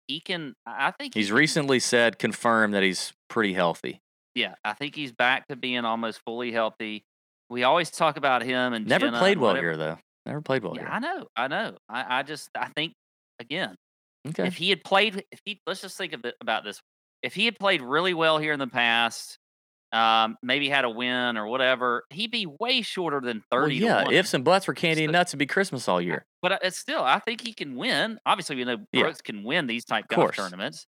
He 0.09 0.21
can. 0.21 0.55
I 0.67 0.89
I 0.89 0.91
think 0.91 1.15
he 1.15 1.21
he's 1.21 1.29
can- 1.29 1.37
recently 1.37 1.79
said 1.79 2.19
confirmed 2.19 2.75
that 2.75 2.83
he's 2.83 3.13
pretty 3.29 3.55
healthy. 3.55 4.01
Yeah, 4.35 4.55
I 4.65 4.73
think 4.75 4.95
he's 4.95 5.13
back 5.13 5.49
to 5.49 5.57
being 5.57 5.85
almost 5.85 6.21
fully 6.25 6.53
healthy. 6.53 7.05
We 7.49 7.65
always 7.65 7.91
talk 7.91 8.17
about 8.17 8.43
him 8.43 8.73
and 8.75 8.87
Never 8.87 9.07
Jenna 9.07 9.19
played 9.19 9.33
and 9.33 9.41
well 9.41 9.51
whatever. 9.51 9.67
here 9.69 9.77
though. 9.77 9.99
Never 10.27 10.41
played 10.41 10.63
well 10.63 10.75
Yeah, 10.77 10.83
here. 10.83 10.91
I 10.93 10.99
know, 11.01 11.27
I 11.37 11.49
know. 11.49 11.77
I, 11.89 12.19
I 12.21 12.23
just 12.23 12.49
I 12.57 12.69
think 12.77 12.93
again, 13.41 13.75
Okay. 14.29 14.47
if 14.47 14.57
he 14.57 14.69
had 14.71 14.85
played, 14.85 15.25
if 15.33 15.41
he 15.45 15.61
let's 15.67 15.81
just 15.81 15.97
think 15.97 16.15
about 16.41 16.63
this. 16.65 16.81
If 17.23 17.35
he 17.35 17.45
had 17.47 17.59
played 17.59 17.83
really 17.83 18.15
well 18.15 18.39
here 18.39 18.53
in 18.53 18.59
the 18.59 18.67
past, 18.67 19.37
um, 19.93 20.37
maybe 20.43 20.69
had 20.69 20.85
a 20.85 20.91
win 20.91 21.37
or 21.37 21.47
whatever, 21.49 22.05
he'd 22.11 22.31
be 22.31 22.47
way 22.47 22.81
shorter 22.83 23.21
than 23.21 23.43
Well, 23.51 23.63
thirty. 23.63 23.77
yeah. 23.77 23.99
to 24.01 24.05
one. 24.05 24.15
Ifs 24.15 24.33
and 24.35 24.45
buts 24.45 24.67
were 24.67 24.75
candy 24.75 25.05
and 25.05 25.13
nuts. 25.13 25.31
It'd 25.31 25.39
be 25.39 25.47
Christmas 25.47 25.89
all 25.89 26.01
year. 26.01 26.25
but 26.43 26.53
uh, 26.53 26.59
it's 26.63 26.79
still, 26.79 27.03
I 27.03 27.19
think 27.19 27.41
he 27.41 27.53
can 27.53 27.77
win. 27.77 28.19
Obviously, 28.25 28.57
we 28.57 28.65
know 28.65 28.77
Yeah. 28.93 29.03
Brooks 29.03 29.21
can 29.23 29.43
win 29.43 29.67
these 29.67 29.85
type 29.85 30.05
Of 30.11 30.17
golf 30.17 30.37
tournaments, 30.37 30.87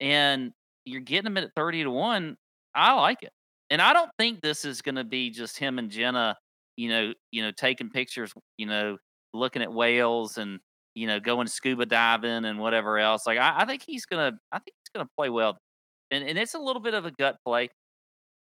and 0.00 0.52
you're 0.84 1.00
getting 1.02 1.26
him 1.28 1.36
at 1.36 1.50
thirty 1.54 1.82
to 1.84 1.90
one. 1.90 2.36
I 2.74 2.94
like 2.94 3.22
it, 3.22 3.32
and 3.70 3.80
I 3.80 3.92
don't 3.92 4.10
think 4.18 4.40
this 4.40 4.64
is 4.64 4.82
going 4.82 4.96
to 4.96 5.04
be 5.04 5.30
just 5.30 5.58
him 5.58 5.78
and 5.78 5.90
Jena, 5.90 6.36
you 6.76 6.88
know, 6.88 7.12
you 7.32 7.42
know, 7.42 7.50
taking 7.56 7.90
pictures, 7.90 8.32
you 8.58 8.66
know, 8.66 8.96
looking 9.32 9.62
at 9.62 9.72
whales 9.72 10.38
and 10.38 10.60
you 10.94 11.06
know 11.06 11.20
going 11.20 11.46
scuba 11.46 11.86
diving 11.86 12.44
and 12.44 12.58
whatever 12.58 12.98
else. 12.98 13.26
Like 13.26 13.38
I, 13.38 13.60
I 13.60 13.64
think 13.64 13.82
he's 13.86 14.06
gonna, 14.06 14.32
I 14.52 14.58
think 14.58 14.74
he's 14.82 14.90
gonna 14.94 15.08
play 15.18 15.30
well, 15.30 15.58
and 16.10 16.24
and 16.24 16.38
it's 16.38 16.54
a 16.54 16.58
little 16.58 16.82
bit 16.82 16.94
of 16.94 17.06
a 17.06 17.10
gut 17.10 17.36
play, 17.44 17.68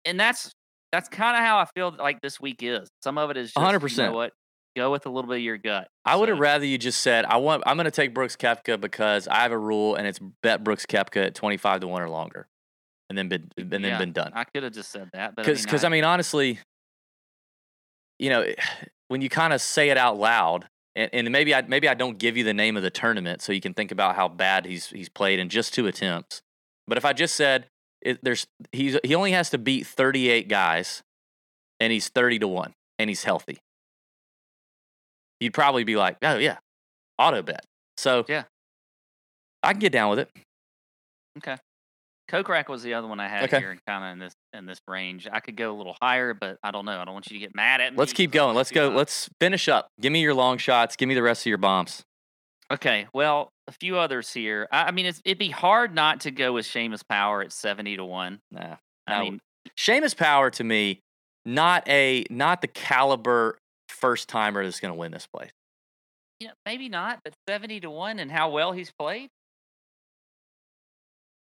and 0.04 0.18
that's 0.18 0.52
that's 0.92 1.08
kind 1.08 1.36
of 1.36 1.42
how 1.42 1.58
I 1.58 1.66
feel 1.74 1.94
like 1.96 2.20
this 2.20 2.40
week 2.40 2.62
is. 2.62 2.88
Some 3.02 3.18
of 3.18 3.30
it 3.30 3.36
is 3.36 3.52
one 3.54 3.64
hundred 3.64 3.80
percent. 3.80 4.12
what, 4.12 4.32
go 4.76 4.90
with 4.90 5.06
a 5.06 5.10
little 5.10 5.28
bit 5.28 5.38
of 5.38 5.42
your 5.42 5.58
gut. 5.58 5.88
I 6.04 6.16
would 6.16 6.28
have 6.28 6.38
rather 6.38 6.64
you 6.64 6.78
just 6.78 7.00
said 7.00 7.24
I 7.24 7.36
want. 7.36 7.62
I'm 7.66 7.76
going 7.76 7.84
to 7.84 7.90
take 7.90 8.14
Brooks 8.14 8.36
Koepka 8.36 8.80
because 8.80 9.28
I 9.28 9.40
have 9.40 9.52
a 9.52 9.58
rule, 9.58 9.94
and 9.94 10.06
it's 10.06 10.18
bet 10.42 10.64
Brooks 10.64 10.86
Koepka 10.86 11.26
at 11.26 11.34
25 11.34 11.80
to 11.80 11.88
one 11.88 12.02
or 12.02 12.08
longer, 12.08 12.48
and 13.10 13.18
then 13.18 13.28
been 13.28 13.50
and 13.58 13.70
then 13.70 13.82
Yeah, 13.82 13.98
been 13.98 14.12
done. 14.12 14.32
I 14.34 14.44
could 14.44 14.62
have 14.62 14.72
just 14.72 14.90
said 14.90 15.10
that, 15.12 15.34
but 15.34 15.44
Because 15.44 15.62
because 15.62 15.84
I 15.84 15.88
mean 15.90 16.04
honestly, 16.04 16.60
you 18.18 18.30
know, 18.30 18.42
eh, 18.42 18.54
when 19.08 19.20
you 19.20 19.28
kind 19.28 19.52
of 19.52 19.60
say 19.60 19.90
it 19.90 19.98
out 19.98 20.16
loud, 20.16 20.68
and, 20.94 21.10
and 21.12 21.30
maybe 21.30 21.54
I 21.54 21.62
maybe 21.62 21.88
I 21.88 21.94
don't 21.94 22.18
give 22.18 22.36
you 22.36 22.44
the 22.44 22.54
name 22.54 22.76
of 22.76 22.84
the 22.84 22.90
tournament 22.90 23.42
so 23.42 23.52
you 23.52 23.60
can 23.60 23.74
think 23.74 23.90
about 23.90 24.14
how 24.14 24.28
bad 24.28 24.64
he's 24.64 24.86
he's 24.86 25.08
played 25.08 25.40
in 25.40 25.48
just 25.48 25.74
two 25.74 25.88
attempts. 25.88 26.40
But 26.86 26.96
if 26.96 27.04
I 27.04 27.12
just 27.12 27.34
said 27.34 27.66
it, 28.00 28.20
there's 28.22 28.46
he's 28.70 28.96
he 29.02 29.14
only 29.14 29.32
has 29.32 29.50
to 29.50 29.58
beat 29.58 29.86
38 29.86 30.48
guys, 30.48 31.02
and 31.80 31.92
he's 31.92 32.08
30 32.08 32.38
to 32.38 32.48
one, 32.48 32.74
and 32.98 33.10
he's 33.10 33.24
healthy, 33.24 33.58
you'd 35.40 35.54
probably 35.54 35.82
be 35.82 35.96
like, 35.96 36.16
oh 36.22 36.38
yeah, 36.38 36.58
auto 37.18 37.42
bet. 37.42 37.64
So 37.96 38.24
Yeah. 38.28 38.44
I 39.62 39.72
can 39.72 39.80
get 39.80 39.92
down 39.92 40.10
with 40.10 40.20
it. 40.20 40.30
Kokrak 42.30 42.68
was 42.68 42.82
the 42.82 42.94
other 42.94 43.08
one 43.08 43.18
I 43.20 43.28
had 43.28 43.44
Okay. 43.44 43.58
here, 43.58 43.76
kind 43.86 44.04
of 44.04 44.12
in 44.12 44.18
this 44.20 44.34
in 44.52 44.66
this 44.66 44.78
range. 44.86 45.26
I 45.30 45.40
could 45.40 45.56
go 45.56 45.72
a 45.74 45.76
little 45.76 45.96
higher, 46.00 46.32
but 46.32 46.56
I 46.62 46.70
don't 46.70 46.84
know. 46.84 46.98
I 47.00 47.04
don't 47.04 47.14
want 47.14 47.28
you 47.30 47.34
to 47.38 47.40
get 47.44 47.54
mad 47.54 47.80
at 47.80 47.92
me. 47.92 47.98
Let's 47.98 48.12
keep 48.12 48.30
going. 48.30 48.54
Let's 48.56 48.70
go. 48.70 48.88
Let's 48.88 49.28
finish 49.40 49.68
up. 49.68 49.88
Give 50.00 50.12
me 50.12 50.20
your 50.22 50.34
long 50.34 50.58
shots. 50.58 50.94
Give 50.96 51.08
me 51.08 51.14
the 51.14 51.22
rest 51.22 51.42
of 51.42 51.46
your 51.46 51.58
bombs. 51.58 52.02
Okay, 52.72 53.08
well, 53.12 53.48
a 53.66 53.72
few 53.72 53.98
others 53.98 54.32
here. 54.32 54.68
I, 54.70 54.84
I 54.84 54.90
mean, 54.92 55.06
it's, 55.06 55.20
it'd 55.24 55.38
be 55.38 55.50
hard 55.50 55.92
not 55.92 56.20
to 56.20 56.30
go 56.30 56.52
with 56.52 56.66
Seamus 56.66 57.02
Power 57.08 57.42
at 57.42 57.52
seventy 57.52 57.96
to 57.96 58.04
one. 58.04 58.38
Nah. 58.52 58.76
I 59.08 59.16
No. 59.18 59.20
mean, 59.22 59.40
Seamus 59.76 60.16
Power 60.16 60.50
to 60.50 60.62
me, 60.62 61.00
not 61.44 61.88
a 61.88 62.24
not 62.30 62.60
the 62.60 62.68
caliber 62.68 63.58
first 63.88 64.28
timer 64.28 64.62
that's 64.64 64.78
going 64.78 64.94
to 64.94 64.98
win 64.98 65.10
this 65.10 65.26
place. 65.26 65.50
you 66.38 66.46
know, 66.46 66.54
maybe 66.64 66.88
not, 66.88 67.18
but 67.24 67.34
seventy 67.48 67.80
to 67.80 67.90
one, 67.90 68.20
and 68.20 68.30
how 68.30 68.50
well 68.50 68.70
he's 68.72 68.92
played. 68.98 69.30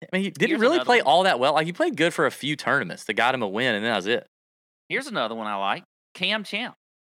I 0.01 0.07
mean, 0.13 0.23
he 0.23 0.29
didn't 0.31 0.49
Here's 0.49 0.61
really 0.61 0.79
play 0.79 0.97
one. 0.97 1.05
all 1.07 1.23
that 1.23 1.39
well. 1.39 1.53
Like 1.53 1.65
he 1.65 1.73
played 1.73 1.95
good 1.95 2.13
for 2.13 2.25
a 2.25 2.31
few 2.31 2.55
tournaments 2.55 3.03
that 3.05 3.13
got 3.13 3.35
him 3.35 3.41
a 3.41 3.47
win, 3.47 3.75
and 3.75 3.83
then 3.85 3.91
that 3.91 3.97
was 3.97 4.07
it. 4.07 4.27
Here's 4.89 5.07
another 5.07 5.35
one 5.35 5.47
I 5.47 5.55
like: 5.55 5.83
Cam 6.13 6.43
Champ. 6.43 6.75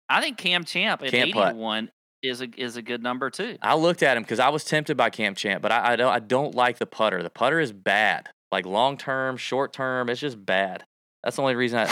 I 0.08 0.20
think 0.20 0.36
Cam 0.36 0.64
Champ 0.64 1.02
at 1.02 1.10
Can't 1.10 1.28
eighty 1.28 1.32
putt. 1.32 1.56
is 2.22 2.40
a 2.42 2.48
is 2.56 2.76
a 2.76 2.82
good 2.82 3.02
number 3.02 3.30
too. 3.30 3.56
I 3.62 3.74
looked 3.74 4.02
at 4.02 4.16
him 4.16 4.22
because 4.22 4.40
I 4.40 4.48
was 4.48 4.64
tempted 4.64 4.96
by 4.96 5.10
Cam 5.10 5.34
Champ, 5.34 5.62
but 5.62 5.72
I, 5.72 5.92
I 5.92 5.96
don't 5.96 6.12
I 6.12 6.18
don't 6.18 6.54
like 6.54 6.78
the 6.78 6.86
putter. 6.86 7.22
The 7.22 7.30
putter 7.30 7.60
is 7.60 7.72
bad. 7.72 8.28
Like 8.50 8.66
long 8.66 8.96
term, 8.96 9.36
short 9.36 9.72
term, 9.72 10.08
it's 10.10 10.20
just 10.20 10.44
bad. 10.44 10.84
That's 11.24 11.36
the 11.36 11.42
only 11.42 11.54
reason 11.54 11.78
I. 11.78 11.86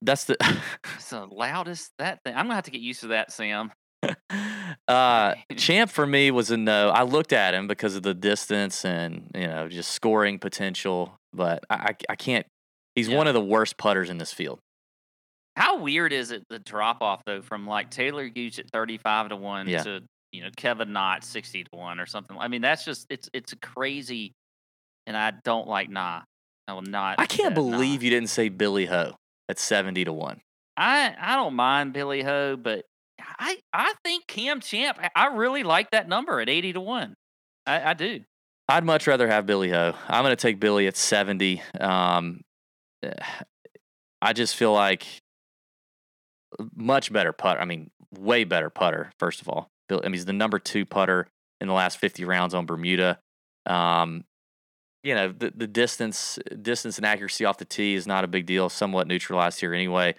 That's 0.00 0.24
the. 0.24 0.36
It's 0.96 1.10
the 1.10 1.26
loudest 1.26 1.92
that 1.98 2.20
thing. 2.24 2.34
I'm 2.34 2.46
gonna 2.46 2.54
have 2.54 2.64
to 2.64 2.70
get 2.70 2.80
used 2.80 3.00
to 3.00 3.08
that, 3.08 3.30
Sam. 3.30 3.70
uh, 4.88 5.34
Champ 5.56 5.90
for 5.90 6.06
me 6.06 6.30
was 6.30 6.50
a 6.50 6.56
no. 6.56 6.90
I 6.90 7.02
looked 7.04 7.32
at 7.32 7.54
him 7.54 7.68
because 7.68 7.94
of 7.96 8.02
the 8.02 8.14
distance 8.14 8.84
and 8.84 9.30
you 9.34 9.46
know 9.46 9.68
just 9.68 9.92
scoring 9.92 10.38
potential, 10.38 11.14
but 11.32 11.64
I 11.70 11.94
I, 12.08 12.16
can't. 12.16 12.46
He's 12.94 13.08
Yeah. 13.08 13.16
one 13.16 13.26
of 13.26 13.34
the 13.34 13.40
worst 13.40 13.76
putters 13.76 14.10
in 14.10 14.18
this 14.18 14.32
field. 14.32 14.58
How 15.56 15.78
weird 15.78 16.12
is 16.12 16.30
it 16.30 16.42
the 16.48 16.58
drop 16.58 17.02
off 17.02 17.22
though 17.24 17.42
from 17.42 17.66
like 17.66 17.90
Talor 17.90 18.34
Gooch 18.34 18.58
at 18.58 18.70
thirty 18.70 18.98
five 18.98 19.28
to 19.28 19.36
one 19.36 19.68
Yeah. 19.68 19.82
to 19.82 20.00
you 20.32 20.42
know 20.42 20.50
Kevin 20.56 20.92
Knott 20.92 21.24
sixty 21.24 21.62
to 21.64 21.70
one 21.72 22.00
or 22.00 22.06
something. 22.06 22.36
I 22.38 22.48
mean 22.48 22.62
that's 22.62 22.84
just 22.84 23.06
it's 23.08 23.28
it's 23.32 23.52
a 23.52 23.56
crazy, 23.56 24.32
and 25.06 25.16
I 25.16 25.32
don't 25.44 25.68
like 25.68 25.90
nah. 25.90 26.22
I 26.68 26.74
will 26.74 26.82
not. 26.82 27.20
I 27.20 27.26
can't 27.26 27.56
uh, 27.56 27.60
nah. 27.60 27.70
believe 27.70 28.02
you 28.02 28.10
didn't 28.10 28.30
say 28.30 28.48
Billy 28.48 28.86
Ho 28.86 29.14
at 29.48 29.58
seventy 29.58 30.04
to 30.04 30.12
one. 30.12 30.40
I 30.76 31.14
I 31.20 31.36
don't 31.36 31.54
mind 31.54 31.92
Billy 31.92 32.22
Ho, 32.22 32.56
but 32.56 32.84
I 33.42 33.58
I 33.72 33.94
think 34.04 34.26
Cam 34.26 34.60
Champ. 34.60 34.98
I- 35.16 35.26
really 35.26 35.62
like 35.64 35.90
that 35.90 36.08
number 36.08 36.40
at 36.40 36.48
eighty 36.48 36.72
to 36.72 36.80
one. 36.80 37.14
I, 37.66 37.90
I 37.90 37.94
do. 37.94 38.20
I'd 38.68 38.84
much 38.84 39.06
rather 39.06 39.28
have 39.28 39.44
Billy 39.46 39.70
Ho. 39.70 39.94
I'm 40.08 40.22
going 40.22 40.32
to 40.32 40.40
take 40.40 40.60
Billy 40.60 40.86
at 40.86 40.96
70. 40.96 41.62
Um, 41.80 42.40
eh, 43.02 43.12
I 44.20 44.32
just 44.32 44.56
feel 44.56 44.72
like 44.72 45.04
much 46.74 47.12
better 47.12 47.32
putter. 47.32 47.60
I 47.60 47.64
mean, 47.64 47.90
way 48.18 48.44
better 48.44 48.70
putter. 48.70 49.10
First 49.18 49.40
of 49.40 49.48
all, 49.48 49.68
I 49.90 49.96
mean, 50.02 50.12
he's 50.14 50.24
the 50.24 50.32
number 50.32 50.58
two 50.58 50.86
putter 50.86 51.26
in 51.60 51.68
the 51.68 51.74
last 51.74 51.98
50 51.98 52.24
rounds 52.24 52.54
on 52.54 52.66
Bermuda. 52.66 53.18
Um, 53.66 54.24
you 55.02 55.14
know, 55.14 55.32
the 55.36 55.52
the 55.54 55.66
distance, 55.66 56.38
distance 56.60 56.96
and 56.96 57.06
accuracy 57.06 57.44
off 57.44 57.58
the 57.58 57.64
tee 57.64 57.94
is 57.94 58.06
not 58.06 58.24
a 58.24 58.28
big 58.28 58.46
deal. 58.46 58.68
Somewhat 58.68 59.06
neutralized 59.08 59.60
here 59.60 59.74
anyway. 59.74 60.14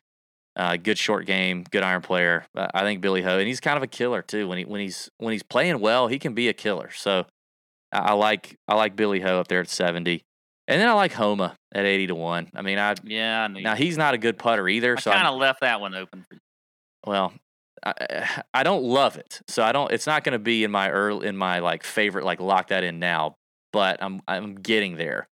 Uh, 0.55 0.77
good 0.77 0.99
short 0.99 1.25
game, 1.25 1.63
good 1.71 1.81
iron 1.81 2.01
player. 2.01 2.45
Uh, 2.55 2.67
I 2.73 2.81
think 2.81 3.01
Billy 3.01 3.23
Ho, 3.23 3.39
and 3.39 3.47
he's 3.47 3.59
kind 3.59 3.75
of 3.75 3.81
a 3.81 3.87
killer 3.87 4.21
too. 4.21 4.47
When 4.47 4.59
he 4.59 4.65
when 4.65 4.81
he's 4.81 5.09
when 5.17 5.31
he's 5.31 5.41
playing 5.41 5.79
well, 5.79 6.07
he 6.07 6.19
can 6.19 6.33
be 6.33 6.47
a 6.47 6.53
killer. 6.53 6.91
So 6.91 7.25
I, 7.91 7.99
I 7.99 8.13
like 8.13 8.57
I 8.67 8.75
like 8.75 8.95
Billy 8.95 9.19
Ho 9.21 9.39
up 9.39 9.47
there 9.47 9.61
at 9.61 9.69
seventy, 9.69 10.23
and 10.67 10.79
then 10.79 10.87
I 10.87 10.93
like 10.93 11.13
Homa 11.13 11.55
at 11.73 11.85
eighty 11.85 12.05
to 12.07 12.15
one. 12.15 12.49
I 12.53 12.61
mean, 12.61 12.77
I 12.77 12.93
Yeah, 13.03 13.45
I 13.45 13.47
now 13.47 13.75
he's 13.75 13.97
not 13.97 14.13
a 14.13 14.17
good 14.19 14.37
putter 14.37 14.67
either. 14.69 14.95
I 14.95 15.01
so 15.01 15.11
kind 15.11 15.27
of 15.27 15.39
left 15.39 15.61
that 15.61 15.81
one 15.81 15.95
open. 15.95 16.25
Well, 17.05 17.33
I, 17.85 18.41
I 18.53 18.63
don't 18.63 18.83
love 18.83 19.17
it, 19.17 19.41
so 19.47 19.63
I 19.63 19.71
don't. 19.71 19.91
It's 19.91 20.07
not 20.07 20.23
going 20.23 20.33
to 20.33 20.39
be 20.39 20.63
in 20.63 20.71
my 20.71 20.89
early 20.89 21.27
in 21.27 21.35
my 21.35 21.59
like 21.59 21.83
favorite 21.83 22.25
like 22.25 22.39
lock 22.39 22.67
that 22.67 22.83
in 22.83 22.99
now. 22.99 23.35
But 23.71 24.01
I'm 24.01 24.21
I'm 24.27 24.55
getting 24.55 24.97
there. 24.97 25.27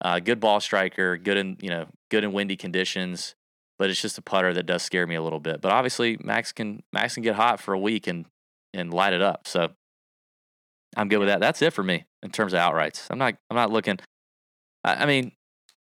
Uh, 0.00 0.20
good 0.20 0.40
ball 0.40 0.60
striker, 0.60 1.16
good 1.16 1.36
in 1.36 1.56
you 1.60 1.70
know 1.70 1.86
good 2.10 2.22
in 2.22 2.32
windy 2.32 2.56
conditions, 2.56 3.34
but 3.78 3.90
it's 3.90 4.00
just 4.00 4.18
a 4.18 4.22
putter 4.22 4.52
that 4.54 4.64
does 4.66 4.82
scare 4.82 5.06
me 5.06 5.14
a 5.14 5.22
little 5.22 5.40
bit. 5.40 5.60
But 5.60 5.72
obviously 5.72 6.18
Max 6.22 6.52
can 6.52 6.82
Max 6.92 7.14
can 7.14 7.22
get 7.22 7.36
hot 7.36 7.60
for 7.60 7.72
a 7.74 7.78
week 7.78 8.06
and 8.06 8.26
and 8.74 8.92
light 8.92 9.12
it 9.12 9.22
up. 9.22 9.46
So 9.46 9.70
I'm 10.96 11.08
good 11.08 11.18
with 11.18 11.28
that. 11.28 11.40
That's 11.40 11.62
it 11.62 11.72
for 11.72 11.82
me 11.82 12.04
in 12.22 12.30
terms 12.30 12.52
of 12.52 12.58
outrights. 12.60 13.06
I'm 13.10 13.18
not 13.18 13.34
I'm 13.50 13.56
not 13.56 13.70
looking. 13.70 13.98
I, 14.84 15.04
I 15.04 15.06
mean, 15.06 15.32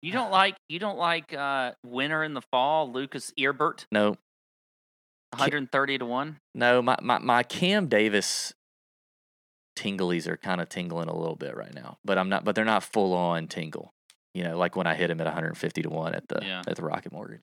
you 0.02 0.12
don't 0.12 0.32
like 0.32 0.56
you 0.70 0.80
don't 0.80 0.98
like 0.98 1.34
uh 1.34 1.72
winner 1.86 2.24
in 2.24 2.34
the 2.34 2.42
fall, 2.52 2.92
Lucas 2.92 3.32
Herbert, 3.40 3.86
no, 3.92 4.18
130 5.32 5.98
to 6.00 6.06
one. 6.06 6.38
No, 6.54 6.82
my, 6.82 6.98
my, 7.02 7.20
my 7.20 7.44
Cam 7.44 7.88
Davis 7.88 8.54
tinglies 9.76 10.28
are 10.28 10.38
kind 10.38 10.62
of 10.62 10.70
tingling 10.70 11.10
a 11.10 11.16
little 11.18 11.36
bit 11.36 11.56
right 11.56 11.74
now, 11.74 11.98
but 12.06 12.18
I'm 12.18 12.30
not. 12.30 12.44
But 12.44 12.56
they're 12.56 12.66
not 12.66 12.84
full 12.84 13.14
on 13.14 13.48
tingle. 13.48 13.92
You 14.34 14.44
know, 14.44 14.58
like 14.58 14.76
when 14.76 14.88
I 14.88 14.96
hit 14.96 15.10
him 15.10 15.20
at 15.22 15.26
150 15.26 15.82
to 15.84 15.90
one 15.90 16.16
at 16.16 16.28
the 16.28 16.40
Yeah. 16.44 16.62
at 16.68 16.76
the 16.76 16.84
Rocket 16.84 17.12
Mortgage. 17.12 17.42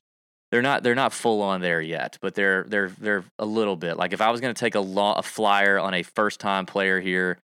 They're 0.51 0.61
not 0.61 0.83
they're 0.83 0.95
not 0.95 1.13
full 1.13 1.41
on 1.41 1.61
there 1.61 1.81
yet, 1.81 2.17
but 2.21 2.35
they're 2.35 2.65
they're 2.65 2.89
they're 2.89 3.23
a 3.39 3.45
little 3.45 3.77
bit. 3.77 3.95
Like 3.97 4.11
if 4.11 4.19
I 4.19 4.31
was 4.31 4.41
going 4.41 4.53
to 4.53 4.59
take 4.59 4.75
a 4.75 4.81
law, 4.81 5.17
a 5.17 5.23
flyer 5.23 5.79
on 5.79 5.93
a 5.93 6.03
first 6.03 6.41
time 6.41 6.65
player 6.65 6.99
here, 6.99 7.37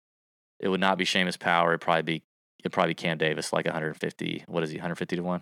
it 0.59 0.67
would 0.67 0.81
not 0.81 0.97
be 0.97 1.05
Seamus 1.05 1.39
Power. 1.39 1.71
It'd 1.71 1.81
probably 1.81 2.01
be 2.01 2.23
it'd 2.59 2.73
probably 2.73 2.91
be 2.91 2.95
Cam 2.95 3.17
Davis, 3.17 3.53
like 3.53 3.65
150. 3.65 4.43
What 4.47 4.63
is 4.63 4.71
he? 4.71 4.75
150 4.77 5.15
to 5.15 5.23
one, 5.23 5.39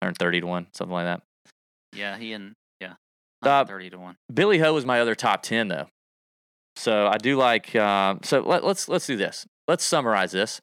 130 0.00 0.40
to 0.40 0.46
one, 0.46 0.66
something 0.72 0.92
like 0.92 1.04
that. 1.04 1.22
Yeah, 1.94 2.16
he 2.16 2.32
and 2.32 2.54
yeah, 2.80 2.92
Uh, 3.42 3.68
130 3.68 3.90
to 3.90 3.98
one. 3.98 4.16
Billy 4.32 4.58
Ho 4.58 4.74
is 4.78 4.86
my 4.86 5.00
other 5.00 5.14
top 5.14 5.42
ten 5.42 5.68
though, 5.68 5.88
so 6.76 7.08
I 7.08 7.18
do 7.18 7.36
like. 7.36 7.76
Uh, 7.76 8.14
so 8.22 8.40
let, 8.40 8.64
let's 8.64 8.88
let's 8.88 9.06
do 9.06 9.16
this. 9.16 9.46
Let's 9.68 9.84
summarize 9.84 10.32
this. 10.32 10.62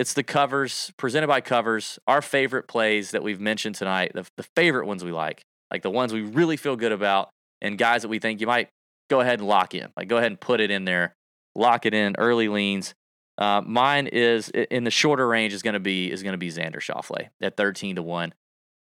It's 0.00 0.14
the 0.14 0.22
covers 0.22 0.90
presented 0.96 1.26
by 1.26 1.42
covers. 1.42 1.98
Our 2.06 2.22
favorite 2.22 2.66
plays 2.66 3.10
that 3.10 3.22
we've 3.22 3.38
mentioned 3.38 3.74
tonight, 3.74 4.12
the, 4.14 4.26
the 4.38 4.44
favorite 4.56 4.86
ones 4.86 5.04
we 5.04 5.12
like, 5.12 5.42
like 5.70 5.82
the 5.82 5.90
ones 5.90 6.10
we 6.10 6.22
really 6.22 6.56
feel 6.56 6.74
good 6.74 6.90
about, 6.90 7.28
and 7.60 7.76
guys 7.76 8.00
that 8.00 8.08
we 8.08 8.18
think 8.18 8.40
you 8.40 8.46
might 8.46 8.70
go 9.10 9.20
ahead 9.20 9.40
and 9.40 9.46
lock 9.46 9.74
in. 9.74 9.88
Like 9.98 10.08
go 10.08 10.16
ahead 10.16 10.30
and 10.30 10.40
put 10.40 10.58
it 10.58 10.70
in 10.70 10.86
there, 10.86 11.14
lock 11.54 11.84
it 11.84 11.92
in 11.92 12.14
early 12.16 12.48
leans. 12.48 12.94
Uh, 13.36 13.60
mine 13.60 14.06
is 14.06 14.48
in 14.48 14.84
the 14.84 14.90
shorter 14.90 15.28
range 15.28 15.52
is 15.52 15.60
going 15.60 15.74
to 15.74 15.80
be 15.80 16.10
is 16.10 16.22
going 16.22 16.32
to 16.32 16.38
be 16.38 16.48
Xander 16.48 16.80
Schauffele 16.80 17.28
at 17.42 17.58
thirteen 17.58 17.96
to 17.96 18.02
one 18.02 18.32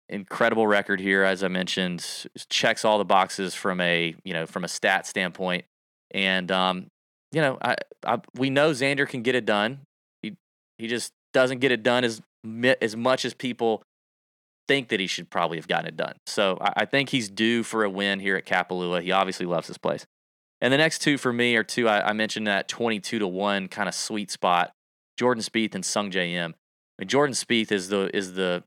incredible 0.07 0.65
record 0.65 1.01
here, 1.01 1.25
as 1.25 1.43
I 1.43 1.49
mentioned, 1.49 2.25
checks 2.47 2.85
all 2.85 2.97
the 2.97 3.03
boxes 3.03 3.53
from 3.53 3.81
a 3.81 4.15
you 4.23 4.31
know 4.31 4.45
from 4.45 4.63
a 4.63 4.69
stat 4.69 5.05
standpoint, 5.05 5.65
and 6.11 6.49
um, 6.53 6.87
you 7.33 7.41
know 7.41 7.57
I, 7.61 7.75
I 8.05 8.19
we 8.33 8.49
know 8.49 8.71
Xander 8.71 9.05
can 9.05 9.23
get 9.23 9.35
it 9.35 9.45
done. 9.45 9.81
He 10.81 10.87
just 10.87 11.13
doesn't 11.33 11.59
get 11.59 11.71
it 11.71 11.83
done 11.83 12.03
as 12.03 12.21
as 12.81 12.95
much 12.95 13.23
as 13.23 13.33
people 13.33 13.83
think 14.67 14.89
that 14.89 14.99
he 14.99 15.07
should 15.07 15.29
probably 15.29 15.57
have 15.57 15.67
gotten 15.67 15.87
it 15.87 15.95
done. 15.95 16.15
So 16.25 16.57
I, 16.59 16.85
think 16.85 17.09
he's 17.09 17.29
due 17.29 17.61
for 17.61 17.83
a 17.83 17.89
win 17.89 18.19
here 18.19 18.35
at 18.35 18.45
Kapalua. 18.45 19.01
He 19.01 19.11
obviously 19.11 19.45
loves 19.45 19.67
this 19.67 19.77
place. 19.77 20.05
And 20.59 20.73
the 20.73 20.77
next 20.77 20.99
two 20.99 21.17
for 21.17 21.31
me 21.31 21.55
are 21.55 21.63
two 21.63 21.87
I, 21.87 22.09
I 22.09 22.13
mentioned 22.13 22.47
that 22.47 22.67
twenty 22.67 22.99
two 22.99 23.19
to 23.19 23.27
one 23.27 23.67
kind 23.67 23.87
of 23.87 23.95
sweet 23.95 24.31
spot. 24.31 24.71
Jordan 25.17 25.43
Spieth 25.43 25.75
and 25.75 25.85
Sung 25.85 26.09
Jae 26.09 26.33
Im. 26.33 26.55
I 26.97 27.03
mean, 27.03 27.07
Jordan 27.07 27.35
Spieth 27.35 27.71
is 27.71 27.89
the 27.89 28.15
is 28.15 28.33
the 28.33 28.63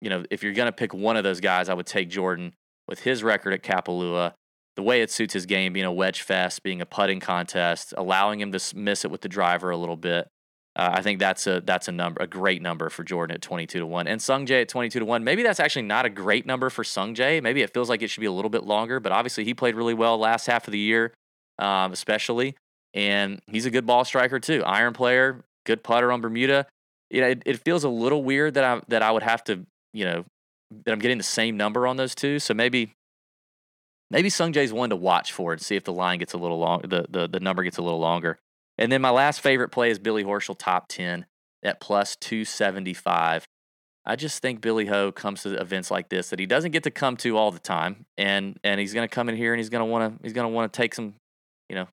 you 0.00 0.08
know, 0.08 0.24
if 0.30 0.42
you're 0.42 0.52
going 0.52 0.66
to 0.66 0.72
pick 0.72 0.94
one 0.94 1.16
of 1.16 1.24
those 1.24 1.40
guys, 1.40 1.68
I 1.68 1.74
would 1.74 1.86
take 1.86 2.08
Jordan 2.08 2.54
with 2.88 3.00
his 3.00 3.22
record 3.22 3.52
at 3.52 3.62
Kapalua, 3.62 4.32
the 4.76 4.82
way 4.82 5.02
it 5.02 5.10
suits 5.10 5.34
his 5.34 5.46
game, 5.46 5.72
being 5.72 5.86
a 5.86 5.92
wedge 5.92 6.22
fest, 6.22 6.62
being 6.62 6.80
a 6.80 6.86
putting 6.86 7.20
contest, 7.20 7.92
allowing 7.96 8.40
him 8.40 8.50
to 8.52 8.76
miss 8.76 9.04
it 9.04 9.10
with 9.10 9.20
the 9.20 9.28
driver 9.28 9.70
a 9.70 9.76
little 9.76 9.96
bit. 9.96 10.28
Uh, 10.76 10.90
I 10.94 11.02
think 11.02 11.18
that's 11.18 11.46
a 11.46 11.60
that's 11.60 11.88
a 11.88 11.92
number, 11.92 12.22
a 12.22 12.26
great 12.26 12.62
number 12.62 12.88
for 12.90 13.02
Jordan 13.02 13.34
at 13.34 13.42
22 13.42 13.80
to 13.80 13.86
one, 13.86 14.06
and 14.06 14.22
Sung 14.22 14.46
Jae 14.46 14.62
at 14.62 14.68
22 14.68 15.00
to 15.00 15.04
one. 15.04 15.24
Maybe 15.24 15.42
that's 15.42 15.60
actually 15.60 15.82
not 15.82 16.06
a 16.06 16.10
great 16.10 16.46
number 16.46 16.70
for 16.70 16.84
Sung 16.84 17.14
Jae. 17.14 17.42
Maybe 17.42 17.62
it 17.62 17.74
feels 17.74 17.88
like 17.88 18.02
it 18.02 18.08
should 18.08 18.20
be 18.20 18.26
a 18.26 18.32
little 18.32 18.50
bit 18.50 18.64
longer, 18.64 19.00
but 19.00 19.12
obviously 19.12 19.44
he 19.44 19.52
played 19.52 19.74
really 19.74 19.94
well 19.94 20.16
last 20.16 20.46
half 20.46 20.68
of 20.68 20.72
the 20.72 20.78
year, 20.78 21.12
um, 21.58 21.92
especially, 21.92 22.56
and 22.94 23.40
he's 23.46 23.66
a 23.66 23.70
good 23.70 23.84
ball 23.84 24.04
striker 24.04 24.38
too. 24.38 24.62
Iron 24.64 24.92
player, 24.92 25.44
good 25.66 25.82
putter 25.82 26.12
on 26.12 26.20
Bermuda. 26.20 26.66
You 27.10 27.20
know, 27.22 27.28
it, 27.28 27.42
it 27.44 27.58
feels 27.64 27.82
a 27.82 27.88
little 27.88 28.22
weird 28.22 28.54
that 28.54 28.64
I 28.64 28.80
that 28.88 29.02
I 29.02 29.10
would 29.10 29.24
have 29.24 29.42
to 29.44 29.66
you 29.92 30.04
know, 30.04 30.24
that 30.84 30.92
I'm 30.92 30.98
getting 30.98 31.18
the 31.18 31.24
same 31.24 31.56
number 31.56 31.86
on 31.86 31.96
those 31.96 32.14
two. 32.14 32.38
So 32.38 32.54
maybe 32.54 32.92
maybe 34.10 34.28
Sung 34.28 34.52
Jae's 34.52 34.72
one 34.72 34.90
to 34.90 34.96
watch 34.96 35.32
for 35.32 35.52
and 35.52 35.60
see 35.60 35.76
if 35.76 35.84
the 35.84 35.92
line 35.92 36.18
gets 36.18 36.32
a 36.32 36.38
little 36.38 36.58
long 36.58 36.82
the, 36.82 37.06
the 37.08 37.28
the 37.28 37.40
number 37.40 37.62
gets 37.62 37.78
a 37.78 37.82
little 37.82 38.00
longer. 38.00 38.38
And 38.80 38.90
then 38.90 39.02
my 39.02 39.10
last 39.10 39.42
favorite 39.42 39.68
play 39.68 39.90
is 39.90 39.98
Billy 39.98 40.24
Horschel 40.24 40.56
top 40.58 40.88
10 40.88 41.26
at 41.62 41.80
plus 41.80 42.16
275. 42.16 43.46
I 44.06 44.16
just 44.16 44.40
think 44.40 44.62
Billy 44.62 44.86
Ho 44.86 45.12
comes 45.12 45.42
to 45.42 45.60
events 45.60 45.90
like 45.90 46.08
this 46.08 46.30
that 46.30 46.38
he 46.38 46.46
doesn't 46.46 46.70
get 46.70 46.84
to 46.84 46.90
come 46.90 47.18
to 47.18 47.36
all 47.36 47.50
the 47.50 47.58
time, 47.58 48.06
and 48.16 48.58
and 48.64 48.80
he's 48.80 48.94
going 48.94 49.06
to 49.06 49.14
come 49.14 49.28
in 49.28 49.36
here 49.36 49.52
and 49.52 49.60
he's 49.60 49.68
going 49.68 49.86
to 49.86 49.90
want 49.90 50.18
to 50.18 50.22
he's 50.24 50.32
going 50.32 50.46
to 50.46 50.52
want 50.52 50.72
to 50.72 50.76
take 50.76 50.94
some, 50.94 51.14
you 51.68 51.76
know, 51.76 51.86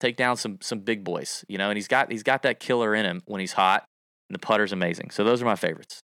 take 0.00 0.16
down 0.16 0.38
some 0.38 0.58
some 0.62 0.80
big 0.80 1.04
boys, 1.04 1.44
you 1.48 1.58
know, 1.58 1.68
and 1.68 1.76
he's 1.76 1.86
got 1.86 2.10
he's 2.10 2.22
got 2.22 2.42
that 2.42 2.60
killer 2.60 2.94
in 2.94 3.04
him 3.04 3.22
when 3.26 3.40
he's 3.40 3.52
hot. 3.52 3.84
And 4.30 4.34
the 4.34 4.38
putter's 4.38 4.72
amazing. 4.72 5.10
So 5.10 5.22
those 5.22 5.42
are 5.42 5.44
my 5.44 5.56
favorites. 5.56 6.00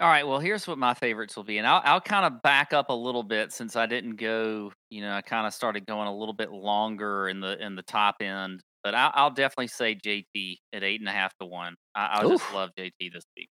All 0.00 0.08
right. 0.08 0.26
Well, 0.26 0.40
here's 0.40 0.66
what 0.66 0.78
my 0.78 0.94
favorites 0.94 1.36
will 1.36 1.44
be, 1.44 1.56
and 1.56 1.66
I'll 1.66 1.80
I'll 1.82 2.00
kind 2.00 2.26
of 2.26 2.42
back 2.42 2.74
up 2.74 2.90
a 2.90 2.94
little 2.94 3.22
bit 3.22 3.52
since 3.52 3.74
I 3.74 3.86
didn't 3.86 4.16
go. 4.16 4.72
You 4.90 5.00
know, 5.00 5.12
I 5.12 5.22
kind 5.22 5.46
of 5.46 5.54
started 5.54 5.86
going 5.86 6.08
a 6.08 6.14
little 6.14 6.34
bit 6.34 6.52
longer 6.52 7.28
in 7.28 7.40
the 7.40 7.56
in 7.64 7.74
the 7.74 7.82
top 7.82 8.16
end, 8.20 8.60
but 8.82 8.94
I'll, 8.94 9.12
I'll 9.14 9.30
definitely 9.30 9.68
say 9.68 9.94
JT 9.94 10.58
at 10.72 10.82
eight 10.82 11.00
and 11.00 11.08
a 11.08 11.12
half 11.12 11.36
to 11.38 11.46
one. 11.46 11.74
I, 11.94 12.20
I 12.20 12.28
just 12.28 12.52
love 12.54 12.70
JT 12.78 13.12
this 13.12 13.24
week. 13.36 13.48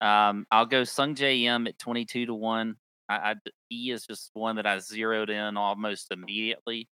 Um, 0.00 0.46
I'll 0.50 0.66
go 0.66 0.84
Sung 0.84 1.14
Jae 1.14 1.42
Im 1.44 1.66
at 1.66 1.78
twenty 1.78 2.04
two 2.04 2.26
to 2.26 2.34
one. 2.34 2.76
I, 3.08 3.14
I 3.14 3.34
he 3.68 3.90
is 3.90 4.06
just 4.06 4.30
one 4.34 4.56
that 4.56 4.66
I 4.66 4.78
zeroed 4.78 5.30
in 5.30 5.56
almost 5.56 6.10
immediately, 6.10 6.88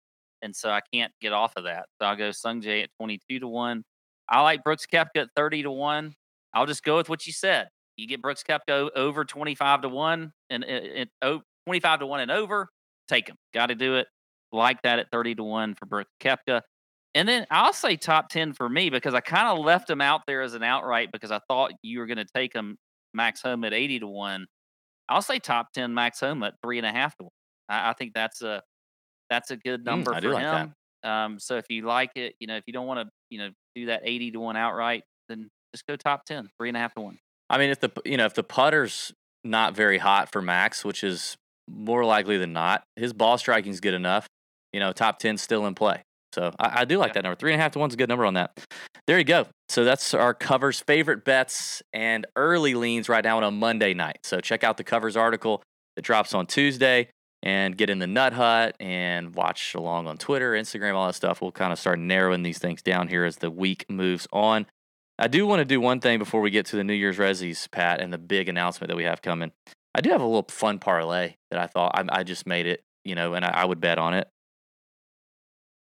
and 0.42 0.56
so 0.56 0.70
I 0.70 0.82
can't 0.94 1.12
get 1.22 1.34
off 1.34 1.54
of 1.56 1.66
that. 1.66 1.86
So 2.00 2.08
I'll 2.08 2.16
go 2.16 2.32
Sung 2.32 2.62
Jae 2.62 2.84
at 2.84 2.90
twenty 3.00 3.20
two 3.30 3.40
to 3.40 3.48
one. 3.48 3.84
I 4.30 4.42
like 4.42 4.64
Brooks 4.64 4.86
Koepka 4.92 5.18
at 5.18 5.30
thirty 5.36 5.64
to 5.64 5.72
one. 5.72 6.14
I'll 6.54 6.66
just 6.66 6.84
go 6.84 6.98
with 6.98 7.10
what 7.10 7.28
you 7.28 7.34
said. 7.34 7.68
You 7.98 8.08
get 8.08 8.22
Brooks 8.22 8.44
Koepka 8.44 8.70
o- 8.70 8.92
over 8.96 9.26
25 9.26 9.82
to 9.82 9.90
1 9.90 10.32
and 10.50 10.64
it, 10.64 10.84
it, 10.84 11.10
oh, 11.22 11.42
25 11.66 12.00
to 12.00 12.06
1 12.08 12.20
and 12.22 12.32
over, 12.32 12.70
take 13.08 13.28
him. 13.28 13.36
Got 13.54 13.68
to 13.68 13.76
do 13.76 13.96
it. 13.96 14.08
Like 14.52 14.82
that 14.84 15.00
at 15.00 15.08
30 15.12 15.36
to 15.36 15.44
1 15.44 15.76
for 15.76 15.86
Brooks 15.88 16.12
Koepka. 16.22 16.62
And 17.16 17.28
then 17.28 17.48
I'll 17.50 17.74
say 17.74 17.96
top 17.96 18.30
10 18.30 18.54
for 18.54 18.70
me 18.70 18.90
because 18.90 19.14
I 19.14 19.22
kind 19.22 19.48
of 19.48 19.64
left 19.66 19.90
him 19.90 20.02
out 20.02 20.22
there 20.28 20.42
as 20.42 20.54
an 20.54 20.64
outright 20.64 21.10
because 21.12 21.32
I 21.32 21.40
thought 21.48 21.72
you 21.82 22.00
were 22.00 22.06
going 22.06 22.18
to 22.18 22.26
take 22.36 22.54
him 22.54 22.78
Max 23.14 23.42
Homa 23.42 23.68
at 23.68 23.74
80 23.74 24.00
to 24.00 24.08
1. 24.08 24.46
I'll 25.10 25.22
say 25.22 25.40
top 25.40 25.72
10 25.74 25.94
Max 25.94 26.20
Homa 26.20 26.48
at 26.48 26.54
three 26.64 26.78
and 26.78 26.86
a 26.86 26.92
half 26.92 27.16
to 27.18 27.24
1. 27.24 27.30
I, 27.70 27.90
I 27.90 27.94
think 27.94 28.14
that's 28.14 28.42
a 28.42 28.62
that's 29.30 29.52
a 29.52 29.58
good 29.58 29.84
number 29.84 30.12
Mm, 30.12 30.16
I 30.16 30.18
for 30.20 30.22
do 30.28 30.34
like 30.34 30.44
that. 30.44 30.62
him. 30.62 30.74
Um, 31.10 31.40
so 31.40 31.58
if 31.58 31.66
you 31.70 31.84
like 31.84 32.12
it, 32.16 32.36
you 32.40 32.48
know, 32.48 32.58
if 32.58 32.64
you 32.68 32.74
don't 32.74 32.88
want 32.88 33.00
to, 33.02 33.10
you 33.30 33.40
know, 33.40 33.50
do 33.76 33.86
that 33.88 34.02
80 34.04 34.32
to 34.32 34.40
1 34.40 34.58
outright, 34.58 35.04
then 35.30 35.50
just 35.74 35.86
go 35.88 35.96
top 35.96 36.26
10, 36.26 36.50
three 36.60 36.70
and 36.70 36.78
a 36.78 36.80
half 36.80 36.94
to 36.96 37.02
1. 37.02 37.18
I 37.50 37.58
mean, 37.58 37.70
if 37.70 37.80
the 37.80 37.92
you 38.06 38.18
know 38.18 38.26
if 38.26 38.34
the 38.34 38.44
putter's 38.44 39.14
not 39.44 39.74
very 39.76 39.98
hot 39.98 40.32
for 40.32 40.42
Max, 40.42 40.84
which 40.84 41.04
is 41.04 41.36
more 41.70 42.04
likely 42.04 42.38
than 42.38 42.52
not, 42.54 42.84
his 42.96 43.14
ball 43.14 43.38
striking's 43.38 43.80
good 43.80 43.94
enough. 43.94 44.28
You 44.74 44.82
know, 44.82 44.92
top 44.92 45.18
ten 45.20 45.38
still 45.38 45.66
in 45.66 45.74
play. 45.74 46.04
So 46.34 46.52
I, 46.60 46.82
I 46.82 46.86
do 46.86 46.98
like 46.98 47.10
Yeah. 47.10 47.14
that 47.14 47.24
number. 47.24 47.36
Three 47.36 47.54
and 47.54 47.60
a 47.60 47.64
half 47.64 47.72
to 47.74 47.80
one's 47.80 47.94
a 47.94 47.98
good 47.98 48.10
number 48.10 48.26
on 48.26 48.36
that. 48.36 48.58
There 49.08 49.18
you 49.18 49.24
go. 49.24 49.48
So 49.70 49.84
that's 49.84 50.14
our 50.14 50.34
covers 50.34 50.80
favorite 50.82 51.24
bets 51.24 51.82
and 51.94 52.26
early 52.36 52.74
leans 52.74 53.10
right 53.10 53.24
now 53.24 53.38
on 53.38 53.44
a 53.44 53.52
Monday 53.52 53.94
night. 53.94 54.20
So 54.24 54.40
check 54.40 54.64
out 54.64 54.78
the 54.78 54.84
covers 54.84 55.16
article 55.16 55.64
that 55.96 56.04
drops 56.04 56.34
on 56.34 56.46
Tuesday 56.46 57.10
and 57.44 57.78
get 57.78 57.90
in 57.90 58.00
the 58.00 58.08
Nut 58.08 58.34
Hut 58.34 58.76
and 58.80 59.34
watch 59.36 59.76
along 59.76 60.08
on 60.08 60.18
Twitter, 60.18 60.54
Instagram, 60.54 60.96
all 60.96 61.08
that 61.08 61.14
stuff. 61.14 61.42
We'll 61.42 61.52
kind 61.52 61.72
of 61.72 61.80
start 61.80 62.00
narrowing 62.00 62.44
these 62.44 62.58
things 62.58 62.82
down 62.82 63.08
here 63.08 63.26
as 63.26 63.38
the 63.38 63.52
week 63.52 63.86
moves 63.90 64.28
on. 64.34 64.66
I 65.20 65.28
do 65.28 65.48
want 65.48 65.60
to 65.60 65.66
do 65.66 65.80
one 65.82 66.00
thing 66.00 66.20
before 66.20 66.42
we 66.42 66.52
get 66.52 66.66
to 66.68 66.76
the 66.76 66.84
New 66.84 66.94
Year's 66.94 67.18
Rezzies, 67.18 67.70
Pat, 67.72 68.02
and 68.02 68.12
the 68.14 68.18
big 68.18 68.50
announcement 68.50 68.90
that 68.90 68.96
we 68.98 69.04
have 69.06 69.22
coming. 69.22 69.52
I 69.96 70.02
do 70.02 70.12
have 70.12 70.22
a 70.22 70.26
little 70.26 70.46
fun 70.50 70.78
parlay 70.80 71.36
that 71.50 71.60
I 71.60 71.68
thought 71.68 71.92
I, 71.96 72.20
I 72.20 72.24
just 72.24 72.46
made 72.46 72.68
it, 72.68 72.84
you 73.04 73.16
know, 73.16 73.34
and 73.34 73.44
I, 73.44 73.50
I 73.50 73.66
would 73.66 73.80
bet 73.80 73.98
on 73.98 74.14
it 74.14 74.28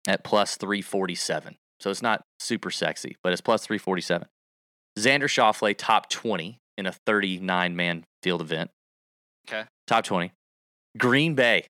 at 0.06 0.24
plus 0.24 0.56
347. 0.56 1.56
So 1.80 1.90
it's 1.90 2.02
not 2.02 2.22
super 2.38 2.70
sexy, 2.70 3.16
but 3.22 3.32
it's 3.32 3.40
plus 3.40 3.66
347. 3.66 4.28
Xander 4.98 5.24
Schauffele, 5.24 5.74
top 5.76 6.08
20 6.08 6.58
in 6.78 6.86
a 6.86 6.92
39 6.92 7.76
man 7.76 8.04
field 8.22 8.40
event. 8.40 8.70
Okay. 9.48 9.64
Top 9.86 10.04
20. 10.04 10.32
Green 10.96 11.34
Bay 11.34 11.66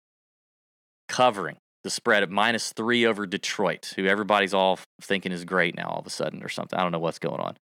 covering 1.08 1.56
the 1.84 1.90
spread 1.90 2.22
at 2.22 2.30
minus 2.30 2.72
three 2.72 3.06
over 3.06 3.26
Detroit, 3.26 3.92
who 3.96 4.06
everybody's 4.06 4.54
all 4.54 4.78
thinking 5.00 5.32
is 5.32 5.44
great 5.44 5.76
now 5.76 5.88
all 5.88 6.00
of 6.00 6.06
a 6.06 6.10
sudden 6.10 6.42
or 6.42 6.48
something. 6.48 6.78
I 6.78 6.82
don't 6.82 6.92
know 6.92 6.98
what's 6.98 7.18
going 7.18 7.40
on. 7.40 7.56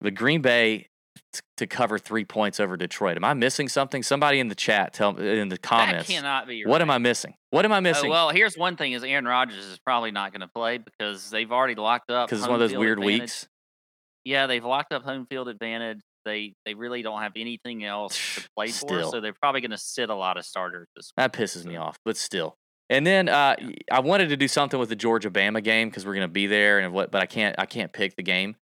But 0.00 0.14
Green 0.14 0.42
Bay 0.42 0.86
t- 1.32 1.40
to 1.58 1.66
cover 1.66 1.98
three 1.98 2.24
points 2.24 2.60
over 2.60 2.76
Detroit. 2.76 3.16
Am 3.16 3.24
I 3.24 3.34
missing 3.34 3.68
something? 3.68 4.02
Somebody 4.02 4.38
in 4.40 4.48
the 4.48 4.54
chat, 4.54 4.92
tell 4.92 5.12
me 5.12 5.38
in 5.38 5.48
the 5.48 5.58
comments. 5.58 6.06
That 6.08 6.12
cannot 6.14 6.46
be 6.46 6.64
what 6.66 6.80
am. 6.82 6.90
I 6.90 6.98
missing? 6.98 7.34
What 7.50 7.64
am 7.64 7.72
I 7.72 7.78
Oh, 7.78 7.80
missing? 7.80 8.10
well, 8.10 8.30
here's 8.30 8.56
one 8.56 8.76
thing: 8.76 8.92
is 8.92 9.02
Aaron 9.04 9.24
Rodgers 9.26 9.64
is 9.66 9.78
probably 9.78 10.10
not 10.10 10.32
going 10.32 10.40
to 10.42 10.48
play 10.48 10.78
because 10.78 11.30
they've 11.30 11.50
already 11.50 11.74
locked 11.74 12.10
up. 12.10 12.28
Because 12.28 12.40
it's 12.40 12.48
one 12.48 12.60
of 12.60 12.68
those 12.68 12.76
weird 12.78 12.98
advantage. 12.98 13.20
weeks. 13.22 13.48
Yeah, 14.24 14.46
they've 14.46 14.64
locked 14.64 14.92
up 14.92 15.02
home 15.04 15.26
field 15.30 15.48
advantage. 15.48 16.00
They 16.24 16.54
they 16.66 16.74
really 16.74 17.02
don't 17.02 17.22
have 17.22 17.32
anything 17.36 17.84
else 17.84 18.18
to 18.36 18.48
play 18.56 18.68
for, 18.68 19.02
so 19.04 19.20
they're 19.20 19.32
probably 19.40 19.60
going 19.62 19.70
to 19.70 19.78
sit 19.78 20.10
a 20.10 20.14
lot 20.14 20.36
of 20.36 20.44
starters 20.44 20.86
this 20.96 21.06
week. 21.10 21.14
That 21.16 21.32
pisses 21.32 21.64
me 21.64 21.76
off, 21.76 21.96
but 22.04 22.16
still. 22.16 22.56
And 22.90 23.06
then 23.06 23.28
uh, 23.28 23.54
Yeah. 23.60 23.68
I 23.92 24.00
wanted 24.00 24.28
to 24.30 24.36
do 24.36 24.48
something 24.48 24.78
with 24.80 24.88
the 24.88 24.96
Georgia 24.96 25.30
Bama 25.30 25.62
game 25.62 25.88
because 25.88 26.06
we're 26.06 26.14
going 26.14 26.26
to 26.28 26.32
be 26.32 26.46
there, 26.46 26.78
and 26.78 26.92
what, 26.92 27.10
but 27.10 27.22
I 27.22 27.26
can't. 27.26 27.54
I 27.58 27.66
can't 27.66 27.92
pick 27.92 28.16
the 28.16 28.22
game, 28.22 28.56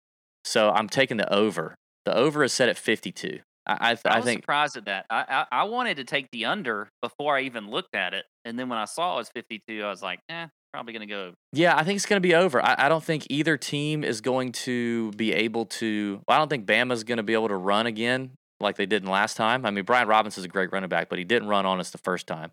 so 0.44 0.70
I'm 0.70 0.88
taking 0.88 1.16
the 1.16 1.32
over. 1.32 1.74
The 2.04 2.16
over 2.16 2.42
is 2.42 2.52
set 2.52 2.68
at 2.68 2.78
52. 2.78 3.40
I 3.66 3.72
I, 3.72 3.98
I, 4.06 4.16
was 4.16 4.24
think 4.24 4.42
surprised 4.42 4.76
at 4.76 4.86
that. 4.86 5.06
I, 5.08 5.24
I 5.52 5.60
I 5.60 5.64
wanted 5.64 5.98
to 5.98 6.04
take 6.04 6.30
the 6.32 6.46
under 6.46 6.88
before 7.00 7.36
I 7.36 7.42
even 7.42 7.70
looked 7.70 7.94
at 7.94 8.12
it, 8.12 8.24
and 8.44 8.58
then 8.58 8.68
when 8.68 8.78
I 8.78 8.86
saw 8.86 9.14
it 9.14 9.18
was 9.18 9.28
52, 9.28 9.84
I 9.84 9.88
was 9.88 10.02
like, 10.02 10.18
eh, 10.28 10.46
probably 10.72 10.92
going 10.92 11.06
to 11.06 11.14
go. 11.14 11.32
Yeah, 11.52 11.76
I 11.76 11.84
think 11.84 11.96
it's 11.96 12.06
going 12.06 12.20
to 12.20 12.26
be 12.26 12.34
over. 12.34 12.64
I, 12.64 12.74
I 12.78 12.88
don't 12.88 13.04
think 13.04 13.26
either 13.30 13.56
team 13.56 14.02
is 14.02 14.20
going 14.20 14.52
to 14.52 15.12
be 15.12 15.32
able 15.32 15.66
to. 15.66 16.20
Well, 16.26 16.36
I 16.36 16.38
don't 16.38 16.48
think 16.48 16.66
Bama's 16.66 17.04
going 17.04 17.18
to 17.18 17.22
be 17.22 17.34
able 17.34 17.48
to 17.48 17.56
run 17.56 17.86
again 17.86 18.32
like 18.60 18.76
they 18.76 18.86
did 18.86 19.02
in 19.02 19.10
last 19.10 19.36
time. 19.36 19.66
I 19.66 19.70
mean, 19.70 19.84
Brian 19.84 20.08
Robinson's 20.08 20.46
a 20.46 20.48
great 20.48 20.72
running 20.72 20.88
back, 20.88 21.08
but 21.08 21.18
he 21.18 21.24
didn't 21.24 21.48
run 21.48 21.66
on 21.66 21.80
us 21.80 21.90
the 21.90 21.98
first 21.98 22.26
time. 22.26 22.52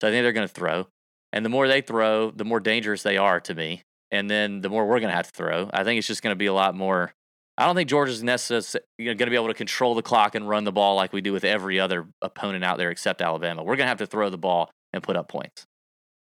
So 0.00 0.08
I 0.08 0.10
think 0.10 0.22
they're 0.22 0.32
going 0.32 0.48
to 0.48 0.54
throw. 0.54 0.86
And 1.32 1.44
the 1.44 1.50
more 1.50 1.66
they 1.68 1.80
throw, 1.80 2.30
the 2.30 2.44
more 2.44 2.60
dangerous 2.60 3.02
they 3.02 3.16
are 3.16 3.40
to 3.40 3.54
me. 3.54 3.82
And 4.10 4.30
then 4.30 4.60
the 4.60 4.70
more 4.70 4.86
we're 4.86 5.00
going 5.00 5.10
to 5.10 5.16
have 5.16 5.30
to 5.30 5.36
throw. 5.36 5.68
I 5.72 5.84
think 5.84 5.98
it's 5.98 6.06
just 6.06 6.22
going 6.22 6.32
to 6.32 6.38
be 6.38 6.46
a 6.46 6.52
lot 6.52 6.74
more. 6.74 7.12
I 7.58 7.66
don't 7.66 7.74
think 7.74 7.88
Georgia's 7.90 8.22
necessarily 8.22 8.84
going 8.98 9.18
to 9.18 9.26
be 9.30 9.34
able 9.34 9.48
to 9.48 9.54
control 9.54 9.96
the 9.96 10.02
clock 10.02 10.36
and 10.36 10.48
run 10.48 10.62
the 10.62 10.70
ball 10.70 10.94
like 10.94 11.12
we 11.12 11.20
do 11.20 11.32
with 11.32 11.42
every 11.44 11.80
other 11.80 12.06
opponent 12.22 12.62
out 12.62 12.78
there 12.78 12.90
except 12.90 13.20
Alabama. 13.20 13.64
We're 13.64 13.74
going 13.74 13.86
to 13.86 13.88
have 13.88 13.98
to 13.98 14.06
throw 14.06 14.30
the 14.30 14.38
ball 14.38 14.70
and 14.92 15.02
put 15.02 15.16
up 15.16 15.28
points. 15.28 15.66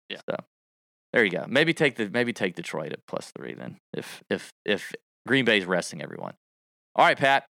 Yeah. 0.09 0.20
So 0.30 0.37
there 1.12 1.24
you 1.24 1.32
go. 1.32 1.45
Maybe 1.49 1.74
take 1.74 1.97
the 1.97 2.09
maybe 2.09 2.32
take 2.32 2.55
Detroit 2.55 2.93
at 2.93 3.01
plus 3.09 3.32
three 3.37 3.53
then. 3.55 3.78
If 3.93 4.22
if 4.30 4.53
if 4.64 4.93
Green 5.26 5.45
Bay's 5.45 5.64
resting 5.66 6.03
everyone. 6.03 6.35
All 6.95 7.05
right, 7.05 7.18
Pat. 7.18 7.47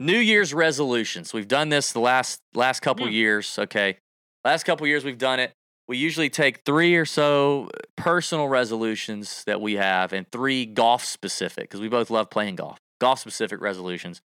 New 0.00 0.18
Year's 0.18 0.54
resolutions. 0.54 1.34
We've 1.34 1.48
done 1.48 1.68
this 1.68 1.92
the 1.92 2.00
last 2.00 2.40
last 2.54 2.80
couple 2.80 3.06
Yeah. 3.06 3.12
years. 3.12 3.58
Okay, 3.58 3.98
last 4.44 4.64
couple 4.64 4.86
years 4.86 5.04
we've 5.04 5.18
done 5.18 5.38
it. 5.40 5.52
We 5.88 5.96
usually 5.96 6.28
take 6.28 6.64
three 6.66 6.96
or 6.96 7.06
so 7.06 7.70
personal 7.96 8.46
resolutions 8.46 9.42
that 9.46 9.62
we 9.62 9.74
have, 9.76 10.12
and 10.12 10.30
three 10.30 10.66
golf 10.66 11.02
specific 11.02 11.64
because 11.64 11.80
we 11.80 11.88
both 11.88 12.10
love 12.10 12.28
playing 12.28 12.56
golf. 12.56 12.78
Golf 13.00 13.18
specific 13.18 13.60
resolutions, 13.60 14.20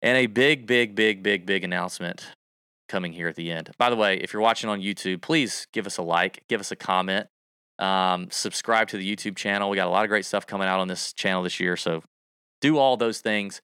and 0.00 0.16
a 0.16 0.26
big, 0.26 0.66
big, 0.66 0.94
big, 0.94 1.22
big, 1.22 1.44
big 1.44 1.62
announcement 1.62 2.28
coming 2.88 3.12
here 3.12 3.28
at 3.28 3.36
the 3.36 3.50
end. 3.50 3.70
By 3.76 3.90
the 3.90 3.96
way, 3.96 4.16
if 4.16 4.32
you're 4.32 4.40
watching 4.40 4.70
on 4.70 4.80
YouTube, 4.80 5.20
please 5.20 5.66
give 5.72 5.86
us 5.86 5.98
a 5.98 6.02
like, 6.02 6.44
give 6.48 6.60
us 6.60 6.70
a 6.70 6.76
comment, 6.76 7.26
um, 7.78 8.28
subscribe 8.30 8.88
to 8.88 8.96
the 8.96 9.16
YouTube 9.16 9.36
channel. 9.36 9.68
We 9.68 9.76
got 9.76 9.88
a 9.88 9.90
lot 9.90 10.04
of 10.04 10.08
great 10.08 10.24
stuff 10.24 10.46
coming 10.46 10.68
out 10.68 10.80
on 10.80 10.88
this 10.88 11.12
channel 11.12 11.42
this 11.42 11.60
year, 11.60 11.76
so 11.76 12.02
do 12.62 12.78
all 12.78 12.96
those 12.96 13.20
things. 13.20 13.60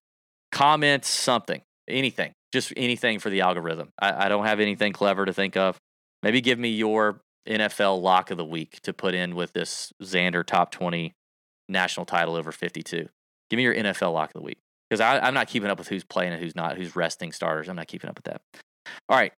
Comment 0.53 1.05
something, 1.05 1.63
anything, 1.89 2.33
just 2.53 2.73
anything 2.77 3.19
for 3.19 3.31
the 3.31 3.41
algorithm. 3.41 3.89
I, 3.99 4.27
I 4.27 4.29
don't 4.29 4.45
have 4.45 4.61
anything 4.61 4.93
clever 4.93 5.25
to 5.25 5.33
think 5.33 5.57
of. 5.57 5.79
Maybe 6.25 6.41
give 6.41 6.59
me 6.59 6.71
your 6.71 7.21
NFL 7.47 8.01
lock 8.01 8.31
of 8.31 8.39
the 8.39 8.45
week 8.45 8.81
to 8.83 8.95
put 8.95 9.15
in 9.15 9.35
with 9.35 9.53
this 9.53 9.93
Xander 10.03 10.45
top 10.45 10.71
20 10.73 11.13
national 11.69 12.07
title 12.07 12.35
over 12.35 12.51
52. 12.51 13.09
Give 13.51 13.57
me 13.59 13.63
your 13.63 13.75
NFL 13.75 14.15
lock 14.15 14.31
of 14.35 14.41
the 14.41 14.45
week 14.45 14.57
because 14.89 15.03
I'm 15.03 15.35
not 15.35 15.49
keeping 15.49 15.69
up 15.69 15.79
with 15.79 15.89
who's 15.89 16.03
playing 16.03 16.33
and 16.33 16.43
who's 16.43 16.57
not, 16.57 16.79
who's 16.79 16.97
resting 16.97 17.31
starters. 17.31 17.69
I'm 17.69 17.77
not 17.77 17.89
keeping 17.89 18.09
up 18.09 18.17
with 18.17 18.25
that. 18.25 18.41
All 19.11 19.19
right, 19.19 19.35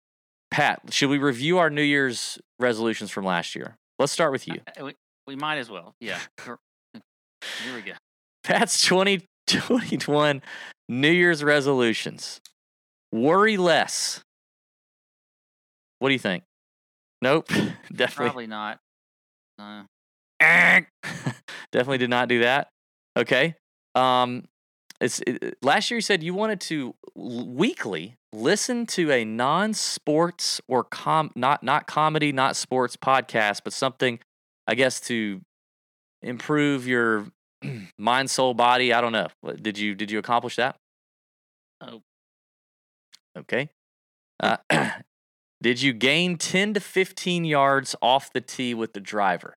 Pat, 0.53 0.81
should 0.91 1.11
we 1.11 1.19
review 1.19 1.59
our 1.59 1.71
New 1.71 1.83
Year's 1.83 2.39
resolutions 2.61 3.11
from 3.11 3.25
last 3.25 3.57
year? 3.57 3.77
Let's 3.99 4.13
start 4.13 4.31
with 4.31 4.47
you. 4.47 4.61
Uh, 4.81 4.85
We, 4.85 4.95
we 5.27 5.37
might 5.37 5.59
as 5.59 5.69
well. 5.69 5.95
Yeah. 6.01 6.21
Here 6.45 6.59
here 7.65 7.75
we 7.75 7.83
go. 7.83 7.93
Pat's 8.45 8.81
2021 8.87 10.41
New 10.89 11.11
Year's 11.11 11.43
resolutions. 11.43 12.41
Worry 13.13 13.57
less. 13.57 14.23
What 15.99 16.09
do 16.09 16.13
you 16.13 16.19
think? 16.19 16.45
Nope. 17.27 17.49
Definitely. 17.93 18.47
Probably 18.47 18.47
not. 18.47 18.79
No. 19.59 19.83
Definitely 21.73 21.99
did 21.99 22.11
not 22.11 22.29
do 22.29 22.41
that. 22.41 22.69
Okay. 23.17 23.57
Um, 23.97 24.45
it's 25.01 25.21
it, 25.27 25.57
last 25.61 25.91
year 25.91 25.97
you 25.97 26.03
said 26.03 26.23
you 26.23 26.35
wanted 26.35 26.61
to 26.61 26.95
l- 27.17 27.47
weekly 27.49 28.15
listen 28.33 28.87
to 28.87 29.11
a 29.11 29.25
non-sports 29.25 30.61
or 30.69 30.85
com 30.85 31.33
not 31.35 31.65
not 31.65 31.89
comedy, 31.89 32.31
not 32.31 32.55
sports 32.55 32.97
podcast, 32.97 33.63
but 33.65 33.73
something 33.73 34.21
I 34.69 34.77
guess 34.77 35.01
to 35.03 35.41
improve 36.23 36.87
your 36.87 37.27
mind, 37.99 38.31
soul, 38.31 38.55
body. 38.55 38.93
I 38.93 39.01
don't 39.01 39.13
know. 39.13 39.27
Did 39.61 39.79
you 39.79 39.97
did 39.97 40.13
you 40.13 40.21
accomplish 40.21 40.55
that? 40.57 40.77
Oh. 41.81 42.03
Okay. 43.37 43.69
Uh, 44.41 44.59
did 45.63 45.81
you 45.83 45.93
gain 45.93 46.37
10 46.39 46.75
to 46.75 46.81
15 46.81 47.45
yards 47.45 47.97
off 48.03 48.33
the 48.33 48.41
tee 48.41 48.75
with 48.75 48.93
the 48.93 49.01
driver? 49.01 49.55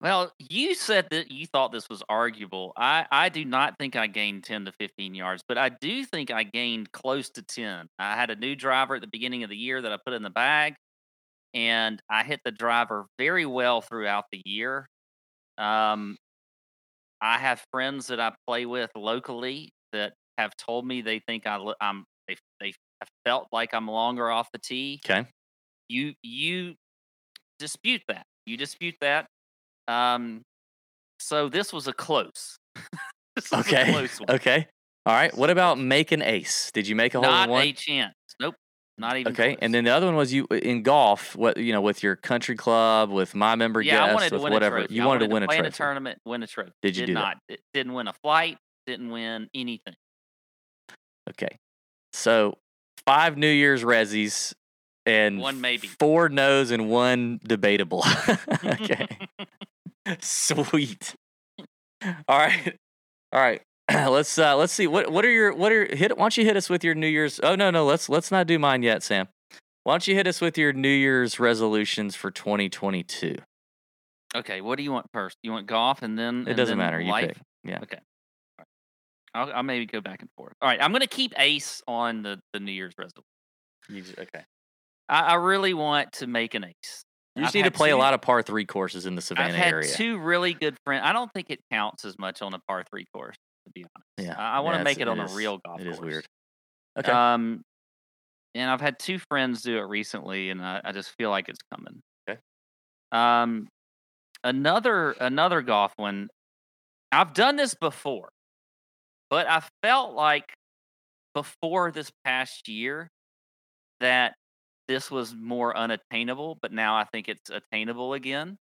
Well, 0.00 0.32
you 0.38 0.74
said 0.76 1.08
that 1.10 1.32
you 1.32 1.46
thought 1.46 1.72
this 1.72 1.88
was 1.88 2.04
arguable. 2.08 2.72
I, 2.76 3.06
I 3.10 3.28
do 3.30 3.44
not 3.44 3.74
think 3.78 3.96
I 3.96 4.06
gained 4.06 4.44
10 4.44 4.66
to 4.66 4.72
15 4.72 5.14
yards, 5.14 5.42
but 5.46 5.58
I 5.58 5.70
do 5.70 6.04
think 6.04 6.30
I 6.30 6.44
gained 6.44 6.92
close 6.92 7.30
to 7.30 7.42
10. 7.42 7.88
I 7.98 8.14
had 8.14 8.30
a 8.30 8.36
new 8.36 8.54
driver 8.54 8.94
at 8.94 9.00
the 9.00 9.08
beginning 9.08 9.42
of 9.42 9.50
the 9.50 9.56
year 9.56 9.82
that 9.82 9.92
I 9.92 9.98
put 10.04 10.14
in 10.14 10.22
the 10.22 10.30
bag, 10.30 10.74
and 11.54 12.00
I 12.10 12.24
hit 12.24 12.40
the 12.44 12.52
driver 12.52 13.06
very 13.18 13.46
well 13.46 13.80
throughout 13.82 14.26
the 14.32 14.42
year. 14.44 14.86
Um, 15.58 16.16
I 17.20 17.38
have 17.38 17.64
friends 17.72 18.08
that 18.08 18.20
I 18.20 18.32
play 18.46 18.66
with 18.66 18.90
locally 18.96 19.72
that 19.92 20.14
have 20.36 20.56
told 20.56 20.86
me 20.86 21.00
they 21.02 21.18
think 21.20 21.46
I, 21.46 21.56
lo- 21.56 21.74
I'm 23.00 23.06
they 23.24 23.30
they 23.30 23.32
have 23.32 23.32
felt 23.36 23.48
like 23.52 23.74
I'm 23.74 23.88
longer 23.88 24.30
off 24.30 24.50
the 24.52 24.58
tee. 24.58 25.00
Okay. 25.04 25.26
You 25.88 26.14
you 26.22 26.74
dispute 27.58 28.02
that. 28.08 28.24
You 28.46 28.56
dispute 28.56 28.96
that. 29.00 29.26
Um, 29.88 30.42
so 31.18 31.48
this 31.48 31.72
was 31.72 31.86
a 31.88 31.92
close. 31.92 32.58
was 33.36 33.52
a 33.52 33.58
Okay. 33.58 33.90
close. 33.92 34.20
Okay. 34.30 34.66
All 35.06 35.14
right. 35.14 35.36
What 35.36 35.50
about 35.50 35.78
make 35.78 36.12
an 36.12 36.22
ace? 36.22 36.70
Did 36.72 36.86
you 36.86 36.94
make 36.96 37.14
a 37.14 37.18
hole 37.20 37.30
Not 37.30 37.44
in 37.48 37.50
one? 37.50 37.62
a 37.66 37.72
chance. 37.72 38.14
Nope. 38.40 38.54
Not 38.98 39.16
even. 39.16 39.32
Okay, 39.32 39.50
close. 39.54 39.58
and 39.62 39.72
then 39.72 39.84
the 39.84 39.90
other 39.90 40.06
one 40.06 40.16
was 40.16 40.32
you 40.32 40.46
in 40.50 40.82
golf. 40.82 41.36
What 41.36 41.56
you 41.56 41.72
know, 41.72 41.80
with 41.80 42.02
your 42.02 42.16
country 42.16 42.56
club, 42.56 43.10
with 43.10 43.34
my 43.34 43.54
member 43.54 43.80
yeah, 43.80 44.04
I 44.04 44.12
wanted 44.12 44.30
to 44.30 44.34
with 44.36 44.42
win 44.44 44.52
whatever 44.52 44.76
a 44.78 44.80
trophy. 44.82 44.94
you 44.96 45.02
I 45.02 45.06
wanted, 45.06 45.30
wanted 45.30 45.30
to 45.30 45.34
win 45.34 45.46
play 45.46 45.56
a 45.56 45.58
in 45.58 45.64
trophy. 45.64 45.74
a 45.74 45.76
tournament, 45.76 46.18
win 46.26 46.42
a 46.42 46.46
trophy. 46.46 46.72
Did 46.82 46.96
you 46.96 47.02
Did 47.02 47.06
do 47.06 47.14
that? 47.14 47.20
not. 47.20 47.36
It 47.48 47.60
Didn't 47.72 47.92
win 47.94 48.08
a 48.08 48.12
flight. 48.12 48.58
Didn't 48.86 49.10
win 49.10 49.48
anything. 49.54 49.94
Okay, 51.30 51.56
so 52.12 52.58
five 53.08 53.36
New 53.36 53.50
Year's 53.50 53.82
resis 53.82 54.54
and 55.06 55.40
One 55.40 55.60
maybe. 55.60 55.86
four 55.86 56.28
no's 56.28 56.70
and 56.70 56.88
one 56.90 57.40
debatable. 57.42 58.04
okay, 58.64 59.06
sweet. 60.20 61.14
All 62.28 62.38
right, 62.38 62.76
all 63.32 63.40
right. 63.40 63.62
let's 63.90 64.36
uh 64.38 64.54
let's 64.54 64.72
see 64.72 64.86
what 64.86 65.10
what 65.10 65.24
are 65.24 65.30
your 65.30 65.54
what 65.54 65.72
are 65.72 65.86
hit 65.96 66.16
why 66.18 66.24
don't 66.24 66.36
you 66.36 66.44
hit 66.44 66.56
us 66.58 66.68
with 66.68 66.84
your 66.84 66.94
New 66.94 67.06
Year's 67.06 67.40
oh 67.42 67.54
no 67.54 67.70
no 67.70 67.86
let's 67.86 68.10
let's 68.10 68.30
not 68.30 68.46
do 68.46 68.58
mine 68.58 68.82
yet 68.82 69.02
Sam 69.02 69.28
why 69.84 69.94
don't 69.94 70.06
you 70.06 70.14
hit 70.14 70.26
us 70.26 70.42
with 70.42 70.58
your 70.58 70.74
New 70.74 70.90
Year's 70.90 71.40
resolutions 71.40 72.14
for 72.14 72.30
2022 72.30 73.36
okay. 74.36 74.60
What 74.60 74.76
do 74.76 74.82
you 74.82 74.92
want 74.92 75.06
first? 75.14 75.38
You 75.42 75.52
want 75.52 75.66
golf 75.66 76.02
and 76.02 76.18
then 76.18 76.42
it 76.42 76.48
and 76.48 76.56
doesn't 76.58 76.76
then 76.76 76.86
matter 76.86 77.00
you 77.00 77.10
life? 77.10 77.28
pick 77.28 77.36
yeah 77.64 77.78
Okay. 77.82 77.98
I'll, 79.34 79.52
I'll 79.52 79.62
maybe 79.62 79.86
go 79.86 80.00
back 80.00 80.20
and 80.22 80.30
forth. 80.36 80.54
All 80.62 80.68
right. 80.68 80.82
I'm 80.82 80.90
going 80.90 81.00
to 81.02 81.06
keep 81.06 81.32
ace 81.38 81.82
on 81.86 82.22
the 82.22 82.40
the 82.52 82.60
New 82.60 82.72
Year's 82.72 82.94
resolution. 82.98 84.14
Okay 84.18 84.44
I, 85.08 85.20
I 85.20 85.34
really 85.34 85.72
want 85.74 86.12
to 86.14 86.26
make 86.26 86.54
an 86.54 86.64
ace. 86.64 87.04
you 87.34 87.42
just 87.42 87.48
I've 87.48 87.54
need 87.54 87.64
to 87.64 87.70
play 87.70 87.90
a 87.90 87.96
lot 87.96 88.12
of 88.14 88.20
par 88.20 88.42
three 88.42 88.66
courses 88.66 89.06
in 89.06 89.14
the 89.14 89.22
Savannah 89.22 89.48
I've 89.50 89.54
had 89.54 89.72
area 89.72 89.88
two 89.94 90.18
really 90.18 90.52
good 90.52 90.76
friends. 90.84 91.02
I 91.06 91.12
don't 91.12 91.30
think 91.32 91.46
it 91.50 91.60
counts 91.72 92.04
as 92.04 92.18
much 92.18 92.42
on 92.42 92.52
a 92.54 92.58
par 92.68 92.84
three 92.90 93.06
course, 93.14 93.36
to 93.66 93.72
be 93.72 93.84
honest. 93.84 94.28
yeah 94.30 94.34
I, 94.38 94.56
I 94.56 94.60
want 94.60 94.74
yeah, 94.74 94.78
to 94.78 94.84
make 94.84 94.98
it's- 95.00 95.06
it 95.14 95.18
on 95.18 95.24
is- 95.24 95.32
a 95.32 95.36
real 95.36 95.58
golf 95.64 95.80
it 95.80 95.84
course. 95.84 95.96
is 95.96 96.00
weird 96.02 96.26
okay 96.98 97.12
Um, 97.12 97.62
and 98.54 98.70
I've 98.70 98.80
had 98.80 98.98
two 98.98 99.18
friends 99.18 99.62
do 99.62 99.78
it 99.78 99.82
recently, 99.82 100.50
and 100.50 100.60
I, 100.62 100.80
I 100.84 100.92
just 100.92 101.14
feel 101.18 101.30
like 101.30 101.48
it's 101.48 101.60
coming. 101.72 102.00
Okay. 102.28 102.40
Um, 103.12 103.68
another 104.42 105.12
another 105.12 105.62
golf 105.62 105.92
one. 105.96 106.28
I've 107.12 107.32
done 107.34 107.56
this 107.56 107.74
before, 107.74 108.30
but 109.30 109.48
I 109.48 109.62
felt 109.82 110.14
like 110.14 110.54
before 111.34 111.90
this 111.92 112.10
past 112.24 112.68
year 112.68 113.10
that 114.00 114.34
this 114.88 115.10
was 115.10 115.34
more 115.34 115.76
unattainable, 115.76 116.58
but 116.62 116.72
now 116.72 116.96
I 116.96 117.04
think 117.12 117.28
it's 117.28 117.50
attainable 117.50 118.14
again. 118.14 118.56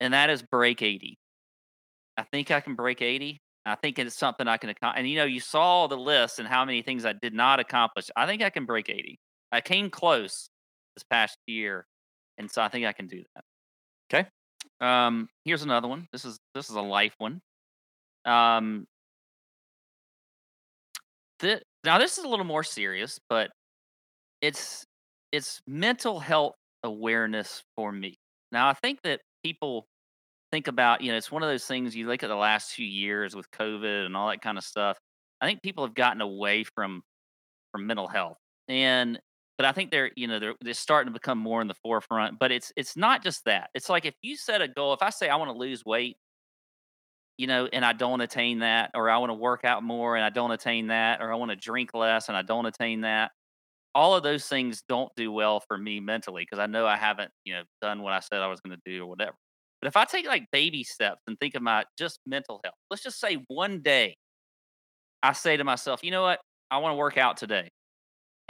And 0.00 0.14
that 0.14 0.30
is 0.30 0.42
break 0.42 0.82
80. 0.82 1.18
I 2.16 2.24
think 2.24 2.50
I 2.50 2.60
can 2.60 2.74
break 2.74 3.02
80. 3.02 3.38
I 3.66 3.74
think 3.76 3.98
it's 3.98 4.16
something 4.18 4.48
I 4.48 4.56
can 4.56 4.70
accomplish. 4.70 4.98
And 4.98 5.08
you 5.08 5.16
know, 5.16 5.24
you 5.24 5.40
saw 5.40 5.86
the 5.86 5.96
list 5.96 6.38
and 6.38 6.48
how 6.48 6.64
many 6.64 6.82
things 6.82 7.04
I 7.04 7.12
did 7.12 7.34
not 7.34 7.60
accomplish. 7.60 8.06
I 8.16 8.26
think 8.26 8.42
I 8.42 8.50
can 8.50 8.64
break 8.66 8.88
80. 8.88 9.18
I 9.52 9.60
came 9.60 9.90
close 9.90 10.48
this 10.96 11.04
past 11.10 11.36
year, 11.46 11.86
and 12.38 12.50
so 12.50 12.62
I 12.62 12.68
think 12.68 12.86
I 12.86 12.92
can 12.92 13.06
do 13.06 13.22
that. 13.34 13.44
'Kay. 14.10 14.26
Um, 14.80 15.28
here's 15.44 15.62
another 15.62 15.88
one. 15.88 16.08
This 16.12 16.24
is 16.24 16.38
this 16.54 16.70
is 16.70 16.76
a 16.76 16.82
life 16.82 17.14
one. 17.18 17.40
Um, 18.24 18.86
now 21.42 21.98
this 21.98 22.18
is 22.18 22.24
a 22.24 22.28
little 22.28 22.44
more 22.44 22.64
serious, 22.64 23.18
but 23.28 23.50
it's 24.40 24.84
it's 25.32 25.60
mental 25.66 26.20
health 26.20 26.54
awareness 26.84 27.62
for 27.76 27.92
me. 27.92 28.16
Now 28.52 28.68
I 28.68 28.74
think 28.74 29.00
that 29.04 29.20
people 29.44 29.86
think 30.52 30.68
about, 30.68 31.02
you 31.02 31.12
know, 31.12 31.18
it's 31.18 31.32
one 31.32 31.42
of 31.42 31.48
those 31.48 31.66
things 31.66 31.96
you 31.96 32.08
look 32.08 32.22
at 32.22 32.28
the 32.28 32.36
last 32.36 32.74
two 32.74 32.84
years 32.84 33.36
with 33.36 33.50
COVID 33.52 34.06
and 34.06 34.16
all 34.16 34.28
that 34.30 34.42
kind 34.42 34.58
of 34.58 34.64
stuff. 34.64 34.98
I 35.40 35.46
think 35.46 35.62
people 35.62 35.84
have 35.84 35.94
gotten 35.94 36.20
away 36.20 36.64
from 36.64 37.02
from 37.72 37.86
mental 37.86 38.08
health. 38.08 38.38
And 38.68 39.18
but 39.58 39.66
I 39.66 39.72
think 39.72 39.90
they're, 39.90 40.10
you 40.16 40.26
know, 40.28 40.38
they're 40.38 40.54
they're 40.62 40.74
starting 40.74 41.12
to 41.12 41.18
become 41.18 41.38
more 41.38 41.60
in 41.62 41.68
the 41.68 41.74
forefront. 41.82 42.38
But 42.38 42.52
it's 42.52 42.72
it's 42.76 42.96
not 42.96 43.22
just 43.22 43.44
that. 43.46 43.70
It's 43.74 43.88
like 43.88 44.06
if 44.06 44.14
you 44.22 44.36
set 44.36 44.62
a 44.62 44.68
goal, 44.68 44.94
if 44.94 45.02
I 45.02 45.10
say 45.10 45.28
I 45.28 45.36
want 45.36 45.50
to 45.50 45.56
lose 45.58 45.84
weight, 45.84 46.16
you 47.40 47.46
know, 47.46 47.66
and 47.72 47.86
I 47.86 47.94
don't 47.94 48.20
attain 48.20 48.58
that, 48.58 48.90
or 48.94 49.08
I 49.08 49.16
want 49.16 49.30
to 49.30 49.34
work 49.34 49.64
out 49.64 49.82
more 49.82 50.14
and 50.14 50.22
I 50.22 50.28
don't 50.28 50.50
attain 50.50 50.88
that, 50.88 51.22
or 51.22 51.32
I 51.32 51.36
want 51.36 51.50
to 51.52 51.56
drink 51.56 51.94
less 51.94 52.28
and 52.28 52.36
I 52.36 52.42
don't 52.42 52.66
attain 52.66 53.00
that, 53.00 53.30
all 53.94 54.14
of 54.14 54.22
those 54.22 54.44
things 54.44 54.82
don't 54.90 55.10
do 55.16 55.32
well 55.32 55.60
for 55.66 55.78
me 55.78 56.00
mentally 56.00 56.42
because 56.42 56.58
I 56.58 56.66
know 56.66 56.86
I 56.86 56.98
haven't, 56.98 57.30
you 57.46 57.54
know, 57.54 57.62
done 57.80 58.02
what 58.02 58.12
I 58.12 58.20
said 58.20 58.42
I 58.42 58.46
was 58.46 58.60
going 58.60 58.76
to 58.76 58.82
do 58.84 59.04
or 59.04 59.06
whatever. 59.06 59.34
But 59.80 59.88
if 59.88 59.96
I 59.96 60.04
take 60.04 60.26
like 60.26 60.44
baby 60.52 60.84
steps 60.84 61.22
and 61.26 61.38
think 61.40 61.54
of 61.54 61.62
my 61.62 61.84
just 61.98 62.20
mental 62.26 62.60
health, 62.62 62.74
let's 62.90 63.02
just 63.02 63.18
say 63.18 63.38
one 63.48 63.80
day 63.80 64.16
I 65.22 65.32
say 65.32 65.56
to 65.56 65.64
myself, 65.64 66.00
you 66.04 66.10
know 66.10 66.20
what? 66.20 66.40
I 66.70 66.76
want 66.76 66.92
to 66.92 66.96
work 66.96 67.16
out 67.16 67.38
today. 67.38 67.70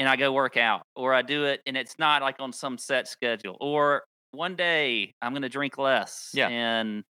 And 0.01 0.09
I 0.09 0.17
go 0.17 0.33
work 0.33 0.57
out, 0.57 0.83
or 0.97 1.15
I 1.15 1.23
do 1.23 1.45
it 1.45 1.61
and 1.65 1.77
it's 1.77 1.95
not 1.97 2.23
like 2.23 2.37
on 2.41 2.53
some 2.53 2.77
set 2.77 3.07
schedule, 3.07 3.57
or 3.61 4.03
one 4.33 4.57
day 4.57 5.15
I'm 5.23 5.31
going 5.31 5.43
to 5.43 5.49
drink 5.49 5.79
less. 5.79 6.31
Yeah. 6.35 6.49
And 6.49 7.05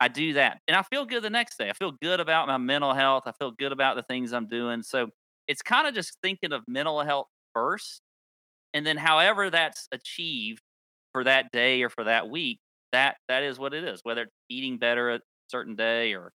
I 0.00 0.08
do 0.08 0.34
that. 0.34 0.60
And 0.68 0.76
I 0.76 0.82
feel 0.82 1.06
good 1.06 1.22
the 1.22 1.30
next 1.30 1.56
day. 1.58 1.70
I 1.70 1.72
feel 1.72 1.92
good 2.02 2.20
about 2.20 2.48
my 2.48 2.58
mental 2.58 2.94
health. 2.94 3.24
I 3.26 3.32
feel 3.32 3.52
good 3.52 3.72
about 3.72 3.96
the 3.96 4.02
things 4.02 4.32
I'm 4.32 4.48
doing. 4.48 4.82
So 4.82 5.08
it's 5.48 5.62
kind 5.62 5.86
of 5.86 5.94
just 5.94 6.18
thinking 6.22 6.52
of 6.52 6.62
mental 6.68 7.00
health 7.02 7.28
first. 7.54 8.02
And 8.74 8.86
then 8.86 8.96
however 8.96 9.50
that's 9.50 9.88
achieved 9.92 10.62
for 11.12 11.24
that 11.24 11.52
day 11.52 11.82
or 11.82 11.90
for 11.90 12.04
that 12.04 12.28
week, 12.28 12.60
that 12.92 13.16
that 13.28 13.42
is 13.42 13.58
what 13.58 13.74
it 13.74 13.84
is. 13.84 14.00
Whether 14.02 14.22
it's 14.22 14.32
eating 14.48 14.78
better 14.78 15.10
a 15.14 15.20
certain 15.48 15.76
day 15.76 16.14
or 16.14 16.32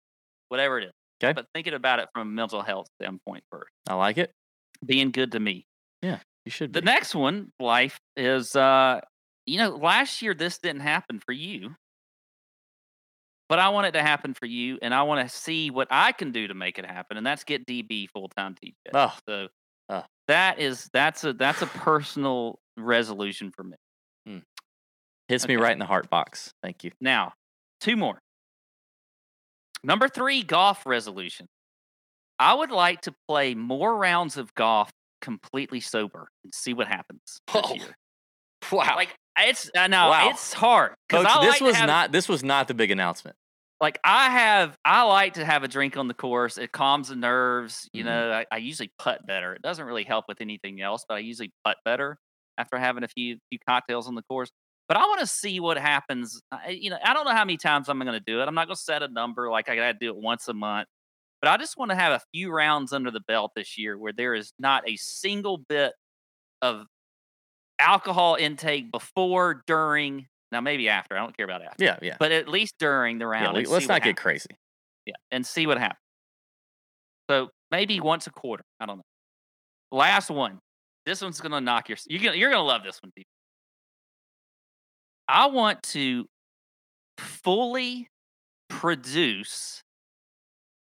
whatever 0.49 0.80
it 0.80 0.86
is. 0.86 0.93
'Kay. 1.20 1.34
But 1.34 1.47
thinking 1.53 1.74
about 1.74 1.99
it 1.99 2.10
from 2.14 2.28
a 2.28 2.32
mental 2.32 2.62
health 2.62 2.88
standpoint 3.01 3.43
first. 3.51 3.74
I 3.89 3.95
like 3.95 4.18
it 4.18 4.32
Being 4.86 5.12
good 5.12 5.34
to 5.34 5.39
me. 5.39 5.66
Yeah, 6.01 6.20
you 6.45 6.51
should 6.51 6.74
The 6.74 6.82
next 6.82 7.14
one, 7.14 7.51
life, 7.60 7.99
is 8.16 8.55
uh, 8.55 9.01
you 9.45 9.57
know, 9.57 9.76
last 9.76 10.22
year 10.22 10.34
this 10.34 10.60
didn't 10.60 10.82
happen 10.82 11.20
for 11.20 11.34
you. 11.34 11.76
But 13.49 13.57
I 13.59 13.69
want 13.69 13.87
it 13.87 13.91
to 13.93 14.01
happen 14.03 14.33
for 14.35 14.45
you, 14.45 14.77
and 14.81 14.93
I 14.93 15.01
want 15.03 15.27
to 15.27 15.35
see 15.35 15.71
what 15.71 15.87
I 15.89 16.11
can 16.11 16.31
do 16.31 16.47
to 16.47 16.53
make 16.53 16.77
it 16.77 16.85
happen, 16.85 17.17
and 17.17 17.25
that's 17.25 17.43
get 17.43 17.65
DB 17.65 18.07
full 18.09 18.29
time 18.29 18.55
TJ. 18.63 18.73
Oh. 18.93 19.15
So 19.27 19.47
Oh. 19.91 20.05
that 20.27 20.59
is 20.59 20.87
that's 20.93 21.23
a 21.23 21.33
that's 21.33 21.63
a 21.63 21.65
personal 21.65 22.59
resolution 22.77 23.51
for 23.51 23.63
me. 23.63 23.75
Hmm. 24.27 24.37
hits 25.27 25.47
me 25.47 25.55
right 25.55 25.73
in 25.73 25.79
the 25.79 25.85
heart 25.87 26.11
box 26.11 26.51
thank 26.61 26.83
you 26.83 26.91
Now, 27.01 27.33
two 27.81 27.97
more. 27.97 28.19
Number 29.83 30.07
three, 30.07 30.43
golf 30.43 30.85
resolution. 30.85 31.47
I 32.37 32.53
would 32.53 32.69
like 32.69 33.01
to 33.01 33.13
play 33.27 33.55
more 33.55 33.97
rounds 33.97 34.37
of 34.37 34.53
golf 34.53 34.91
completely 35.21 35.79
sober 35.79 36.29
and 36.43 36.53
see 36.53 36.73
what 36.73 36.87
happens 36.87 37.39
Oh, 37.53 37.75
wow 38.71 38.95
Like 38.95 39.15
it's 39.38 39.69
I 39.75 39.88
know 39.88 40.09
Wow. 40.09 40.30
it's 40.30 40.53
hard 40.53 40.93
Coach, 41.09 41.23
this 41.41 41.53
like 41.53 41.61
was 41.61 41.75
have- 41.75 41.88
not 41.88 42.11
this 42.11 42.27
was 42.30 42.43
not 42.43 42.67
the 42.67 42.73
big 42.73 42.91
announcement 42.91 43.36
like 43.82 43.97
I 44.03 44.30
have 44.32 44.77
I 44.84 45.03
like 45.03 45.36
to 45.36 45.45
have 45.45 45.63
a 45.63 45.67
drink 45.69 45.95
on 45.95 46.09
the 46.09 46.13
course. 46.13 46.57
It 46.57 46.73
calms 46.73 47.07
the 47.07 47.15
nerves. 47.15 47.88
You 47.93 48.03
Mhm. 48.03 48.07
know, 48.07 48.32
I, 48.34 48.45
I 48.51 48.57
usually 48.57 48.91
putt 48.99 49.25
better. 49.25 49.53
It 49.53 49.61
doesn't 49.61 49.86
really 49.86 50.03
help 50.03 50.25
with 50.27 50.41
anything 50.41 50.82
else, 50.82 51.05
but 51.07 51.15
I 51.15 51.19
usually 51.19 51.53
putt 51.63 51.77
better 51.86 52.17
after 52.57 52.77
having 52.77 53.05
a 53.05 53.07
few 53.07 53.38
few 53.49 53.57
cocktails 53.65 54.05
on 54.09 54.15
the 54.15 54.21
course. 54.23 54.51
But 54.89 54.97
I 54.97 55.01
want 55.05 55.21
to 55.21 55.27
see 55.27 55.61
what 55.61 55.77
happens. 55.77 56.41
I, 56.51 56.71
you 56.71 56.89
know, 56.89 56.97
I 57.05 57.13
don't 57.13 57.23
know 57.23 57.32
how 57.32 57.45
many 57.45 57.55
times 57.55 57.88
I'm 57.88 57.97
going 57.99 58.11
to 58.11 58.19
do 58.19 58.41
it. 58.41 58.49
I'm 58.49 58.53
not 58.55 58.67
going 58.67 58.75
to 58.75 58.82
set 58.82 59.01
a 59.01 59.07
number 59.07 59.49
like 59.49 59.69
I 59.69 59.77
got 59.77 59.93
to 59.93 59.97
do 59.97 60.09
it 60.09 60.17
once 60.17 60.49
a 60.49 60.53
month. 60.53 60.89
But 61.41 61.49
I 61.49 61.55
just 61.55 61.77
want 61.77 61.91
to 61.91 61.95
have 61.95 62.11
a 62.11 62.21
few 62.34 62.51
rounds 62.51 62.91
under 62.91 63.11
the 63.11 63.21
belt 63.21 63.53
this 63.55 63.77
year 63.77 63.97
where 63.97 64.11
there 64.11 64.36
is 64.36 64.51
not 64.59 64.84
a 64.89 64.97
single 64.97 65.57
bit 65.57 65.93
of 66.61 66.86
alcohol 67.80 68.36
intake 68.36 68.91
before, 68.91 69.63
during, 69.65 70.27
now 70.51 70.61
maybe 70.61 70.89
after. 70.89 71.15
I 71.15 71.19
don't 71.19 71.36
care 71.36 71.45
about 71.45 71.63
after 71.63 71.84
yeah 71.84 71.97
yeah, 72.01 72.17
but 72.19 72.32
at 72.32 72.47
least 72.47 72.75
during 72.80 73.17
the 73.17 73.27
round. 73.27 73.57
yeah 73.57 73.71
let's 73.71 73.88
not 73.88 74.01
get 74.01 74.09
happens. 74.09 74.19
crazy 74.19 74.49
Yeah, 75.05 75.13
and 75.32 75.45
see 75.45 75.67
what 75.67 75.77
happens. 75.77 75.99
So 77.30 77.49
maybe 77.71 77.99
once 77.99 78.27
a 78.27 78.32
quarter. 78.32 78.63
I 78.80 78.86
don't 78.86 78.97
know. 78.97 79.03
Last 79.91 80.30
one. 80.30 80.59
This 81.05 81.21
one's 81.21 81.39
gonna 81.41 81.61
knock 81.61 81.89
your. 81.89 81.97
You're 82.07 82.21
gonna 82.21 82.38
you're 82.38 82.51
gonna 82.51 82.63
love 82.63 82.84
this 82.84 82.99
one, 83.01 83.11
people. 83.15 83.30
I 85.27 85.45
want 85.47 85.82
to 85.84 86.25
fully 87.17 88.07
produce 88.69 89.84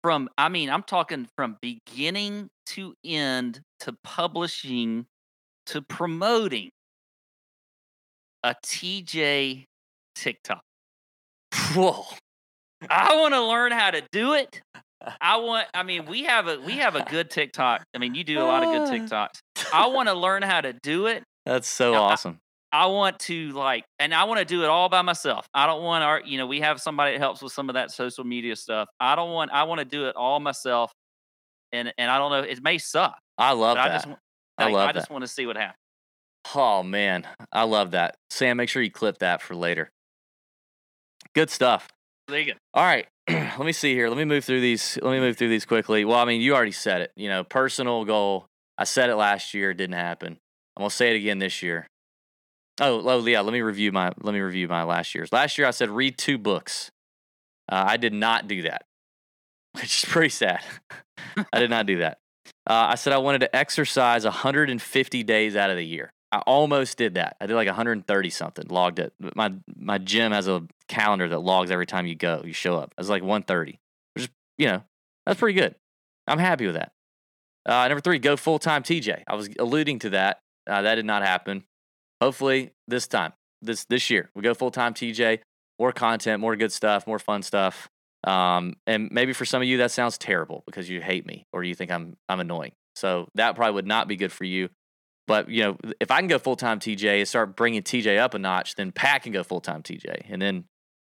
from 0.01 0.29
I 0.37 0.49
mean, 0.49 0.69
I'm 0.69 0.83
talking 0.83 1.27
from 1.35 1.57
beginning 1.61 2.49
to 2.67 2.93
end 3.03 3.61
to 3.81 3.95
publishing 4.03 5.05
to 5.67 5.81
promoting 5.81 6.69
a 8.43 8.55
TJ 8.63 9.65
TikTok. 10.15 10.61
Whoa. 11.73 12.05
I 12.89 13.17
want 13.17 13.33
to 13.33 13.43
learn 13.43 13.71
how 13.71 13.91
to 13.91 14.01
do 14.11 14.33
it. 14.33 14.61
I 15.21 15.37
want 15.37 15.67
I 15.73 15.83
mean, 15.83 16.05
we 16.05 16.23
have 16.23 16.47
a 16.47 16.59
we 16.59 16.73
have 16.73 16.95
a 16.95 17.03
good 17.03 17.29
TikTok. 17.29 17.85
I 17.95 17.97
mean, 17.99 18.15
you 18.15 18.23
do 18.23 18.39
a 18.39 18.43
lot 18.43 18.63
of 18.63 18.69
good 18.69 18.81
ah. 18.81 19.27
TikToks. 19.27 19.71
I 19.73 19.87
want 19.87 20.09
to 20.09 20.13
learn 20.13 20.41
how 20.41 20.61
to 20.61 20.73
do 20.73 21.07
it. 21.07 21.23
That's 21.45 21.67
so 21.67 21.93
Now, 21.93 22.03
awesome. 22.03 22.39
I 22.71 22.85
want 22.87 23.17
to 23.21 23.51
like, 23.51 23.85
and 23.97 24.13
I 24.13 24.25
want 24.25 24.39
to 24.39 24.45
do 24.45 24.63
it 24.63 24.69
all 24.69 24.89
by 24.89 25.01
myself. 25.01 25.47
I 25.53 25.65
don't 25.65 25.81
want 25.83 26.03
our, 26.03 26.21
you 26.23 26.37
know, 26.37 26.45
we 26.45 26.59
have 26.61 26.79
somebody 26.79 27.13
that 27.13 27.19
helps 27.19 27.41
with 27.41 27.51
some 27.51 27.69
of 27.69 27.73
that 27.73 27.91
social 27.91 28.23
media 28.23 28.55
stuff. 28.55 28.89
I 28.99 29.15
don't 29.15 29.31
want, 29.31 29.51
I 29.51 29.63
want 29.63 29.79
to 29.79 29.85
do 29.85 30.05
it 30.05 30.15
all 30.15 30.39
myself. 30.39 30.91
And 31.71 31.93
and 31.97 32.09
I 32.11 32.17
don't 32.17 32.31
know, 32.31 32.41
it 32.41 32.61
may 32.63 32.77
suck. 32.77 33.17
I 33.37 33.53
love 33.53 33.77
that. 33.77 33.91
I 33.91 33.93
just, 33.95 34.07
wa- 34.07 34.17
I 34.57 34.69
love 34.69 34.89
I 34.89 34.91
just 34.91 35.07
that. 35.07 35.13
want 35.13 35.23
to 35.23 35.27
see 35.27 35.45
what 35.45 35.55
happens. 35.55 35.77
Oh 36.55 36.83
man, 36.83 37.27
I 37.51 37.63
love 37.63 37.91
that. 37.91 38.15
Sam, 38.29 38.57
make 38.57 38.69
sure 38.69 38.81
you 38.81 38.91
clip 38.91 39.19
that 39.19 39.41
for 39.41 39.55
later. 39.55 39.91
Good 41.35 41.49
stuff. 41.49 41.87
There 42.27 42.39
you 42.39 42.53
go. 42.53 42.59
All 42.73 42.83
right, 42.83 43.07
let 43.29 43.59
me 43.59 43.71
see 43.71 43.93
here. 43.93 44.07
Let 44.09 44.17
me 44.17 44.25
move 44.25 44.45
through 44.45 44.61
these. 44.61 44.97
Let 45.01 45.11
me 45.11 45.19
move 45.19 45.37
through 45.37 45.49
these 45.49 45.65
quickly. 45.65 46.05
Well, 46.05 46.17
I 46.17 46.25
mean, 46.25 46.41
you 46.41 46.55
already 46.55 46.71
said 46.71 47.01
it. 47.01 47.11
You 47.15 47.29
know, 47.29 47.43
personal 47.43 48.05
goal. 48.05 48.47
I 48.77 48.83
said 48.85 49.09
it 49.09 49.15
last 49.15 49.53
year. 49.53 49.71
It 49.71 49.75
didn't 49.75 49.95
happen. 49.95 50.37
I'm 50.75 50.81
gonna 50.81 50.89
say 50.89 51.13
it 51.13 51.17
again 51.17 51.39
this 51.39 51.61
year. 51.61 51.87
Oh, 52.79 53.01
oh 53.07 53.25
yeah. 53.25 53.41
Let 53.41 53.53
me 53.53 53.61
review 53.61 53.91
my. 53.91 54.11
Let 54.21 54.33
me 54.33 54.39
review 54.39 54.67
my 54.67 54.83
last 54.83 55.13
year's. 55.13 55.31
Last 55.31 55.57
year 55.57 55.67
I 55.67 55.71
said 55.71 55.89
read 55.89 56.17
two 56.17 56.37
books. 56.37 56.91
Uh, 57.67 57.83
I 57.87 57.97
did 57.97 58.13
not 58.13 58.47
do 58.47 58.63
that, 58.63 58.85
which 59.73 60.03
is 60.03 60.09
pretty 60.09 60.29
sad. 60.29 60.61
I 61.53 61.59
did 61.59 61.69
not 61.69 61.85
do 61.85 61.99
that. 61.99 62.17
Uh, 62.65 62.87
I 62.89 62.95
said 62.95 63.13
I 63.13 63.17
wanted 63.17 63.39
to 63.39 63.55
exercise 63.55 64.25
150 64.25 65.23
days 65.23 65.55
out 65.55 65.69
of 65.69 65.75
the 65.75 65.85
year. 65.85 66.11
I 66.31 66.39
almost 66.39 66.97
did 66.97 67.15
that. 67.15 67.37
I 67.41 67.47
did 67.47 67.55
like 67.55 67.67
130 67.67 68.29
something. 68.29 68.65
Logged 68.69 68.99
it. 68.99 69.13
My 69.35 69.53
my 69.75 69.97
gym 69.97 70.31
has 70.31 70.47
a 70.47 70.63
calendar 70.87 71.27
that 71.29 71.39
logs 71.39 71.71
every 71.71 71.85
time 71.85 72.05
you 72.05 72.15
go, 72.15 72.43
you 72.45 72.53
show 72.53 72.77
up. 72.77 72.93
I 72.97 73.01
was 73.01 73.09
like 73.09 73.23
130, 73.23 73.79
which 74.13 74.25
is 74.25 74.29
you 74.57 74.67
know 74.67 74.83
that's 75.25 75.39
pretty 75.39 75.59
good. 75.59 75.75
I'm 76.27 76.39
happy 76.39 76.65
with 76.65 76.75
that. 76.75 76.91
Uh, 77.65 77.87
number 77.87 78.01
three, 78.01 78.19
go 78.19 78.37
full 78.37 78.59
time 78.59 78.83
TJ. 78.83 79.23
I 79.27 79.35
was 79.35 79.49
alluding 79.59 79.99
to 79.99 80.11
that. 80.11 80.39
Uh, 80.67 80.83
that 80.83 80.95
did 80.95 81.05
not 81.05 81.23
happen. 81.23 81.63
Hopefully 82.21 82.71
this 82.87 83.07
time, 83.07 83.33
this 83.61 83.85
this 83.85 84.09
year, 84.09 84.29
we 84.35 84.41
go 84.41 84.53
full 84.53 84.71
time 84.71 84.93
TJ. 84.93 85.39
More 85.79 85.91
content, 85.93 86.41
more 86.41 86.55
good 86.57 86.73
stuff, 86.73 87.07
more 87.07 87.19
fun 87.19 87.41
stuff. 87.41 87.89
Um, 88.25 88.75
and 88.85 89.09
maybe 89.11 89.31
for 89.31 89.45
some 89.45 89.61
of 89.61 89.67
you 89.67 89.77
that 89.77 89.91
sounds 89.91 90.17
terrible 90.17 90.63
because 90.65 90.89
you 90.89 90.99
hate 90.99 91.25
me 91.25 91.45
or 91.53 91.63
you 91.63 91.73
think 91.73 91.89
I'm 91.89 92.17
I'm 92.27 92.39
annoying. 92.39 92.73
So 92.95 93.29
that 93.35 93.55
probably 93.55 93.75
would 93.75 93.87
not 93.87 94.07
be 94.07 94.17
good 94.17 94.31
for 94.31 94.43
you. 94.43 94.69
But 95.29 95.47
you 95.47 95.61
know, 95.61 95.77
if 95.99 96.09
I 96.09 96.17
can 96.17 96.27
go 96.27 96.39
full 96.39 96.55
time 96.55 96.79
TJ 96.79 97.19
and 97.19 97.27
start 97.27 97.55
bringing 97.55 97.83
TJ 97.83 98.17
up 98.17 98.33
a 98.33 98.39
notch, 98.39 98.73
then 98.73 98.91
Pat 98.91 99.21
can 99.21 99.31
go 99.31 99.43
full 99.43 99.61
time 99.61 99.83
TJ, 99.83 100.25
and 100.27 100.41
then 100.41 100.65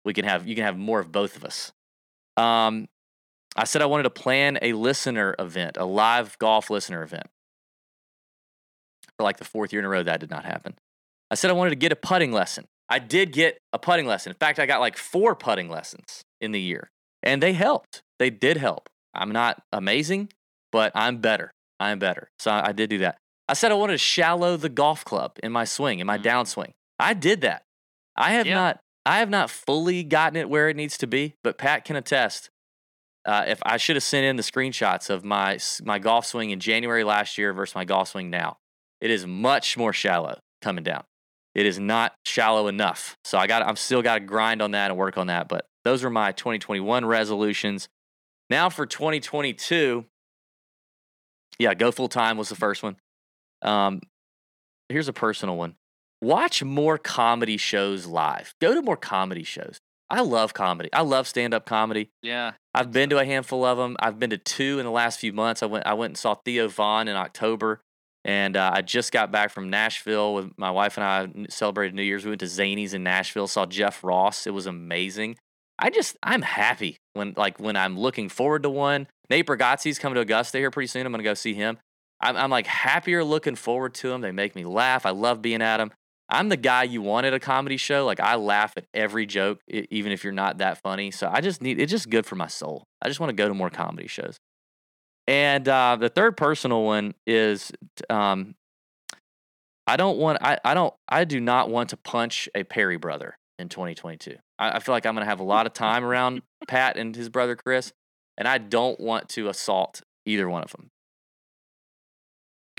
we 0.04 0.12
can 0.12 0.24
have 0.24 0.48
you 0.48 0.56
can 0.56 0.64
have 0.64 0.76
more 0.76 0.98
of 0.98 1.12
both 1.12 1.36
of 1.36 1.44
us. 1.44 1.72
Um, 2.36 2.88
I 3.54 3.62
said 3.62 3.82
I 3.82 3.86
wanted 3.86 4.02
to 4.02 4.10
plan 4.10 4.58
a 4.62 4.72
listener 4.72 5.36
event, 5.38 5.76
a 5.76 5.84
live 5.84 6.36
golf 6.40 6.70
listener 6.70 7.04
event. 7.04 7.28
For 9.16 9.22
like 9.22 9.36
the 9.36 9.44
fourth 9.44 9.72
year 9.72 9.78
in 9.78 9.86
a 9.86 9.88
row, 9.88 10.02
that 10.02 10.18
did 10.18 10.30
not 10.30 10.44
happen. 10.44 10.74
I 11.30 11.36
said 11.36 11.48
I 11.50 11.54
wanted 11.54 11.70
to 11.70 11.76
get 11.76 11.92
a 11.92 11.96
putting 11.96 12.32
lesson. 12.32 12.66
I 12.88 12.98
did 12.98 13.32
get 13.32 13.60
a 13.72 13.78
putting 13.78 14.06
lesson. 14.08 14.30
In 14.30 14.36
fact, 14.36 14.58
I 14.58 14.66
got 14.66 14.80
like 14.80 14.96
four 14.96 15.36
putting 15.36 15.68
lessons 15.68 16.24
in 16.40 16.50
the 16.50 16.60
year, 16.60 16.90
and 17.22 17.40
they 17.40 17.52
helped. 17.52 18.02
They 18.18 18.30
did 18.30 18.56
help. 18.56 18.88
I'm 19.14 19.30
not 19.30 19.62
amazing, 19.72 20.32
but 20.72 20.90
I'm 20.96 21.18
better. 21.18 21.52
I'm 21.78 22.00
better. 22.00 22.28
So 22.40 22.50
I 22.50 22.70
I 22.70 22.72
did 22.72 22.90
do 22.90 22.98
that. 22.98 23.19
I 23.50 23.54
said 23.54 23.72
I 23.72 23.74
wanted 23.74 23.94
to 23.94 23.98
shallow 23.98 24.56
the 24.56 24.68
golf 24.68 25.04
club 25.04 25.36
in 25.42 25.50
my 25.50 25.64
swing, 25.64 25.98
in 25.98 26.06
my 26.06 26.18
Mm. 26.18 26.22
downswing. 26.22 26.72
I 27.00 27.14
did 27.14 27.40
that. 27.40 27.64
I 28.16 28.30
have 28.32 28.46
Yeah. 28.46 28.54
not. 28.54 28.80
I 29.04 29.18
have 29.18 29.28
not 29.30 29.50
fully 29.50 30.04
gotten 30.04 30.36
it 30.36 30.48
where 30.48 30.68
it 30.68 30.76
needs 30.76 30.96
to 30.98 31.06
be, 31.06 31.34
but 31.42 31.58
Pat 31.58 31.84
can 31.84 31.96
attest. 31.96 32.50
Uh, 33.24 33.44
if 33.48 33.58
I 33.64 33.76
should 33.76 33.96
have 33.96 34.02
sent 34.04 34.24
in 34.24 34.36
the 34.36 34.42
screenshots 34.42 35.10
of 35.10 35.24
my 35.24 35.58
my 35.82 35.98
golf 35.98 36.26
swing 36.26 36.50
in 36.50 36.60
January 36.60 37.02
last 37.02 37.36
year 37.38 37.52
versus 37.52 37.74
my 37.74 37.84
golf 37.84 38.10
swing 38.10 38.30
now, 38.30 38.58
it 39.00 39.10
is 39.10 39.26
much 39.26 39.76
more 39.76 39.92
shallow 39.92 40.40
coming 40.62 40.84
down. 40.84 41.04
It 41.54 41.66
is 41.66 41.78
not 41.80 42.14
shallow 42.24 42.68
enough. 42.68 43.16
So 43.24 43.36
I 43.36 43.46
got 43.48 43.62
I'm 43.62 43.76
still 43.76 44.00
got 44.02 44.14
to 44.14 44.20
grind 44.20 44.62
on 44.62 44.70
that 44.70 44.90
and 44.92 44.96
work 44.98 45.18
on 45.18 45.26
that. 45.26 45.48
But 45.48 45.66
those 45.82 46.04
were 46.04 46.10
my 46.10 46.30
2021 46.30 47.04
resolutions. 47.04 47.88
Now 48.48 48.68
for 48.70 48.86
2022, 48.86 50.06
yeah, 51.58 51.74
go 51.74 51.90
full 51.90 52.08
time 52.08 52.36
was 52.36 52.48
the 52.48 52.54
first 52.56 52.82
one. 52.82 52.96
Um, 53.62 54.00
here's 54.88 55.08
a 55.08 55.12
personal 55.12 55.56
one. 55.56 55.74
Watch 56.22 56.62
more 56.62 56.98
comedy 56.98 57.56
shows 57.56 58.06
live. 58.06 58.54
Go 58.60 58.74
to 58.74 58.82
more 58.82 58.96
comedy 58.96 59.44
shows. 59.44 59.78
I 60.10 60.22
love 60.22 60.52
comedy. 60.52 60.90
I 60.92 61.02
love 61.02 61.28
stand 61.28 61.54
up 61.54 61.64
comedy. 61.64 62.10
Yeah. 62.22 62.52
I've 62.74 62.90
been 62.90 63.10
to 63.10 63.18
a 63.18 63.24
handful 63.24 63.64
of 63.64 63.78
them. 63.78 63.96
I've 64.00 64.18
been 64.18 64.30
to 64.30 64.38
two 64.38 64.78
in 64.78 64.84
the 64.84 64.90
last 64.90 65.20
few 65.20 65.32
months. 65.32 65.62
I 65.62 65.66
went. 65.66 65.86
I 65.86 65.94
went 65.94 66.10
and 66.10 66.18
saw 66.18 66.34
Theo 66.34 66.68
Von 66.68 67.08
in 67.08 67.16
October, 67.16 67.80
and 68.24 68.56
uh, 68.56 68.72
I 68.74 68.82
just 68.82 69.12
got 69.12 69.30
back 69.30 69.50
from 69.50 69.70
Nashville 69.70 70.34
with 70.34 70.50
my 70.58 70.70
wife 70.70 70.98
and 70.98 71.04
I 71.04 71.46
celebrated 71.48 71.94
New 71.94 72.02
Year's. 72.02 72.24
We 72.24 72.30
went 72.30 72.40
to 72.40 72.46
Zanies 72.46 72.92
in 72.92 73.02
Nashville. 73.02 73.46
Saw 73.46 73.66
Jeff 73.66 74.02
Ross. 74.02 74.46
It 74.46 74.52
was 74.52 74.66
amazing. 74.66 75.36
I 75.78 75.90
just 75.90 76.16
I'm 76.22 76.42
happy 76.42 76.98
when 77.14 77.34
like 77.36 77.58
when 77.58 77.76
I'm 77.76 77.98
looking 77.98 78.28
forward 78.28 78.64
to 78.64 78.70
one. 78.70 79.06
Nate 79.30 79.46
Bargatze's 79.46 79.98
coming 79.98 80.16
to 80.16 80.20
Augusta 80.20 80.58
here 80.58 80.70
pretty 80.70 80.88
soon. 80.88 81.06
I'm 81.06 81.12
gonna 81.12 81.22
go 81.22 81.34
see 81.34 81.54
him. 81.54 81.78
I'm, 82.20 82.36
I'm 82.36 82.50
like 82.50 82.66
happier 82.66 83.24
looking 83.24 83.56
forward 83.56 83.94
to 83.94 84.08
them. 84.08 84.20
They 84.20 84.32
make 84.32 84.54
me 84.54 84.64
laugh. 84.64 85.06
I 85.06 85.10
love 85.10 85.42
being 85.42 85.62
at 85.62 85.78
them. 85.78 85.92
I'm 86.28 86.48
the 86.48 86.56
guy 86.56 86.84
you 86.84 87.02
want 87.02 87.26
at 87.26 87.34
a 87.34 87.40
comedy 87.40 87.76
show. 87.76 88.04
Like 88.04 88.20
I 88.20 88.36
laugh 88.36 88.74
at 88.76 88.86
every 88.94 89.26
joke, 89.26 89.60
even 89.68 90.12
if 90.12 90.22
you're 90.22 90.32
not 90.32 90.58
that 90.58 90.80
funny. 90.80 91.10
So 91.10 91.28
I 91.30 91.40
just 91.40 91.60
need 91.60 91.80
it's 91.80 91.90
just 91.90 92.08
good 92.08 92.24
for 92.24 92.36
my 92.36 92.46
soul. 92.46 92.84
I 93.02 93.08
just 93.08 93.18
want 93.18 93.30
to 93.30 93.34
go 93.34 93.48
to 93.48 93.54
more 93.54 93.70
comedy 93.70 94.06
shows. 94.06 94.38
And 95.26 95.68
uh, 95.68 95.96
the 95.98 96.08
third 96.08 96.36
personal 96.36 96.84
one 96.84 97.14
is 97.26 97.72
um, 98.08 98.54
I 99.86 99.96
don't 99.96 100.18
want 100.18 100.38
I, 100.40 100.58
I 100.64 100.74
don't 100.74 100.94
I 101.08 101.24
do 101.24 101.40
not 101.40 101.68
want 101.68 101.90
to 101.90 101.96
punch 101.96 102.48
a 102.54 102.62
Perry 102.62 102.96
brother 102.96 103.36
in 103.58 103.68
2022. 103.68 104.36
I, 104.58 104.76
I 104.76 104.78
feel 104.78 104.94
like 104.94 105.06
I'm 105.06 105.14
gonna 105.14 105.26
have 105.26 105.40
a 105.40 105.44
lot 105.44 105.66
of 105.66 105.72
time 105.72 106.04
around 106.04 106.42
Pat 106.68 106.96
and 106.96 107.14
his 107.14 107.28
brother 107.28 107.56
Chris, 107.56 107.92
and 108.38 108.46
I 108.46 108.58
don't 108.58 109.00
want 109.00 109.28
to 109.30 109.48
assault 109.48 110.02
either 110.26 110.48
one 110.48 110.62
of 110.62 110.70
them. 110.70 110.90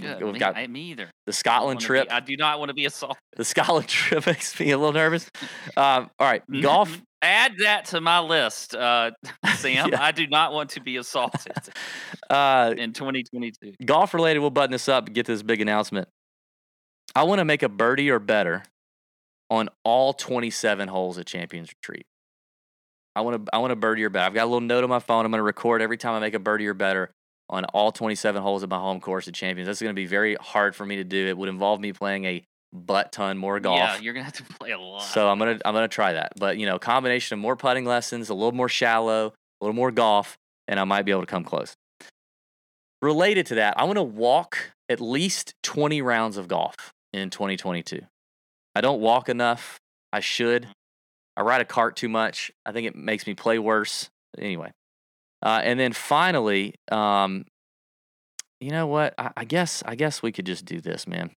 Good. 0.02 0.24
We've 0.24 0.34
me, 0.34 0.40
got 0.40 0.56
I, 0.58 0.68
me 0.68 0.92
either. 0.92 1.10
the 1.26 1.34
Scotland 1.34 1.78
wanna 1.78 1.86
trip. 1.88 2.08
Be, 2.10 2.12
I 2.14 2.20
do 2.20 2.36
not 2.38 2.60
want 2.60 2.70
to 2.70 2.74
be 2.76 2.86
assaulted. 2.86 3.22
the 3.36 3.46
Scotland 3.46 3.88
trip 3.90 4.26
makes 4.26 4.60
me 4.60 4.72
a 4.72 4.78
little 4.78 4.94
nervous. 4.94 5.30
Um, 5.78 6.10
all 6.20 6.28
right, 6.28 6.44
golf. 6.62 7.02
Add 7.24 7.58
that 7.60 7.86
to 7.86 8.02
my 8.02 8.20
list, 8.20 8.74
uh, 8.76 9.12
Sam. 9.56 9.90
Yeah. 9.92 10.04
I 10.04 10.12
do 10.12 10.26
not 10.28 10.54
want 10.54 10.72
to 10.72 10.82
be 10.82 10.98
assaulted 10.98 11.54
Uh, 12.30 12.74
in 12.78 12.94
2022. 12.94 13.74
golf 13.86 14.14
related, 14.16 14.40
we'll 14.40 14.50
button 14.50 14.72
this 14.72 14.90
up 14.90 15.06
and 15.06 15.14
get 15.14 15.28
this 15.28 15.44
big 15.44 15.62
announcement. 15.62 16.08
I 17.14 17.24
want 17.24 17.40
to 17.40 17.46
make 17.46 17.62
a 17.62 17.70
birdie 17.70 18.10
or 18.10 18.18
better 18.20 18.64
on 19.52 19.70
all 19.84 20.14
27 20.14 20.88
holes 20.88 21.18
at 21.20 21.26
Champions 21.28 21.70
Retreat. 21.70 22.06
I 23.16 23.22
want 23.22 23.46
to 23.46 23.56
I 23.56 23.58
want 23.60 23.74
a 23.74 23.76
birdie 23.76 24.04
or 24.06 24.10
better. 24.10 24.26
I've 24.26 24.34
got 24.34 24.44
a 24.44 24.46
little 24.46 24.62
note 24.62 24.84
on 24.84 24.90
my 24.90 25.00
phone. 25.00 25.26
I'm 25.26 25.32
going 25.32 25.40
to 25.40 25.44
record 25.44 25.82
every 25.82 25.98
time 25.98 26.14
I 26.16 26.20
make 26.22 26.34
a 26.34 26.40
birdie 26.40 26.66
or 26.68 26.74
better 26.74 27.12
on 27.52 27.66
all 27.66 27.92
27 27.92 28.42
holes 28.42 28.64
at 28.64 28.70
my 28.70 28.80
home 28.80 29.00
course 29.00 29.28
at 29.28 29.34
Champions. 29.34 29.68
That's 29.68 29.82
going 29.82 29.94
to 29.94 30.00
be 30.00 30.08
very 30.08 30.36
hard 30.36 30.76
for 30.76 30.86
me 30.86 30.96
to 30.96 31.04
do. 31.04 31.28
It 31.28 31.38
would 31.38 31.50
involve 31.50 31.80
me 31.80 31.94
playing 31.94 32.26
a 32.26 32.44
butt 32.74 33.12
ton 33.12 33.38
more 33.38 33.60
golf. 33.60 33.78
Yeah, 33.78 33.98
you're 34.00 34.14
gonna 34.14 34.24
have 34.24 34.34
to 34.34 34.44
play 34.60 34.72
a 34.72 34.80
lot. 34.80 35.04
So 35.04 35.30
I'm 35.30 35.38
gonna 35.38 35.60
I'm 35.66 35.74
gonna 35.74 35.88
try 35.88 36.14
that. 36.14 36.34
But 36.38 36.58
you 36.58 36.66
know, 36.66 36.80
combination 36.80 37.36
of 37.36 37.42
more 37.42 37.56
putting 37.56 37.86
lessons, 37.86 38.30
a 38.30 38.34
little 38.34 38.54
more 38.54 38.70
shallow, 38.70 39.28
a 39.28 39.64
little 39.64 39.76
more 39.76 39.92
golf, 39.92 40.38
and 40.68 40.80
I 40.80 40.84
might 40.86 41.04
be 41.04 41.12
able 41.12 41.22
to 41.22 41.28
come 41.28 41.44
close. 41.44 41.76
Related 43.02 43.48
to 43.48 43.56
that, 43.56 43.80
I 43.80 43.84
want 43.84 43.98
to 43.98 44.04
walk 44.04 44.72
at 44.88 45.02
least 45.02 45.56
20 45.64 46.02
rounds 46.02 46.38
of 46.38 46.48
golf 46.48 46.76
in 47.14 47.30
2022. 47.30 48.02
I 48.76 48.82
don't 48.82 49.02
walk 49.02 49.28
enough. 49.28 49.80
I 50.14 50.20
should. 50.20 50.64
Mm. 50.64 50.72
I 51.38 51.42
ride 51.42 51.62
a 51.62 51.66
cart 51.66 51.96
too 51.96 52.10
much. 52.10 52.52
I 52.66 52.72
think 52.72 52.88
it 52.88 52.96
makes 52.96 53.26
me 53.26 53.34
play 53.34 53.58
worse. 53.58 54.10
Anyway, 54.38 54.72
uh, 55.44 55.62
and 55.64 55.80
then 55.80 55.94
finally, 55.94 56.76
um, 56.92 57.46
you 58.60 58.70
know 58.70 58.88
what? 58.88 59.14
I, 59.18 59.32
I 59.38 59.44
guess 59.46 59.82
I 59.86 59.96
guess 59.96 60.22
we 60.22 60.32
could 60.32 60.46
just 60.46 60.66
do 60.66 60.82
this, 60.82 61.08
man. 61.08 61.32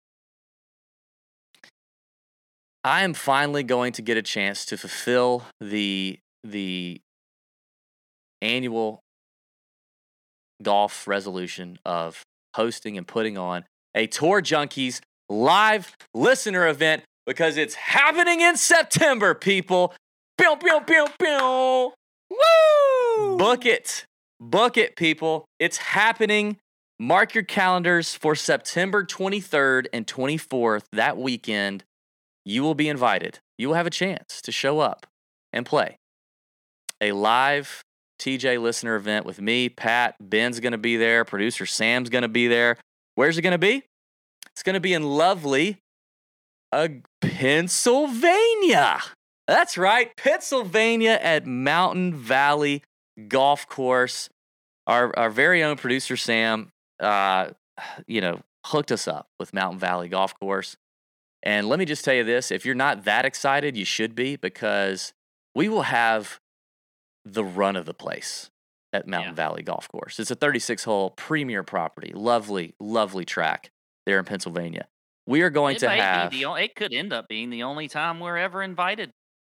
I 2.84 3.04
am 3.04 3.14
finally 3.14 3.64
going 3.64 3.94
to 3.94 4.02
get 4.02 4.18
a 4.18 4.22
chance 4.22 4.66
to 4.66 4.78
fulfill 4.78 5.44
the 5.62 6.20
the 6.44 7.02
annual 8.42 9.00
golf 10.62 11.08
resolution 11.08 11.80
of 11.86 12.24
hosting 12.56 12.98
and 12.98 13.08
putting 13.08 13.38
on 13.38 13.64
a 13.96 14.08
Tour 14.08 14.42
Junkies 14.42 15.00
live 15.30 15.96
listener 16.14 16.68
event 16.68 17.04
because 17.26 17.56
it's 17.56 17.76
happening 17.76 18.42
in 18.42 18.58
September, 18.58 19.34
people. 19.34 19.94
Pew, 20.38 20.56
pew, 20.58 20.82
pew, 20.82 21.08
pew. 21.20 21.94
Woo! 22.34 23.38
Book 23.38 23.66
it. 23.66 24.06
Book 24.40 24.78
it, 24.78 24.96
people. 24.96 25.46
It's 25.60 25.78
happening. 25.78 26.58
Mark 27.00 27.34
your 27.34 27.44
calendars 27.44 28.14
for 28.14 28.36
September 28.36 29.04
23rd 29.04 29.88
and 29.94 30.06
24th, 30.06 30.84
that 30.92 31.18
weekend. 31.18 31.84
You 32.46 32.64
will 32.64 32.76
be 32.76 32.90
invited. 32.90 33.40
You 33.58 33.70
will 33.70 33.76
have 33.76 33.88
a 33.88 33.92
chance 33.92 34.42
to 34.42 34.52
show 34.52 34.80
up 34.80 35.08
and 35.52 35.66
play 35.66 35.98
a 37.02 37.12
live 37.12 37.84
TJ 38.20 38.62
listener 38.62 38.96
event 38.96 39.26
with 39.26 39.42
me, 39.42 39.70
Pat. 39.70 40.16
Ben's 40.20 40.60
going 40.60 40.72
to 40.72 40.78
be 40.78 40.98
there. 40.98 41.26
Producer 41.26 41.66
Sam's 41.66 42.10
going 42.10 42.22
to 42.22 42.28
be 42.28 42.48
there. 42.48 42.78
Where's 43.16 43.38
it 43.38 43.42
going 43.42 43.52
to 43.52 43.58
be? 43.58 43.84
It's 44.52 44.64
going 44.64 44.76
to 44.76 44.80
be 44.80 44.94
in 44.94 45.04
lovely 45.04 45.80
uh, 46.72 46.88
Pennsylvania. 47.22 49.00
That's 49.48 49.78
right, 49.78 50.16
Pennsylvania 50.16 51.20
at 51.22 51.46
Mountain 51.46 52.16
Valley 52.16 52.84
Golf 53.28 53.68
Course. 53.68 54.30
Our 54.88 55.18
our 55.18 55.30
very 55.30 55.64
own 55.64 55.78
producer 55.78 56.18
Sam, 56.18 56.72
uh, 57.00 57.50
you 58.08 58.22
know, 58.22 58.42
hooked 58.66 58.92
us 58.92 59.08
up 59.08 59.28
with 59.40 59.54
Mountain 59.54 59.80
Valley 59.80 60.08
Golf 60.08 60.38
Course. 60.40 60.78
And 61.42 61.68
let 61.68 61.78
me 61.78 61.86
just 61.86 62.06
tell 62.06 62.14
you 62.14 62.24
this: 62.24 62.52
if 62.52 62.66
you're 62.66 62.76
not 62.76 63.04
that 63.04 63.26
excited, 63.26 63.76
you 63.76 63.86
should 63.86 64.16
be 64.16 64.36
because 64.38 65.14
we 65.56 65.68
will 65.68 65.84
have 65.84 66.40
the 67.26 67.44
run 67.44 67.76
of 67.76 67.86
the 67.86 67.94
place 67.94 68.50
at 68.94 69.08
Mountain 69.08 69.32
Yeah. 69.32 69.36
Valley 69.36 69.64
Golf 69.64 69.88
Course. 69.90 70.20
It's 70.20 70.32
a 70.32 70.36
36 70.36 70.84
hole 70.84 71.10
premier 71.12 71.64
property, 71.64 72.12
lovely, 72.14 72.76
lovely 72.80 73.26
track 73.26 73.72
there 74.06 74.20
in 74.20 74.26
Pennsylvania. 74.26 74.88
We 75.26 75.42
are 75.42 75.50
going 75.50 75.78
it 75.78 75.80
to 75.80 75.90
have. 75.90 76.32
the 76.32 76.44
it 76.58 76.76
could 76.76 76.94
end 76.94 77.14
up 77.14 77.28
being 77.28 77.50
the 77.50 77.64
only 77.64 77.88
time 77.88 78.20
we're 78.20 78.38
ever 78.38 78.62
invited 78.62 79.12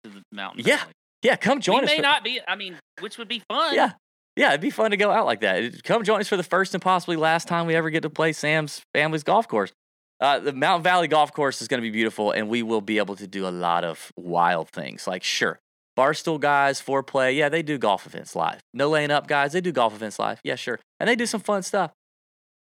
to 0.04 0.10
the 0.10 0.22
mountain. 0.32 0.64
Yeah. 0.66 0.84
Yeah, 1.22 1.36
come 1.38 1.62
join 1.62 1.80
we 1.80 1.84
us. 1.86 1.90
may 1.92 1.96
for- 1.98 2.02
not 2.02 2.24
be. 2.24 2.40
I 2.48 2.56
mean, 2.56 2.78
which 3.00 3.18
would 3.18 3.28
be 3.30 3.42
fun. 3.50 3.76
Yeah. 3.76 3.94
Yeah, 4.36 4.50
it'd 4.50 4.62
be 4.62 4.72
fun 4.72 4.92
to 4.92 4.98
go 4.98 5.12
out 5.12 5.26
like 5.26 5.42
that. 5.42 5.84
Come 5.84 6.04
join 6.04 6.20
us 6.20 6.28
for 6.28 6.38
the 6.38 6.44
first 6.44 6.74
and 6.74 6.82
possibly 6.82 7.16
last 7.16 7.48
time 7.48 7.68
we 7.68 7.76
ever 7.76 7.90
get 7.92 8.02
to 8.02 8.10
play 8.10 8.34
Sam's 8.34 8.82
family's 8.94 9.24
golf 9.24 9.48
course. 9.48 9.72
Uh, 10.20 10.40
the 10.40 10.54
Mountain 10.54 10.84
Valley 10.84 11.08
Golf 11.08 11.34
Course 11.34 11.62
is 11.62 11.68
going 11.68 11.80
to 11.80 11.82
be 11.82 11.92
beautiful, 11.92 12.32
and 12.32 12.48
we 12.48 12.64
will 12.64 12.82
be 12.82 12.98
able 12.98 13.16
to 13.18 13.28
do 13.28 13.46
a 13.46 13.50
lot 13.52 13.84
of 13.84 14.12
wild 14.18 14.70
things. 14.70 15.06
Like, 15.06 15.22
sure, 15.22 15.60
Barstool 15.98 16.40
guys, 16.40 16.80
Fore 16.80 17.04
Play, 17.04 17.34
yeah, 17.34 17.50
they 17.50 17.62
do 17.62 17.78
golf 17.78 18.06
events 18.08 18.36
live. 18.36 18.60
No 18.74 18.90
laying 18.90 19.12
up 19.12 19.28
guys, 19.28 19.52
they 19.52 19.60
do 19.62 19.72
golf 19.72 19.94
events 19.94 20.18
live. 20.20 20.40
Yeah, 20.44 20.56
sure, 20.56 20.80
and 21.00 21.10
they 21.10 21.16
do 21.16 21.26
some 21.26 21.42
fun 21.42 21.62
stuff. 21.62 21.92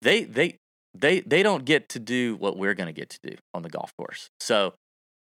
They 0.02 0.26
they 0.26 0.58
they 0.94 1.22
they 1.22 1.42
don't 1.42 1.64
get 1.64 1.90
to 1.90 2.00
do 2.00 2.36
what 2.36 2.58
we're 2.58 2.74
going 2.74 2.94
to 2.94 3.00
get 3.00 3.10
to 3.12 3.20
do 3.24 3.36
on 3.54 3.62
the 3.64 3.70
golf 3.70 3.94
course. 3.98 4.30
So 4.42 4.74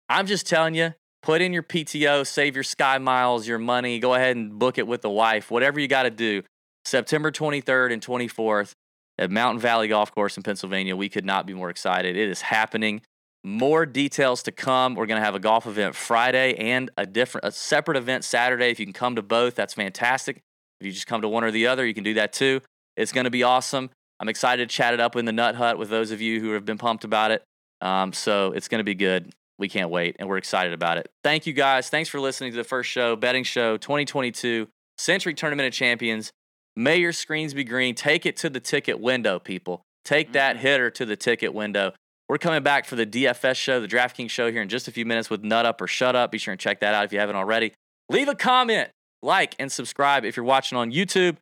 I'm 0.09 0.27
just 0.27 0.47
telling 0.47 0.75
you, 0.75 0.95
put 1.23 1.41
in 1.41 1.53
your 1.53 1.63
PTO, 1.63 2.27
save 2.27 2.55
your 2.55 2.65
sky 2.65 2.99
miles, 2.99 3.47
your 3.47 3.59
money, 3.59 3.99
go 3.99 4.15
ahead 4.15 4.37
and 4.37 4.59
book 4.59 4.79
it 4.79 4.87
with 4.87 5.03
the 5.03 5.11
wife, 5.11 5.51
whatever 5.51 5.81
you 5.81 5.89
got 5.89 6.05
to 6.05 6.11
do. 6.11 6.43
September 6.85 7.31
23rd 7.31 7.93
and 7.93 8.03
24th 8.05 8.73
at 9.19 9.31
Mountain 9.31 9.61
Valley 9.61 9.89
Golf 9.89 10.15
Course 10.15 10.37
in 10.37 10.43
Pennsylvania. 10.43 10.97
We 10.97 11.09
could 11.09 11.25
not 11.25 11.47
be 11.47 11.55
more 11.55 11.71
excited. 11.71 12.17
It 12.17 12.29
is 12.29 12.41
happening. 12.41 13.03
More 13.45 13.87
details 13.87 14.43
to 14.45 14.53
come. 14.53 14.95
We're 14.95 15.07
going 15.07 15.21
to 15.21 15.25
have 15.25 15.35
a 15.35 15.41
golf 15.41 15.67
event 15.67 15.95
Friday 15.95 16.55
and 16.55 16.91
a 16.97 17.07
different, 17.07 17.47
a 17.47 17.53
separate 17.53 17.97
event 17.97 18.25
Saturday. 18.25 18.71
If 18.71 18.81
you 18.81 18.87
can 18.87 18.93
come 18.93 19.17
to 19.17 19.23
both, 19.23 19.55
that's 19.55 19.75
fantastic. 19.75 20.41
If 20.81 20.87
you 20.87 20.93
just 20.93 21.07
come 21.07 21.23
to 21.23 21.29
one 21.29 21.45
or 21.45 21.51
the 21.51 21.67
other, 21.67 21.87
you 21.87 21.95
can 21.95 22.05
do 22.05 22.15
that 22.15 22.33
too. 22.33 22.61
It's 22.97 23.13
going 23.13 23.25
to 23.25 23.31
be 23.31 23.43
awesome. 23.43 23.91
I'm 24.21 24.29
excited 24.29 24.69
to 24.69 24.75
chat 24.75 24.95
it 24.95 25.01
up 25.01 25.15
in 25.15 25.25
the 25.25 25.33
Nut 25.33 25.55
Hut 25.55 25.79
with 25.79 25.91
those 25.91 26.11
of 26.11 26.21
you 26.21 26.41
who 26.41 26.53
have 26.53 26.65
been 26.65 26.79
pumped 26.79 27.05
about 27.05 27.31
it. 27.31 27.43
Um, 27.81 28.13
so 28.13 28.53
it's 28.53 28.67
going 28.67 28.81
to 28.81 28.85
be 28.85 28.95
good. 28.95 29.33
We 29.59 29.69
can't 29.69 29.91
wait, 29.91 30.17
and 30.19 30.29
we're 30.29 30.37
excited 30.39 30.73
about 30.73 30.99
it. 30.99 31.11
Thank 31.25 31.47
you 31.47 31.53
guys. 31.53 31.89
Thanks 31.89 32.09
for 32.09 32.21
listening 32.21 32.53
to 32.53 32.57
the 32.57 32.65
first 32.65 32.89
show, 32.91 33.17
betting 33.17 33.43
show 33.45 33.77
2022, 33.77 34.69
Sentry 34.99 35.35
Tournament 35.35 35.67
of 35.67 35.73
Champions. 35.73 36.31
May 36.77 36.99
your 36.99 37.13
screens 37.13 37.55
be 37.55 37.65
green. 37.65 37.97
Take 37.97 38.25
it 38.25 38.37
to 38.39 38.51
the 38.51 38.61
ticket 38.61 39.01
window, 39.01 39.41
people. 39.41 39.83
Take 40.05 40.33
that 40.33 40.57
Mhm. 40.57 40.61
hitter 40.61 40.91
to 40.93 41.05
the 41.05 41.17
ticket 41.17 41.53
window. 41.53 41.93
We're 42.29 42.39
coming 42.39 42.63
back 42.63 42.85
for 42.85 42.95
the 42.95 43.07
DFS 43.07 43.57
show, 43.57 43.81
the 43.81 43.89
DraftKings 43.89 44.31
show 44.31 44.51
here 44.53 44.63
in 44.63 44.69
just 44.69 44.87
a 44.87 44.93
few 44.93 45.05
minutes 45.05 45.29
with 45.29 45.43
Nut 45.43 45.67
Up 45.67 45.81
or 45.81 45.87
Shut 45.89 46.15
Up. 46.15 46.31
Be 46.31 46.39
sure 46.39 46.53
and 46.53 46.61
check 46.61 46.79
that 46.81 46.95
out 46.95 47.05
if 47.05 47.13
you 47.13 47.19
haven't 47.19 47.37
already. 47.37 47.73
Leave 48.09 48.29
a 48.29 48.35
comment, 48.35 48.91
like, 49.23 49.57
and 49.59 49.73
subscribe 49.73 50.25
if 50.25 50.37
you're 50.37 50.45
watching 50.45 50.79
on 50.79 50.93
YouTube. 50.93 51.37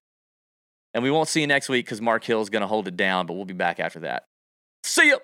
And 0.95 1.03
we 1.03 1.11
won't 1.11 1.29
see 1.29 1.43
you 1.43 1.47
next 1.47 1.69
week 1.69 1.85
because 1.85 2.01
Mark 2.01 2.25
Hill 2.25 2.41
is 2.41 2.49
going 2.49 2.62
to 2.62 2.67
hold 2.67 2.89
it 2.89 2.97
down, 2.97 3.27
but 3.27 3.35
we'll 3.35 3.45
be 3.45 3.53
back 3.53 3.79
after 3.79 4.01
that. 4.01 4.25
See 4.85 5.11
ya. 5.11 5.19